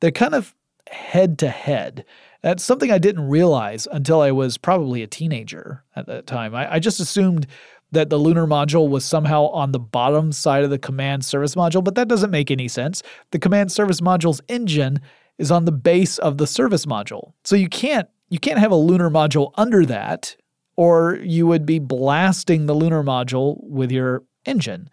they're 0.02 0.12
kind 0.12 0.36
of 0.36 0.56
head 0.90 1.38
to 1.40 1.50
head. 1.50 2.06
That's 2.42 2.64
something 2.64 2.92
I 2.92 2.98
didn't 2.98 3.28
realize 3.28 3.88
until 3.92 4.22
I 4.22 4.32
was 4.32 4.58
probably 4.58 5.04
a 5.04 5.08
teenager 5.08 5.84
at 5.96 6.08
that 6.08 6.26
time. 6.26 6.56
I, 6.56 6.76
I 6.76 6.80
just 6.80 7.00
assumed 7.00 7.48
that 7.92 8.10
the 8.10 8.18
lunar 8.18 8.48
module 8.48 8.90
was 8.90 9.04
somehow 9.04 9.48
on 9.48 9.72
the 9.72 9.80
bottom 9.80 10.32
side 10.32 10.64
of 10.64 10.70
the 10.70 10.78
command 10.78 11.26
service 11.26 11.56
module, 11.56 11.84
but 11.84 11.96
that 11.96 12.08
doesn't 12.08 12.32
make 12.32 12.52
any 12.52 12.68
sense. 12.68 13.04
The 13.32 13.40
command 13.40 13.72
service 13.72 14.00
module's 14.00 14.42
engine 14.48 15.02
is 15.38 15.52
on 15.52 15.66
the 15.66 15.72
base 15.72 16.18
of 16.18 16.38
the 16.38 16.48
service 16.48 16.86
module. 16.86 17.34
So 17.44 17.56
you 17.56 17.68
can't 17.68 18.08
you 18.30 18.40
can't 18.40 18.60
have 18.60 18.72
a 18.72 18.76
lunar 18.76 19.10
module 19.10 19.52
under 19.56 19.86
that, 19.86 20.36
or 20.76 21.20
you 21.24 21.48
would 21.48 21.66
be 21.66 21.80
blasting 21.80 22.66
the 22.66 22.76
lunar 22.76 23.04
module 23.04 23.58
with 23.64 23.92
your 23.92 24.24
engine. 24.46 24.90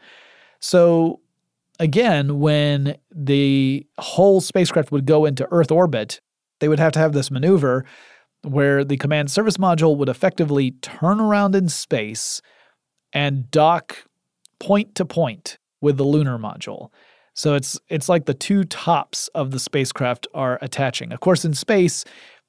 So, 0.58 1.20
again, 1.78 2.40
when 2.40 2.96
the 3.14 3.86
whole 3.98 4.40
spacecraft 4.40 4.90
would 4.90 5.06
go 5.06 5.24
into 5.24 5.46
Earth 5.50 5.70
orbit, 5.70 6.20
they 6.60 6.68
would 6.68 6.80
have 6.80 6.92
to 6.92 6.98
have 6.98 7.12
this 7.12 7.30
maneuver 7.30 7.84
where 8.42 8.84
the 8.84 8.96
command 8.96 9.30
service 9.30 9.56
module 9.56 9.96
would 9.96 10.08
effectively 10.08 10.72
turn 10.82 11.20
around 11.20 11.54
in 11.54 11.68
space 11.68 12.40
and 13.12 13.50
dock 13.50 14.06
point 14.58 14.94
to 14.94 15.04
point 15.04 15.58
with 15.80 15.96
the 15.96 16.04
lunar 16.04 16.38
module. 16.38 16.90
So 17.34 17.54
it's 17.54 17.78
it's 17.88 18.08
like 18.08 18.24
the 18.24 18.34
two 18.34 18.64
tops 18.64 19.28
of 19.34 19.50
the 19.50 19.58
spacecraft 19.58 20.26
are 20.32 20.58
attaching. 20.62 21.12
Of 21.12 21.20
course, 21.20 21.44
in 21.44 21.52
space, 21.52 22.04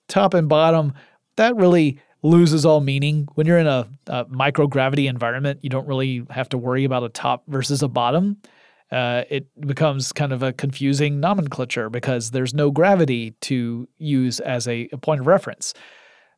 top 0.07 0.33
and 0.33 0.49
bottom, 0.49 0.93
that 1.35 1.55
really 1.55 1.99
loses 2.23 2.65
all 2.65 2.81
meaning. 2.81 3.27
When 3.35 3.47
you're 3.47 3.59
in 3.59 3.67
a, 3.67 3.87
a 4.07 4.25
microgravity 4.25 5.07
environment, 5.09 5.59
you 5.61 5.69
don't 5.69 5.87
really 5.87 6.25
have 6.29 6.49
to 6.49 6.57
worry 6.57 6.83
about 6.83 7.03
a 7.03 7.09
top 7.09 7.43
versus 7.47 7.83
a 7.83 7.87
bottom. 7.87 8.37
Uh, 8.91 9.23
it 9.29 9.47
becomes 9.61 10.13
kind 10.13 10.31
of 10.31 10.41
a 10.41 10.53
confusing 10.53 11.19
nomenclature 11.19 11.89
because 11.89 12.31
there's 12.31 12.53
no 12.53 12.71
gravity 12.71 13.31
to 13.41 13.87
use 13.97 14.39
as 14.39 14.67
a, 14.67 14.87
a 14.91 14.97
point 14.97 15.19
of 15.19 15.27
reference. 15.27 15.73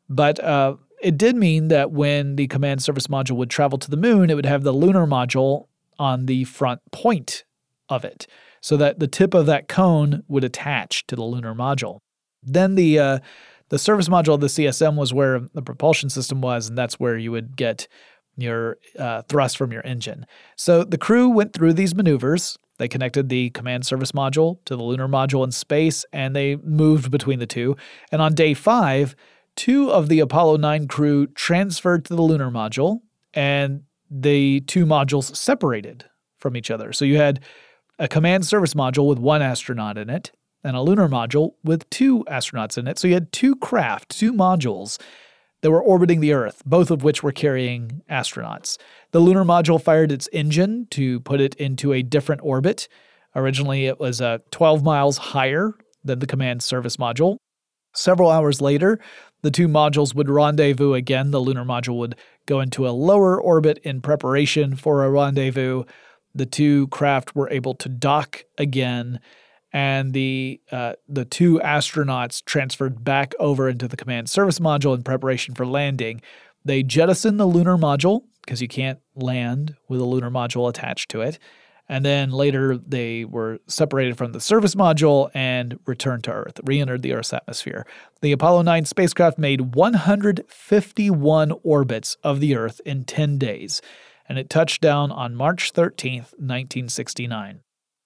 But 0.09 0.43
uh, 0.43 0.75
it 1.01 1.17
did 1.17 1.35
mean 1.35 1.67
that 1.67 1.91
when 1.91 2.35
the 2.35 2.47
command 2.47 2.81
service 2.83 3.07
module 3.07 3.37
would 3.37 3.51
travel 3.51 3.77
to 3.77 3.89
the 3.89 3.97
moon, 3.97 4.29
it 4.29 4.35
would 4.35 4.47
have 4.47 4.63
the 4.63 4.73
lunar 4.73 5.05
module 5.05 5.67
on 5.99 6.25
the 6.25 6.43
front 6.45 6.81
point 6.91 7.43
of 7.87 8.03
it 8.03 8.25
so 8.61 8.77
that 8.77 8.99
the 8.99 9.07
tip 9.07 9.33
of 9.33 9.45
that 9.45 9.67
cone 9.67 10.23
would 10.27 10.43
attach 10.43 11.05
to 11.07 11.15
the 11.15 11.23
lunar 11.23 11.53
module. 11.53 11.99
Then 12.41 12.75
the 12.75 12.99
uh, 12.99 13.19
the 13.69 13.79
service 13.79 14.09
module 14.09 14.33
of 14.33 14.41
the 14.41 14.47
CSM 14.47 14.95
was 14.95 15.13
where 15.13 15.39
the 15.53 15.61
propulsion 15.61 16.09
system 16.09 16.41
was, 16.41 16.67
and 16.67 16.77
that's 16.77 16.99
where 16.99 17.17
you 17.17 17.31
would 17.31 17.55
get 17.55 17.87
your 18.37 18.77
uh, 18.97 19.21
thrust 19.23 19.57
from 19.57 19.71
your 19.71 19.85
engine. 19.85 20.25
So 20.55 20.83
the 20.83 20.97
crew 20.97 21.29
went 21.29 21.53
through 21.53 21.73
these 21.73 21.95
maneuvers. 21.95 22.57
They 22.77 22.87
connected 22.87 23.29
the 23.29 23.49
command 23.51 23.85
service 23.85 24.13
module 24.13 24.63
to 24.65 24.75
the 24.75 24.83
lunar 24.83 25.07
module 25.07 25.43
in 25.43 25.51
space, 25.51 26.05
and 26.13 26.35
they 26.35 26.55
moved 26.57 27.11
between 27.11 27.39
the 27.39 27.45
two. 27.45 27.75
And 28.11 28.21
on 28.21 28.33
day 28.33 28.53
five, 28.53 29.15
two 29.55 29.91
of 29.91 30.07
the 30.07 30.21
Apollo 30.21 30.57
9 30.57 30.87
crew 30.87 31.27
transferred 31.27 32.05
to 32.05 32.15
the 32.15 32.21
lunar 32.21 32.49
module, 32.49 33.01
and 33.33 33.83
the 34.09 34.61
two 34.61 34.85
modules 34.85 35.35
separated 35.35 36.05
from 36.39 36.55
each 36.55 36.71
other. 36.71 36.93
So 36.93 37.05
you 37.05 37.17
had 37.17 37.41
a 37.99 38.07
command 38.07 38.45
service 38.45 38.73
module 38.73 39.07
with 39.07 39.19
one 39.19 39.41
astronaut 39.41 39.97
in 39.97 40.09
it, 40.09 40.31
and 40.63 40.75
a 40.75 40.81
lunar 40.81 41.07
module 41.07 41.53
with 41.63 41.89
two 41.89 42.23
astronauts 42.25 42.77
in 42.77 42.87
it. 42.87 42.99
So 42.99 43.07
you 43.07 43.13
had 43.13 43.31
two 43.31 43.55
craft, 43.55 44.09
two 44.09 44.33
modules 44.33 44.99
that 45.61 45.71
were 45.71 45.81
orbiting 45.81 46.19
the 46.19 46.33
Earth, 46.33 46.61
both 46.65 46.91
of 46.91 47.03
which 47.03 47.23
were 47.23 47.31
carrying 47.31 48.01
astronauts. 48.09 48.77
The 49.11 49.19
lunar 49.19 49.43
module 49.43 49.81
fired 49.81 50.11
its 50.11 50.29
engine 50.31 50.87
to 50.91 51.19
put 51.21 51.41
it 51.41 51.55
into 51.55 51.93
a 51.93 52.01
different 52.01 52.41
orbit. 52.43 52.87
Originally, 53.35 53.85
it 53.85 53.99
was 53.99 54.21
uh, 54.21 54.39
12 54.51 54.83
miles 54.83 55.17
higher 55.17 55.73
than 56.03 56.19
the 56.19 56.27
command 56.27 56.63
service 56.63 56.97
module. 56.97 57.37
Several 57.93 58.29
hours 58.29 58.61
later, 58.61 58.99
the 59.41 59.51
two 59.51 59.67
modules 59.67 60.13
would 60.13 60.29
rendezvous 60.29 60.93
again. 60.93 61.31
The 61.31 61.41
lunar 61.41 61.65
module 61.65 61.97
would 61.97 62.15
go 62.45 62.59
into 62.59 62.87
a 62.87 62.91
lower 62.91 63.39
orbit 63.41 63.79
in 63.79 64.01
preparation 64.01 64.75
for 64.75 65.03
a 65.03 65.09
rendezvous. 65.09 65.83
The 66.35 66.45
two 66.45 66.87
craft 66.87 67.35
were 67.35 67.49
able 67.49 67.73
to 67.75 67.89
dock 67.89 68.43
again 68.57 69.19
and 69.71 70.13
the 70.13 70.59
uh, 70.71 70.93
the 71.07 71.25
two 71.25 71.59
astronauts 71.59 72.43
transferred 72.43 73.03
back 73.03 73.33
over 73.39 73.69
into 73.69 73.87
the 73.87 73.97
command 73.97 74.29
service 74.29 74.59
module 74.59 74.95
in 74.95 75.03
preparation 75.03 75.55
for 75.55 75.65
landing. 75.65 76.21
They 76.65 76.83
jettisoned 76.83 77.39
the 77.39 77.45
lunar 77.45 77.77
module 77.77 78.23
because 78.43 78.61
you 78.61 78.67
can't 78.67 78.99
land 79.15 79.75
with 79.87 80.01
a 80.01 80.05
lunar 80.05 80.31
module 80.31 80.69
attached 80.69 81.09
to 81.11 81.21
it. 81.21 81.39
And 81.91 82.05
then 82.05 82.29
later 82.29 82.77
they 82.77 83.25
were 83.25 83.59
separated 83.67 84.15
from 84.15 84.31
the 84.31 84.39
service 84.39 84.75
module 84.75 85.31
and 85.33 85.79
returned 85.87 86.23
to 86.25 86.31
Earth, 86.31 86.59
re 86.63 86.79
entered 86.79 87.01
the 87.01 87.13
Earth's 87.13 87.33
atmosphere. 87.33 87.85
The 88.21 88.31
Apollo 88.31 88.61
9 88.61 88.85
spacecraft 88.85 89.39
made 89.39 89.73
151 89.75 91.53
orbits 91.63 92.17
of 92.23 92.39
the 92.39 92.55
Earth 92.55 92.79
in 92.85 93.05
10 93.05 93.39
days, 93.39 93.81
and 94.27 94.37
it 94.37 94.51
touched 94.51 94.81
down 94.81 95.11
on 95.11 95.35
March 95.35 95.73
13th, 95.73 96.33
1969. 96.37 97.61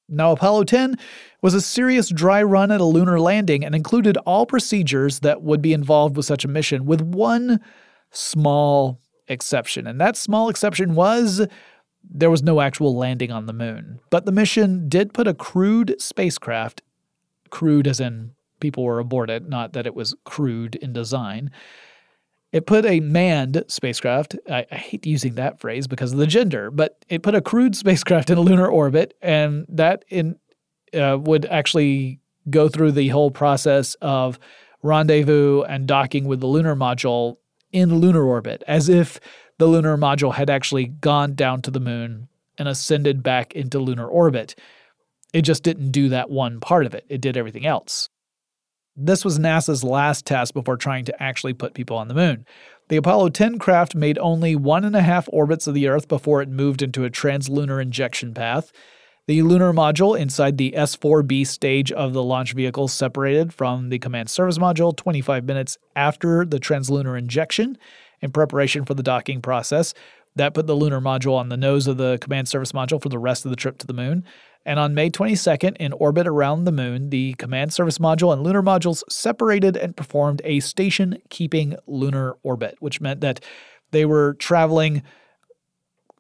Now, 0.09 0.31
Apollo 0.31 0.65
10 0.65 0.97
was 1.41 1.53
a 1.53 1.61
serious 1.61 2.09
dry 2.09 2.43
run 2.43 2.71
at 2.71 2.81
a 2.81 2.85
lunar 2.85 3.19
landing 3.19 3.63
and 3.63 3.73
included 3.73 4.17
all 4.25 4.45
procedures 4.45 5.19
that 5.19 5.41
would 5.41 5.61
be 5.61 5.73
involved 5.73 6.17
with 6.17 6.25
such 6.25 6.45
a 6.45 6.49
mission, 6.49 6.85
with 6.85 7.01
one 7.01 7.59
small 8.11 8.99
exception. 9.27 9.87
And 9.87 9.99
that 9.99 10.17
small 10.17 10.49
exception 10.49 10.95
was 10.95 11.45
there 12.03 12.29
was 12.29 12.43
no 12.43 12.61
actual 12.61 12.95
landing 12.95 13.31
on 13.31 13.45
the 13.45 13.53
moon. 13.53 13.99
But 14.09 14.25
the 14.25 14.31
mission 14.31 14.89
did 14.89 15.13
put 15.13 15.27
a 15.27 15.33
crewed 15.33 15.95
spacecraft, 15.99 16.81
crude 17.49 17.87
as 17.87 17.99
in 17.99 18.31
people 18.59 18.83
were 18.83 18.99
aboard 18.99 19.29
it, 19.29 19.47
not 19.47 19.73
that 19.73 19.87
it 19.87 19.95
was 19.95 20.15
crude 20.25 20.75
in 20.75 20.93
design. 20.93 21.49
It 22.53 22.67
put 22.67 22.85
a 22.85 22.99
manned 22.99 23.65
spacecraft, 23.67 24.37
I, 24.47 24.67
I, 24.71 24.75
hate 24.75 25.07
using 25.07 25.33
that 25.35 25.59
phrase 25.59 25.87
because 25.87 26.13
of 26.13 26.19
the 26.19 26.27
gender, 26.27 26.69
but 26.69 27.03
it 27.09 27.23
put 27.23 27.33
a 27.33 27.41
crewed 27.41 27.75
spacecraft 27.75 28.29
in 28.29 28.37
a 28.37 28.41
lunar 28.41 28.67
orbit, 28.67 29.15
and 29.23 29.65
that 29.69 30.05
in 30.07 30.37
uh, 30.93 31.17
would 31.19 31.47
actually 31.47 32.19
go 32.51 32.69
through 32.69 32.91
the 32.91 33.07
whole 33.07 33.31
process 33.31 33.95
of 33.95 34.37
rendezvous 34.83 35.63
and 35.63 35.87
docking 35.87 36.25
with 36.25 36.41
the 36.41 36.47
lunar 36.47 36.75
module 36.75 37.37
in 37.71 37.95
lunar 37.95 38.23
orbit, 38.23 38.63
as 38.67 38.87
if 38.87 39.19
the 39.57 39.65
lunar 39.65 39.97
module 39.97 40.35
had 40.35 40.51
actually 40.51 40.85
gone 40.85 41.33
down 41.33 41.63
to 41.63 41.71
the 41.71 41.79
moon 41.79 42.27
and 42.59 42.67
ascended 42.67 43.23
back 43.23 43.53
into 43.53 43.79
lunar 43.79 44.05
orbit. 44.05 44.53
It 45.33 45.41
just 45.41 45.63
didn't 45.63 45.89
do 45.89 46.09
that 46.09 46.29
one 46.29 46.59
part 46.59 46.85
of 46.85 46.93
it, 46.93 47.05
it 47.09 47.19
did 47.19 47.35
everything 47.35 47.65
else. 47.65 48.09
This 48.95 49.25
was 49.25 49.39
NASA's 49.39 49.83
last 49.83 50.25
test 50.25 50.53
before 50.53 50.77
trying 50.77 51.05
to 51.05 51.23
actually 51.23 51.53
put 51.53 51.73
people 51.73 51.97
on 51.97 52.07
the 52.07 52.13
moon. 52.13 52.45
The 52.89 52.97
Apollo 52.97 53.29
10 53.29 53.57
craft 53.57 53.95
made 53.95 54.19
only 54.19 54.55
one 54.55 54.85
and 54.85 54.95
a 54.95 55.01
half 55.01 55.27
orbits 55.31 55.65
of 55.65 55.73
the 55.73 55.87
Earth 55.87 56.07
before 56.07 56.43
it 56.43 56.49
moved 56.49 56.83
into 56.83 57.03
a 57.03 57.09
translunar 57.09 57.81
injection 57.81 58.35
path. 58.35 58.71
The 59.25 59.41
lunar 59.41 59.73
module 59.73 60.19
inside 60.19 60.57
the 60.57 60.75
S 60.75 60.95
4B 60.95 61.47
stage 61.47 61.91
of 61.91 62.13
the 62.13 62.21
launch 62.21 62.53
vehicle 62.53 62.87
separated 62.87 63.51
from 63.51 63.89
the 63.89 63.97
command 63.97 64.29
service 64.29 64.59
module 64.59 64.95
25 64.95 65.43
minutes 65.45 65.77
after 65.95 66.45
the 66.45 66.59
translalunar 66.59 67.17
injection 67.17 67.79
in 68.21 68.31
preparation 68.31 68.85
for 68.85 68.93
the 68.93 69.01
docking 69.01 69.41
process. 69.41 69.95
That 70.35 70.53
put 70.53 70.67
the 70.67 70.75
lunar 70.75 70.99
module 70.99 71.37
on 71.37 71.49
the 71.49 71.57
nose 71.57 71.87
of 71.87 71.97
the 71.97 72.17
command 72.19 72.47
service 72.47 72.73
module 72.73 73.01
for 73.01 73.09
the 73.09 73.19
rest 73.19 73.45
of 73.45 73.49
the 73.49 73.55
trip 73.55 73.77
to 73.79 73.87
the 73.87 73.93
moon. 73.93 74.23
And 74.65 74.79
on 74.79 74.93
May 74.93 75.09
22nd, 75.09 75.75
in 75.77 75.91
orbit 75.93 76.25
around 76.25 76.63
the 76.63 76.71
moon, 76.71 77.09
the 77.09 77.33
command 77.33 77.73
service 77.73 77.97
module 77.97 78.31
and 78.31 78.43
lunar 78.43 78.63
modules 78.63 79.03
separated 79.09 79.75
and 79.75 79.95
performed 79.95 80.41
a 80.45 80.61
station 80.61 81.17
keeping 81.29 81.75
lunar 81.85 82.37
orbit, 82.43 82.75
which 82.79 83.01
meant 83.01 83.21
that 83.21 83.43
they 83.91 84.05
were 84.05 84.35
traveling 84.35 85.03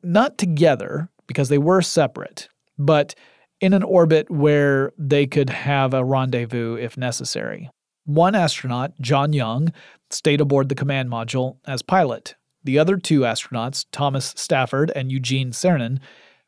not 0.03 0.37
together 0.37 1.09
because 1.27 1.47
they 1.47 1.57
were 1.57 1.81
separate, 1.81 2.49
but 2.77 3.15
in 3.61 3.73
an 3.73 3.83
orbit 3.83 4.29
where 4.29 4.91
they 4.97 5.25
could 5.25 5.49
have 5.49 5.93
a 5.93 6.03
rendezvous 6.03 6.75
if 6.75 6.97
necessary. 6.97 7.69
One 8.05 8.35
astronaut, 8.35 8.91
John 8.99 9.31
Young, 9.31 9.71
stayed 10.09 10.41
aboard 10.41 10.67
the 10.67 10.75
command 10.75 11.09
module 11.09 11.57
as 11.65 11.81
pilot. 11.81 12.35
The 12.65 12.77
other 12.77 12.97
two 12.97 13.21
astronauts, 13.21 13.85
Thomas 13.93 14.33
Stafford 14.35 14.91
and 14.93 15.11
Eugene 15.11 15.51
Cernan, 15.51 15.99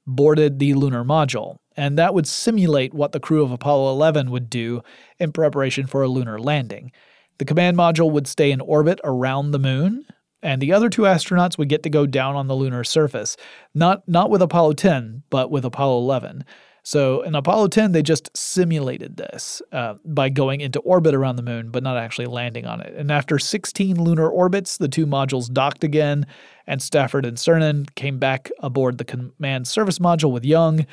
boarded 0.06 0.60
the 0.60 0.74
lunar 0.74 1.06
module, 1.06 1.58
and 1.76 1.97
that 1.97 2.13
would 2.13 2.28
simulate 2.28 2.93
what 2.93 3.11
the 3.11 3.19
crew 3.19 3.43
of 3.43 3.51
Apollo 3.51 3.91
11 3.91 4.32
would 4.32 4.49
do 4.49 4.82
in 5.19 5.32
preparation 5.32 5.88
for 5.88 6.03
a 6.03 6.07
lunar 6.07 6.39
landing. 6.39 6.91
The 7.38 7.45
command 7.45 7.78
module 7.78 8.11
would 8.11 8.28
stay 8.28 8.51
in 8.51 8.61
orbit 8.61 8.99
around 9.03 9.51
the 9.51 9.59
moon, 9.59 10.05
and 10.41 10.61
the 10.61 10.71
other 10.71 10.89
two 10.89 11.03
astronauts 11.03 11.57
would 11.57 11.69
get 11.69 11.84
to 11.84 11.89
go 11.89 12.05
down 12.05 12.36
on 12.36 12.47
the 12.47 12.55
lunar 12.55 12.84
surface, 12.84 13.36
not 13.73 14.07
not 14.07 14.30
with 14.30 14.41
Apollo 14.41 14.73
10, 14.73 15.23
but 15.30 15.51
with 15.51 15.65
Apollo 15.65 15.97
11. 15.99 16.45
So 16.86 17.23
in 17.23 17.34
Apollo 17.34 17.69
10, 17.69 17.93
they 17.93 18.03
just 18.03 18.30
simulated 18.38 19.17
this 19.17 19.59
uh, 19.71 19.95
by 20.05 20.30
going 20.30 20.61
into 20.61 20.80
orbit 20.82 21.15
around 21.15 21.36
the 21.36 21.41
moon, 21.41 21.71
but 21.71 21.82
not 21.82 21.97
actually 21.97 22.28
landing 22.28 22.67
on 22.67 22.80
it. 22.80 22.93
And 22.93 23.11
after 23.11 23.39
16 23.39 23.99
lunar 23.99 24.30
orbits, 24.30 24.78
the 24.78 24.88
two 24.88 25.07
modules 25.07 25.51
docked 25.51 25.84
again, 25.84 26.28
and 26.67 26.80
Stafford 26.80 27.26
and 27.26 27.38
Cernan 27.38 27.88
came 27.95 28.19
back 28.19 28.51
aboard 28.59 28.99
the 28.99 29.03
command 29.03 29.67
service 29.67 29.97
module 29.97 30.32
with 30.32 30.45
Young, 30.45 30.86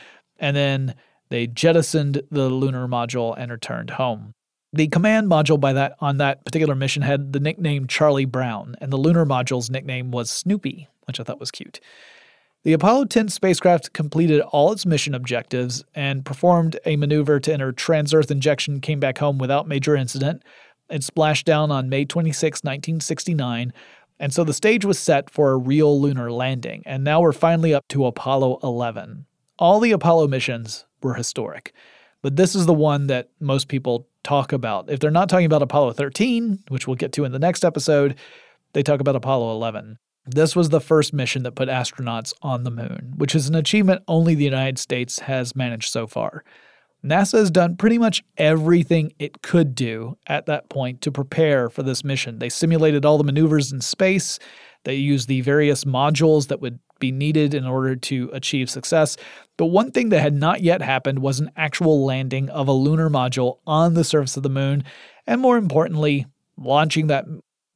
and 0.42 0.54
then 0.54 0.94
they 1.30 1.46
jettisoned 1.46 2.20
the 2.30 2.50
lunar 2.50 2.86
module 2.86 3.34
and 3.38 3.50
returned 3.50 3.90
home. 3.90 4.34
The 4.74 4.88
command 4.88 5.28
module 5.30 5.60
by 5.60 5.72
that 5.72 5.96
on 6.00 6.18
that 6.18 6.44
particular 6.44 6.74
mission 6.74 7.02
had 7.02 7.32
the 7.32 7.40
nickname 7.40 7.86
Charlie 7.86 8.26
Brown, 8.26 8.74
and 8.80 8.92
the 8.92 8.98
lunar 8.98 9.24
module's 9.24 9.70
nickname 9.70 10.10
was 10.10 10.30
Snoopy, 10.30 10.88
which 11.06 11.20
I 11.20 11.22
thought 11.22 11.40
was 11.40 11.50
cute. 11.50 11.80
The 12.64 12.72
Apollo 12.72 13.06
10 13.06 13.28
spacecraft 13.28 13.92
completed 13.92 14.40
all 14.40 14.72
its 14.72 14.86
mission 14.86 15.14
objectives 15.14 15.84
and 15.94 16.24
performed 16.24 16.78
a 16.86 16.96
maneuver 16.96 17.40
to 17.40 17.52
enter 17.52 17.72
trans 17.72 18.14
Earth 18.14 18.30
injection, 18.30 18.80
came 18.80 19.00
back 19.00 19.18
home 19.18 19.38
without 19.38 19.66
major 19.66 19.96
incident. 19.96 20.42
It 20.88 21.02
splashed 21.02 21.46
down 21.46 21.70
on 21.70 21.88
May 21.88 22.04
26, 22.04 22.62
1969, 22.62 23.72
and 24.18 24.32
so 24.32 24.44
the 24.44 24.54
stage 24.54 24.84
was 24.84 24.98
set 24.98 25.28
for 25.28 25.50
a 25.50 25.56
real 25.56 26.00
lunar 26.00 26.30
landing, 26.30 26.82
and 26.86 27.02
now 27.02 27.20
we're 27.20 27.32
finally 27.32 27.74
up 27.74 27.88
to 27.88 28.06
Apollo 28.06 28.60
11. 28.62 29.26
All 29.58 29.80
the 29.80 29.92
Apollo 29.92 30.28
missions 30.28 30.86
were 31.02 31.14
historic, 31.14 31.72
but 32.22 32.36
this 32.36 32.54
is 32.54 32.66
the 32.66 32.72
one 32.72 33.06
that 33.08 33.28
most 33.40 33.68
people 33.68 34.08
talk 34.24 34.52
about. 34.52 34.90
If 34.90 35.00
they're 35.00 35.10
not 35.10 35.28
talking 35.28 35.46
about 35.46 35.62
Apollo 35.62 35.92
13, 35.92 36.64
which 36.68 36.86
we'll 36.86 36.96
get 36.96 37.12
to 37.12 37.24
in 37.24 37.32
the 37.32 37.38
next 37.38 37.64
episode, 37.64 38.16
they 38.72 38.82
talk 38.82 39.00
about 39.00 39.16
Apollo 39.16 39.52
11. 39.52 39.98
This 40.24 40.54
was 40.54 40.68
the 40.68 40.80
first 40.80 41.12
mission 41.12 41.42
that 41.42 41.56
put 41.56 41.68
astronauts 41.68 42.32
on 42.42 42.62
the 42.62 42.70
moon, 42.70 43.14
which 43.16 43.34
is 43.34 43.48
an 43.48 43.56
achievement 43.56 44.02
only 44.06 44.34
the 44.34 44.44
United 44.44 44.78
States 44.78 45.18
has 45.20 45.56
managed 45.56 45.90
so 45.90 46.06
far. 46.06 46.44
NASA 47.04 47.38
has 47.38 47.50
done 47.50 47.76
pretty 47.76 47.98
much 47.98 48.22
everything 48.38 49.12
it 49.18 49.42
could 49.42 49.74
do 49.74 50.16
at 50.28 50.46
that 50.46 50.68
point 50.68 51.00
to 51.00 51.10
prepare 51.10 51.68
for 51.68 51.82
this 51.82 52.04
mission. 52.04 52.38
They 52.38 52.48
simulated 52.48 53.04
all 53.04 53.18
the 53.18 53.24
maneuvers 53.24 53.72
in 53.72 53.80
space, 53.80 54.38
they 54.84 54.94
used 54.94 55.28
the 55.28 55.40
various 55.40 55.84
modules 55.84 56.48
that 56.48 56.60
would 56.60 56.78
be 57.02 57.12
needed 57.12 57.52
in 57.52 57.66
order 57.66 57.94
to 57.96 58.30
achieve 58.32 58.70
success. 58.70 59.18
But 59.58 59.66
one 59.66 59.90
thing 59.90 60.08
that 60.08 60.20
had 60.20 60.34
not 60.34 60.62
yet 60.62 60.80
happened 60.80 61.18
was 61.18 61.40
an 61.40 61.50
actual 61.56 62.06
landing 62.06 62.48
of 62.48 62.68
a 62.68 62.72
lunar 62.72 63.10
module 63.10 63.58
on 63.66 63.92
the 63.92 64.04
surface 64.04 64.38
of 64.38 64.42
the 64.42 64.48
moon, 64.48 64.84
and 65.26 65.40
more 65.40 65.58
importantly, 65.58 66.24
launching 66.56 67.08
that 67.08 67.26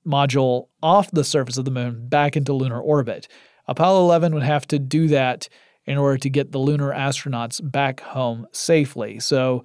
module 0.06 0.68
off 0.82 1.10
the 1.10 1.24
surface 1.24 1.58
of 1.58 1.64
the 1.64 1.70
moon 1.70 2.08
back 2.08 2.36
into 2.36 2.52
lunar 2.52 2.80
orbit. 2.80 3.28
Apollo 3.66 4.04
11 4.04 4.32
would 4.32 4.44
have 4.44 4.66
to 4.68 4.78
do 4.78 5.08
that 5.08 5.48
in 5.84 5.98
order 5.98 6.18
to 6.18 6.30
get 6.30 6.52
the 6.52 6.58
lunar 6.58 6.92
astronauts 6.92 7.60
back 7.70 8.00
home 8.00 8.46
safely. 8.52 9.18
So 9.18 9.64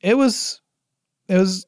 it 0.00 0.16
was 0.16 0.60
it 1.28 1.36
was 1.36 1.66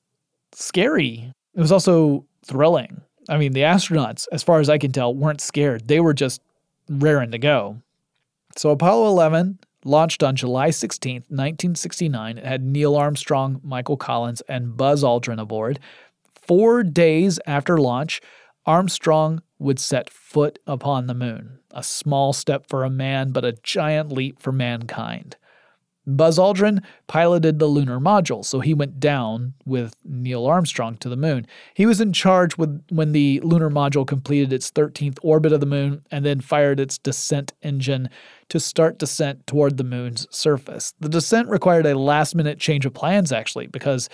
scary. 0.53 1.33
It 1.55 1.61
was 1.61 1.73
also 1.73 2.27
thrilling. 2.45 3.01
I 3.29 3.37
mean, 3.37 3.53
the 3.53 3.61
astronauts, 3.61 4.27
as 4.33 4.43
far 4.43 4.61
as 4.61 4.71
I 4.71 4.79
can 4.79 4.93
tell, 4.93 5.15
weren't 5.15 5.41
scared. 5.41 5.87
They 5.87 6.01
were 6.01 6.15
just 6.15 6.41
raring 6.89 7.31
to 7.33 7.39
go. 7.39 7.83
So 8.57 8.71
Apollo 8.71 9.09
11 9.09 9.59
launched 9.85 10.23
on 10.23 10.37
July 10.37 10.71
16, 10.71 11.15
1969. 11.29 12.39
It 12.39 12.45
had 12.45 12.63
Neil 12.63 12.97
Armstrong, 12.97 13.61
Michael 13.63 13.97
Collins, 13.97 14.41
and 14.43 14.77
Buzz 14.77 15.03
Aldrin 15.03 15.41
aboard. 15.41 15.79
Four 16.35 16.83
days 16.83 17.39
after 17.47 17.79
launch, 17.79 18.21
Armstrong 18.67 19.43
would 19.59 19.79
set 19.79 20.11
foot 20.11 20.59
upon 20.67 21.07
the 21.07 21.15
moon. 21.15 21.59
A 21.71 21.83
small 21.83 22.33
step 22.33 22.67
for 22.69 22.85
a 22.85 22.91
man, 22.91 23.31
but 23.31 23.45
a 23.45 23.59
giant 23.63 24.11
leap 24.11 24.41
for 24.41 24.53
mankind. 24.53 25.37
Buzz 26.09 26.39
Aldrin 26.39 26.83
piloted 27.07 27.59
the 27.59 27.67
lunar 27.67 28.01
module, 28.01 28.43
so 28.45 28.61
he 28.61 28.73
went 28.73 28.99
down 28.99 29.53
with 29.67 29.95
Neil 30.05 30.47
Armstrong 30.47 30.97
to 30.97 31.09
the 31.09 31.17
moon. 31.17 31.47
He 31.75 31.85
was 31.85 32.01
in 32.01 32.15
charge 32.15 32.57
with, 32.57 32.83
when 32.89 33.13
the 33.13 33.41
lunar 33.41 33.69
module 33.69 34.07
completed 34.07 34.53
its 34.53 34.71
13th 34.71 35.19
orbit 35.23 35.53
of 35.53 35.61
the 35.61 35.67
moon 35.67 36.03
and 36.11 36.25
then 36.25 36.41
fired 36.41 36.81
its 36.81 36.97
descent 36.97 37.53
engine 37.63 38.09
to 38.49 38.59
start 38.59 38.99
descent 38.99 39.47
toward 39.47 39.77
the 39.77 39.85
moon's 39.85 40.27
surface. 40.31 40.95
The 40.99 41.11
descent 41.11 41.49
required 41.49 41.85
a 41.85 41.99
last 41.99 42.35
minute 42.35 42.59
change 42.59 42.87
of 42.87 42.95
plans, 42.95 43.31
actually, 43.31 43.67
because 43.67 44.09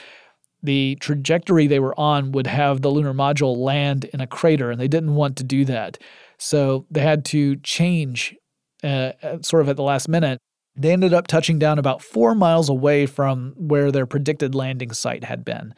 the 0.64 0.96
trajectory 0.96 1.68
they 1.68 1.78
were 1.78 1.98
on 2.00 2.32
would 2.32 2.48
have 2.48 2.82
the 2.82 2.90
lunar 2.90 3.14
module 3.14 3.56
land 3.56 4.06
in 4.06 4.20
a 4.20 4.26
crater, 4.26 4.72
and 4.72 4.80
they 4.80 4.88
didn't 4.88 5.14
want 5.14 5.36
to 5.36 5.44
do 5.44 5.64
that. 5.66 5.98
So 6.38 6.86
they 6.90 7.02
had 7.02 7.24
to 7.26 7.56
change 7.56 8.34
uh, 8.82 9.12
sort 9.42 9.62
of 9.62 9.68
at 9.68 9.76
the 9.76 9.82
last 9.82 10.08
minute. 10.08 10.40
They 10.76 10.92
ended 10.92 11.14
up 11.14 11.26
touching 11.26 11.58
down 11.58 11.78
about 11.78 12.02
four 12.02 12.34
miles 12.34 12.68
away 12.68 13.06
from 13.06 13.54
where 13.56 13.92
their 13.92 14.06
predicted 14.06 14.54
landing 14.54 14.92
site 14.92 15.24
had 15.24 15.44
been. 15.44 15.74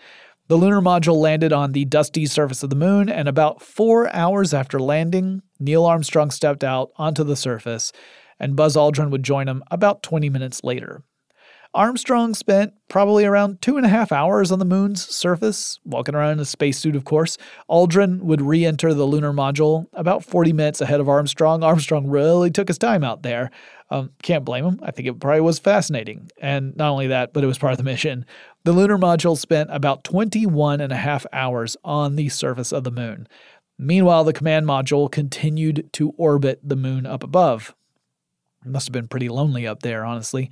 The 0.49 0.57
lunar 0.57 0.80
module 0.80 1.16
landed 1.16 1.53
on 1.53 1.72
the 1.72 1.84
dusty 1.84 2.24
surface 2.26 2.62
of 2.62 2.70
the 2.70 2.76
moon, 2.76 3.09
and 3.09 3.28
about 3.28 3.61
four 3.61 4.12
hours 4.14 4.55
after 4.55 4.78
landing, 4.78 5.42
Neil 5.59 5.84
Armstrong 5.84 6.30
stepped 6.30 6.62
out 6.62 6.90
onto 6.97 7.24
the 7.24 7.36
surface, 7.36 7.92
and 8.38 8.57
Buzz 8.57 8.76
Aldrin 8.76 9.11
would 9.11 9.22
join 9.22 9.49
him 9.49 9.62
about 9.70 10.03
20 10.03 10.30
minutes 10.30 10.62
later. 10.62 11.03
Armstrong 11.77 12.33
spent 12.33 12.72
probably 12.89 13.27
around 13.27 13.61
two 13.61 13.77
and 13.77 13.85
a 13.85 13.91
half 13.91 14.11
hours 14.11 14.51
on 14.51 14.59
the 14.59 14.64
moon's 14.64 15.07
surface, 15.14 15.79
walking 15.85 16.14
around 16.14 16.33
in 16.33 16.41
a 16.41 16.47
spacesuit, 16.47 16.97
of 16.97 17.05
course. 17.05 17.37
Aldrin 17.68 18.20
would 18.22 18.41
re 18.41 18.64
enter 18.64 18.95
the 18.95 19.05
lunar 19.05 19.35
module 19.35 19.87
about 19.93 20.24
40 20.24 20.55
minutes 20.55 20.81
ahead 20.81 21.01
of 21.01 21.09
Armstrong. 21.09 21.62
Armstrong 21.62 22.07
really 22.07 22.51
took 22.51 22.68
his 22.68 22.79
time 22.79 23.05
out 23.05 23.22
there. 23.22 23.51
Um, 23.91 24.11
can't 24.22 24.45
blame 24.45 24.64
him. 24.64 24.81
I 24.83 24.91
think 24.91 25.07
it 25.07 25.20
probably 25.20 25.43
was 25.43 25.59
fascinating. 25.59 26.31
And 26.41 26.74
not 26.77 26.91
only 26.91 27.09
that, 27.09 27.35
but 27.35 27.45
it 27.45 27.47
was 27.47 27.59
part 27.59 27.72
of 27.72 27.79
the 27.79 27.85
mission. 27.85 28.24
The 28.64 28.72
lunar 28.72 28.97
module 28.97 29.37
spent 29.37 29.68
about 29.70 30.03
21 30.03 30.81
and 30.81 30.93
a 30.93 30.97
half 30.97 31.27
hours 31.31 31.77
on 31.85 32.16
the 32.16 32.31
surface 32.31 32.72
of 32.72 32.85
the 32.85 32.91
moon. 32.91 33.29
Meanwhile, 33.79 34.24
the 34.24 34.33
command 34.33 34.64
module 34.64 35.12
continued 35.12 35.91
to 35.93 36.14
orbit 36.16 36.61
the 36.64 36.74
moon 36.74 37.05
up 37.05 37.22
above. 37.22 37.74
must 38.64 38.89
have 38.89 38.95
been 38.95 39.09
pretty 39.09 39.29
lonely 39.29 39.66
up 39.66 39.83
there, 39.83 40.07
honestly. 40.07 40.51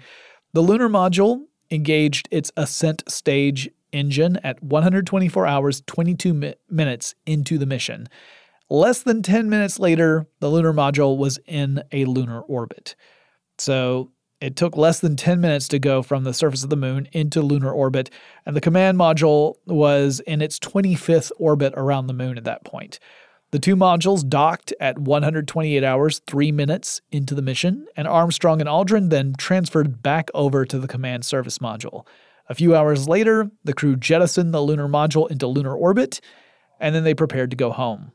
The 0.54 0.60
lunar 0.60 0.88
module 0.88 1.46
engaged 1.72 2.28
its 2.30 2.52
ascent 2.56 3.02
stage 3.08 3.68
engine 3.92 4.36
at 4.44 4.62
124 4.62 5.46
hours, 5.48 5.82
22 5.88 6.32
mi- 6.32 6.54
minutes 6.70 7.16
into 7.26 7.58
the 7.58 7.66
mission. 7.66 8.08
Less 8.70 9.02
than 9.02 9.20
10 9.20 9.50
minutes 9.50 9.80
later, 9.80 10.28
the 10.38 10.48
lunar 10.48 10.72
module 10.72 11.18
was 11.18 11.40
in 11.46 11.82
a 11.90 12.04
lunar 12.04 12.40
orbit. 12.42 12.94
So 13.58 14.12
it 14.40 14.54
took 14.54 14.76
less 14.76 15.00
than 15.00 15.16
10 15.16 15.40
minutes 15.40 15.66
to 15.68 15.80
go 15.80 16.02
from 16.04 16.22
the 16.22 16.32
surface 16.32 16.62
of 16.62 16.70
the 16.70 16.76
moon 16.76 17.08
into 17.10 17.42
lunar 17.42 17.72
orbit, 17.72 18.08
and 18.46 18.54
the 18.54 18.60
command 18.60 18.96
module 18.96 19.54
was 19.66 20.20
in 20.20 20.40
its 20.40 20.60
25th 20.60 21.32
orbit 21.36 21.74
around 21.76 22.06
the 22.06 22.14
moon 22.14 22.38
at 22.38 22.44
that 22.44 22.64
point. 22.64 23.00
The 23.54 23.60
two 23.60 23.76
modules 23.76 24.28
docked 24.28 24.74
at 24.80 24.98
128 24.98 25.84
hours, 25.84 26.20
3 26.26 26.50
minutes 26.50 27.00
into 27.12 27.36
the 27.36 27.40
mission, 27.40 27.86
and 27.96 28.08
Armstrong 28.08 28.60
and 28.60 28.68
Aldrin 28.68 29.10
then 29.10 29.32
transferred 29.38 30.02
back 30.02 30.28
over 30.34 30.64
to 30.64 30.76
the 30.76 30.88
command 30.88 31.24
service 31.24 31.58
module. 31.58 32.04
A 32.48 32.56
few 32.56 32.74
hours 32.74 33.06
later, 33.06 33.52
the 33.62 33.72
crew 33.72 33.94
jettisoned 33.94 34.52
the 34.52 34.60
lunar 34.60 34.88
module 34.88 35.30
into 35.30 35.46
lunar 35.46 35.72
orbit, 35.72 36.20
and 36.80 36.96
then 36.96 37.04
they 37.04 37.14
prepared 37.14 37.50
to 37.52 37.56
go 37.56 37.70
home. 37.70 38.10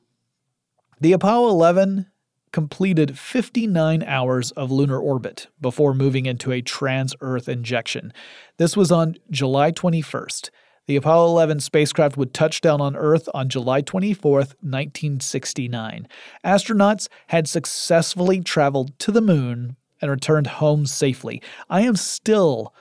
The 1.00 1.14
Apollo 1.14 1.52
11 1.52 2.08
completed 2.52 3.18
59 3.18 4.04
hours 4.04 4.52
of 4.52 4.72
lunar 4.72 5.00
orbit 5.00 5.48
before 5.62 5.94
moving 5.94 6.26
into 6.26 6.52
a 6.52 6.62
trans 6.62 7.16
Earth 7.22 7.48
injection. 7.48 8.12
This 8.58 8.76
was 8.76 8.92
on 8.92 9.16
July 9.32 9.72
21st. 9.72 10.50
The 10.90 10.96
Apollo 10.96 11.28
11 11.28 11.60
spacecraft 11.60 12.18
would 12.18 12.34
touch 12.34 12.62
down 12.62 12.82
on 12.82 12.96
Earth 12.96 13.30
on 13.32 13.48
July 13.48 13.82
24, 13.82 14.38
1969. 14.40 16.08
Astronauts 16.44 17.08
had 17.28 17.48
successfully 17.48 18.42
traveled 18.42 18.98
to 18.98 19.12
the 19.12 19.22
moon 19.22 19.76
and 20.02 20.10
returned 20.10 20.48
home 20.48 20.88
safely. 20.88 21.44
I 21.70 21.82
am 21.82 21.96
still 21.96 22.74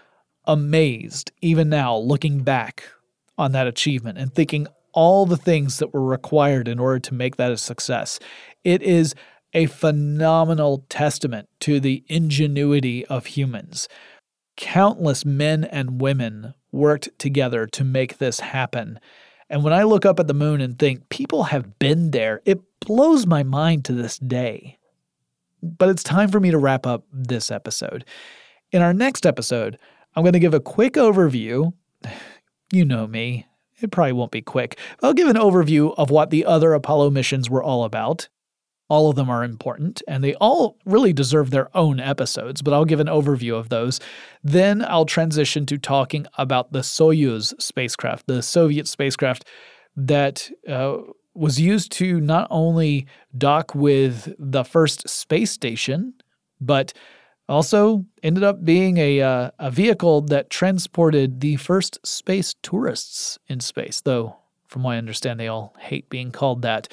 amazed, 0.46 1.32
even 1.42 1.68
now, 1.68 1.98
looking 1.98 2.42
back 2.44 2.84
on 3.36 3.52
that 3.52 3.66
achievement 3.66 4.16
and 4.16 4.34
thinking 4.34 4.68
all 4.94 5.26
the 5.26 5.36
things 5.36 5.76
that 5.76 5.92
were 5.92 6.02
required 6.02 6.66
in 6.66 6.78
order 6.78 7.00
to 7.00 7.12
make 7.12 7.36
that 7.36 7.52
a 7.52 7.58
success. 7.58 8.18
It 8.64 8.80
is 8.80 9.14
a 9.52 9.66
phenomenal 9.66 10.86
testament 10.88 11.50
to 11.60 11.78
the 11.78 12.02
ingenuity 12.08 13.04
of 13.04 13.26
humans. 13.26 13.86
Countless 14.56 15.26
men 15.26 15.62
and 15.62 16.00
women 16.00 16.54
worked 16.72 17.08
together 17.18 17.66
to 17.66 17.84
make 17.84 18.18
this 18.18 18.40
happen. 18.40 19.00
And 19.50 19.64
when 19.64 19.72
I 19.72 19.84
look 19.84 20.04
up 20.04 20.20
at 20.20 20.26
the 20.26 20.34
moon 20.34 20.60
and 20.60 20.78
think 20.78 21.08
people 21.08 21.44
have 21.44 21.78
been 21.78 22.10
there, 22.10 22.42
it 22.44 22.60
blows 22.80 23.26
my 23.26 23.42
mind 23.42 23.84
to 23.86 23.92
this 23.92 24.18
day. 24.18 24.78
But 25.62 25.88
it's 25.88 26.02
time 26.02 26.28
for 26.28 26.40
me 26.40 26.50
to 26.50 26.58
wrap 26.58 26.86
up 26.86 27.04
this 27.12 27.50
episode. 27.50 28.04
In 28.70 28.82
our 28.82 28.92
next 28.92 29.26
episode, 29.26 29.78
I'm 30.14 30.22
going 30.22 30.34
to 30.34 30.38
give 30.38 30.54
a 30.54 30.60
quick 30.60 30.94
overview. 30.94 31.72
You 32.70 32.84
know 32.84 33.06
me, 33.06 33.46
it 33.80 33.90
probably 33.90 34.12
won't 34.12 34.30
be 34.30 34.42
quick. 34.42 34.78
I'll 35.02 35.14
give 35.14 35.28
an 35.28 35.36
overview 35.36 35.94
of 35.96 36.10
what 36.10 36.28
the 36.28 36.44
other 36.44 36.74
Apollo 36.74 37.08
missions 37.08 37.48
were 37.48 37.62
all 37.62 37.84
about. 37.84 38.28
All 38.88 39.10
of 39.10 39.16
them 39.16 39.28
are 39.28 39.44
important, 39.44 40.02
and 40.08 40.24
they 40.24 40.34
all 40.36 40.78
really 40.86 41.12
deserve 41.12 41.50
their 41.50 41.68
own 41.76 42.00
episodes, 42.00 42.62
but 42.62 42.72
I'll 42.72 42.86
give 42.86 43.00
an 43.00 43.06
overview 43.06 43.54
of 43.58 43.68
those. 43.68 44.00
Then 44.42 44.82
I'll 44.82 45.04
transition 45.04 45.66
to 45.66 45.76
talking 45.76 46.26
about 46.38 46.72
the 46.72 46.80
Soyuz 46.80 47.60
spacecraft, 47.60 48.26
the 48.26 48.42
Soviet 48.42 48.88
spacecraft 48.88 49.44
that 49.94 50.50
uh, 50.66 50.98
was 51.34 51.60
used 51.60 51.92
to 51.92 52.20
not 52.20 52.48
only 52.50 53.06
dock 53.36 53.74
with 53.74 54.34
the 54.38 54.64
first 54.64 55.08
space 55.08 55.50
station, 55.50 56.14
but 56.60 56.92
also 57.48 58.04
ended 58.22 58.44
up 58.44 58.64
being 58.64 58.98
a, 58.98 59.20
uh, 59.20 59.50
a 59.58 59.70
vehicle 59.70 60.20
that 60.22 60.50
transported 60.50 61.40
the 61.40 61.56
first 61.56 61.98
space 62.06 62.54
tourists 62.62 63.38
in 63.48 63.60
space, 63.60 64.00
though, 64.00 64.36
from 64.66 64.82
what 64.82 64.94
I 64.94 64.98
understand, 64.98 65.40
they 65.40 65.48
all 65.48 65.74
hate 65.78 66.08
being 66.10 66.30
called 66.30 66.62
that. 66.62 66.88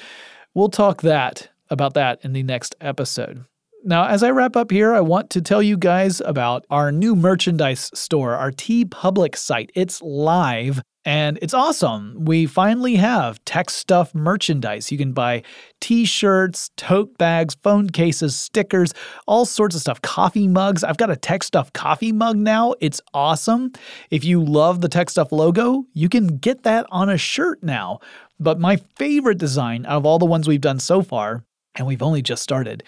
We'll 0.54 0.68
talk 0.68 1.02
that 1.02 1.48
about 1.70 1.94
that 1.94 2.18
in 2.22 2.32
the 2.32 2.42
next 2.42 2.74
episode. 2.80 3.44
Now, 3.84 4.08
as 4.08 4.22
I 4.22 4.30
wrap 4.30 4.56
up 4.56 4.72
here, 4.72 4.94
I 4.94 5.00
want 5.00 5.30
to 5.30 5.40
tell 5.40 5.62
you 5.62 5.76
guys 5.76 6.20
about 6.22 6.64
our 6.70 6.90
new 6.90 7.14
merchandise 7.14 7.90
store, 7.94 8.34
our 8.34 8.50
TeePublic 8.50 9.36
site. 9.36 9.70
It's 9.74 10.02
live 10.02 10.82
and 11.06 11.38
it's 11.40 11.54
awesome. 11.54 12.24
We 12.24 12.46
finally 12.46 12.96
have 12.96 13.42
tech 13.44 13.70
stuff 13.70 14.12
merchandise. 14.12 14.90
You 14.90 14.98
can 14.98 15.12
buy 15.12 15.44
t 15.80 16.04
shirts, 16.04 16.72
tote 16.76 17.16
bags, 17.16 17.56
phone 17.62 17.88
cases, 17.88 18.34
stickers, 18.34 18.92
all 19.28 19.44
sorts 19.44 19.76
of 19.76 19.82
stuff, 19.82 20.02
coffee 20.02 20.48
mugs. 20.48 20.82
I've 20.82 20.96
got 20.96 21.12
a 21.12 21.16
tech 21.16 21.44
stuff 21.44 21.72
coffee 21.72 22.10
mug 22.10 22.36
now. 22.36 22.74
It's 22.80 23.00
awesome. 23.14 23.70
If 24.10 24.24
you 24.24 24.42
love 24.42 24.80
the 24.80 24.88
tech 24.88 25.10
stuff 25.10 25.30
logo, 25.30 25.84
you 25.92 26.08
can 26.08 26.38
get 26.38 26.64
that 26.64 26.86
on 26.90 27.08
a 27.08 27.16
shirt 27.16 27.62
now. 27.62 28.00
But 28.40 28.58
my 28.58 28.78
favorite 28.96 29.38
design 29.38 29.86
out 29.86 29.98
of 29.98 30.06
all 30.06 30.18
the 30.18 30.26
ones 30.26 30.48
we've 30.48 30.60
done 30.60 30.80
so 30.80 31.02
far 31.02 31.44
and 31.76 31.86
we've 31.86 32.02
only 32.02 32.22
just 32.22 32.42
started, 32.42 32.82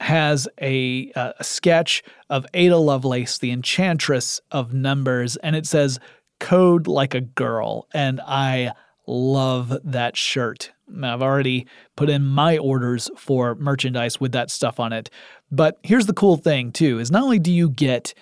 has 0.00 0.48
a, 0.60 1.12
uh, 1.14 1.32
a 1.38 1.44
sketch 1.44 2.02
of 2.28 2.46
Ada 2.54 2.76
Lovelace, 2.76 3.38
the 3.38 3.50
enchantress 3.50 4.40
of 4.50 4.72
numbers, 4.72 5.36
and 5.36 5.56
it 5.56 5.66
says, 5.66 5.98
Code 6.40 6.88
like 6.88 7.14
a 7.14 7.20
girl. 7.20 7.86
And 7.94 8.20
I 8.20 8.72
love 9.06 9.78
that 9.84 10.16
shirt. 10.16 10.72
I've 11.02 11.22
already 11.22 11.66
put 11.96 12.10
in 12.10 12.24
my 12.26 12.58
orders 12.58 13.10
for 13.16 13.54
merchandise 13.54 14.20
with 14.20 14.32
that 14.32 14.50
stuff 14.50 14.80
on 14.80 14.92
it. 14.92 15.08
But 15.50 15.78
here's 15.82 16.06
the 16.06 16.12
cool 16.12 16.36
thing, 16.36 16.72
too, 16.72 16.98
is 16.98 17.10
not 17.10 17.22
only 17.22 17.38
do 17.38 17.52
you 17.52 17.70
get 17.70 18.12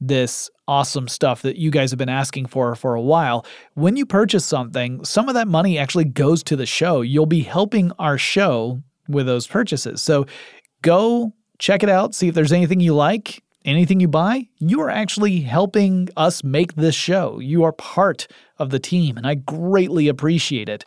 this 0.00 0.50
awesome 0.66 1.08
stuff 1.08 1.42
that 1.42 1.56
you 1.56 1.70
guys 1.70 1.90
have 1.90 1.98
been 1.98 2.08
asking 2.08 2.46
for 2.46 2.74
for 2.74 2.94
a 2.94 3.00
while. 3.00 3.44
When 3.74 3.96
you 3.96 4.06
purchase 4.06 4.44
something, 4.44 5.04
some 5.04 5.28
of 5.28 5.34
that 5.34 5.48
money 5.48 5.78
actually 5.78 6.04
goes 6.04 6.42
to 6.44 6.56
the 6.56 6.66
show. 6.66 7.00
You'll 7.00 7.26
be 7.26 7.40
helping 7.40 7.90
our 7.98 8.18
show 8.18 8.82
with 9.08 9.26
those 9.26 9.46
purchases. 9.46 10.02
So 10.02 10.26
go 10.82 11.32
check 11.58 11.82
it 11.82 11.88
out, 11.88 12.14
see 12.14 12.28
if 12.28 12.34
there's 12.34 12.52
anything 12.52 12.80
you 12.80 12.94
like. 12.94 13.42
Anything 13.64 14.00
you 14.00 14.08
buy, 14.08 14.48
you 14.58 14.80
are 14.80 14.88
actually 14.88 15.40
helping 15.40 16.08
us 16.16 16.42
make 16.42 16.76
this 16.76 16.94
show. 16.94 17.38
You 17.38 17.64
are 17.64 17.72
part 17.72 18.26
of 18.58 18.70
the 18.70 18.78
team, 18.78 19.18
and 19.18 19.26
I 19.26 19.34
greatly 19.34 20.08
appreciate 20.08 20.70
it. 20.70 20.86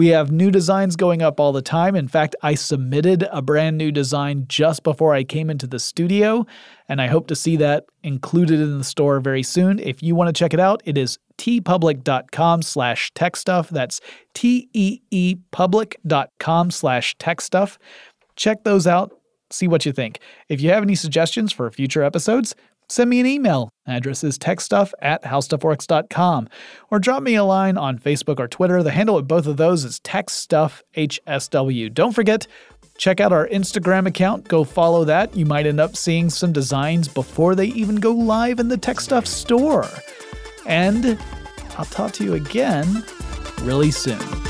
We 0.00 0.06
have 0.06 0.32
new 0.32 0.50
designs 0.50 0.96
going 0.96 1.20
up 1.20 1.38
all 1.38 1.52
the 1.52 1.60
time. 1.60 1.94
In 1.94 2.08
fact, 2.08 2.34
I 2.42 2.54
submitted 2.54 3.28
a 3.30 3.42
brand 3.42 3.76
new 3.76 3.92
design 3.92 4.46
just 4.48 4.82
before 4.82 5.12
I 5.12 5.24
came 5.24 5.50
into 5.50 5.66
the 5.66 5.78
studio, 5.78 6.46
and 6.88 7.02
I 7.02 7.06
hope 7.06 7.26
to 7.26 7.36
see 7.36 7.58
that 7.58 7.84
included 8.02 8.60
in 8.60 8.78
the 8.78 8.84
store 8.84 9.20
very 9.20 9.42
soon. 9.42 9.78
If 9.78 10.02
you 10.02 10.14
want 10.14 10.28
to 10.28 10.32
check 10.32 10.54
it 10.54 10.58
out, 10.58 10.80
it 10.86 10.96
is 10.96 11.18
teepublic.com 11.36 12.62
slash 12.62 13.12
techstuff. 13.12 13.68
That's 13.68 14.00
T-E-E 14.32 15.36
public.com 15.50 16.70
slash 16.70 17.14
techstuff. 17.18 17.76
Check 18.36 18.64
those 18.64 18.86
out. 18.86 19.12
See 19.50 19.68
what 19.68 19.84
you 19.84 19.92
think. 19.92 20.20
If 20.48 20.62
you 20.62 20.70
have 20.70 20.82
any 20.82 20.94
suggestions 20.94 21.52
for 21.52 21.70
future 21.70 22.02
episodes, 22.02 22.54
send 22.90 23.08
me 23.10 23.20
an 23.20 23.26
email. 23.26 23.70
Address 23.86 24.24
is 24.24 24.38
techstuff 24.38 24.92
at 25.00 25.22
howstuffworks.com. 25.22 26.48
Or 26.90 26.98
drop 26.98 27.22
me 27.22 27.34
a 27.34 27.44
line 27.44 27.78
on 27.78 27.98
Facebook 27.98 28.38
or 28.38 28.48
Twitter. 28.48 28.82
The 28.82 28.90
handle 28.90 29.18
at 29.18 29.26
both 29.26 29.46
of 29.46 29.56
those 29.56 29.84
is 29.84 30.00
techstuffhsw. 30.00 31.94
Don't 31.94 32.12
forget, 32.12 32.46
check 32.98 33.20
out 33.20 33.32
our 33.32 33.48
Instagram 33.48 34.06
account. 34.06 34.48
Go 34.48 34.64
follow 34.64 35.04
that. 35.04 35.34
You 35.36 35.46
might 35.46 35.66
end 35.66 35.80
up 35.80 35.96
seeing 35.96 36.30
some 36.30 36.52
designs 36.52 37.08
before 37.08 37.54
they 37.54 37.66
even 37.68 37.96
go 37.96 38.12
live 38.12 38.60
in 38.60 38.68
the 38.68 38.76
Tech 38.76 39.00
Stuff 39.00 39.26
store. 39.26 39.88
And 40.66 41.18
I'll 41.78 41.86
talk 41.86 42.12
to 42.12 42.24
you 42.24 42.34
again 42.34 43.04
really 43.62 43.90
soon. 43.90 44.49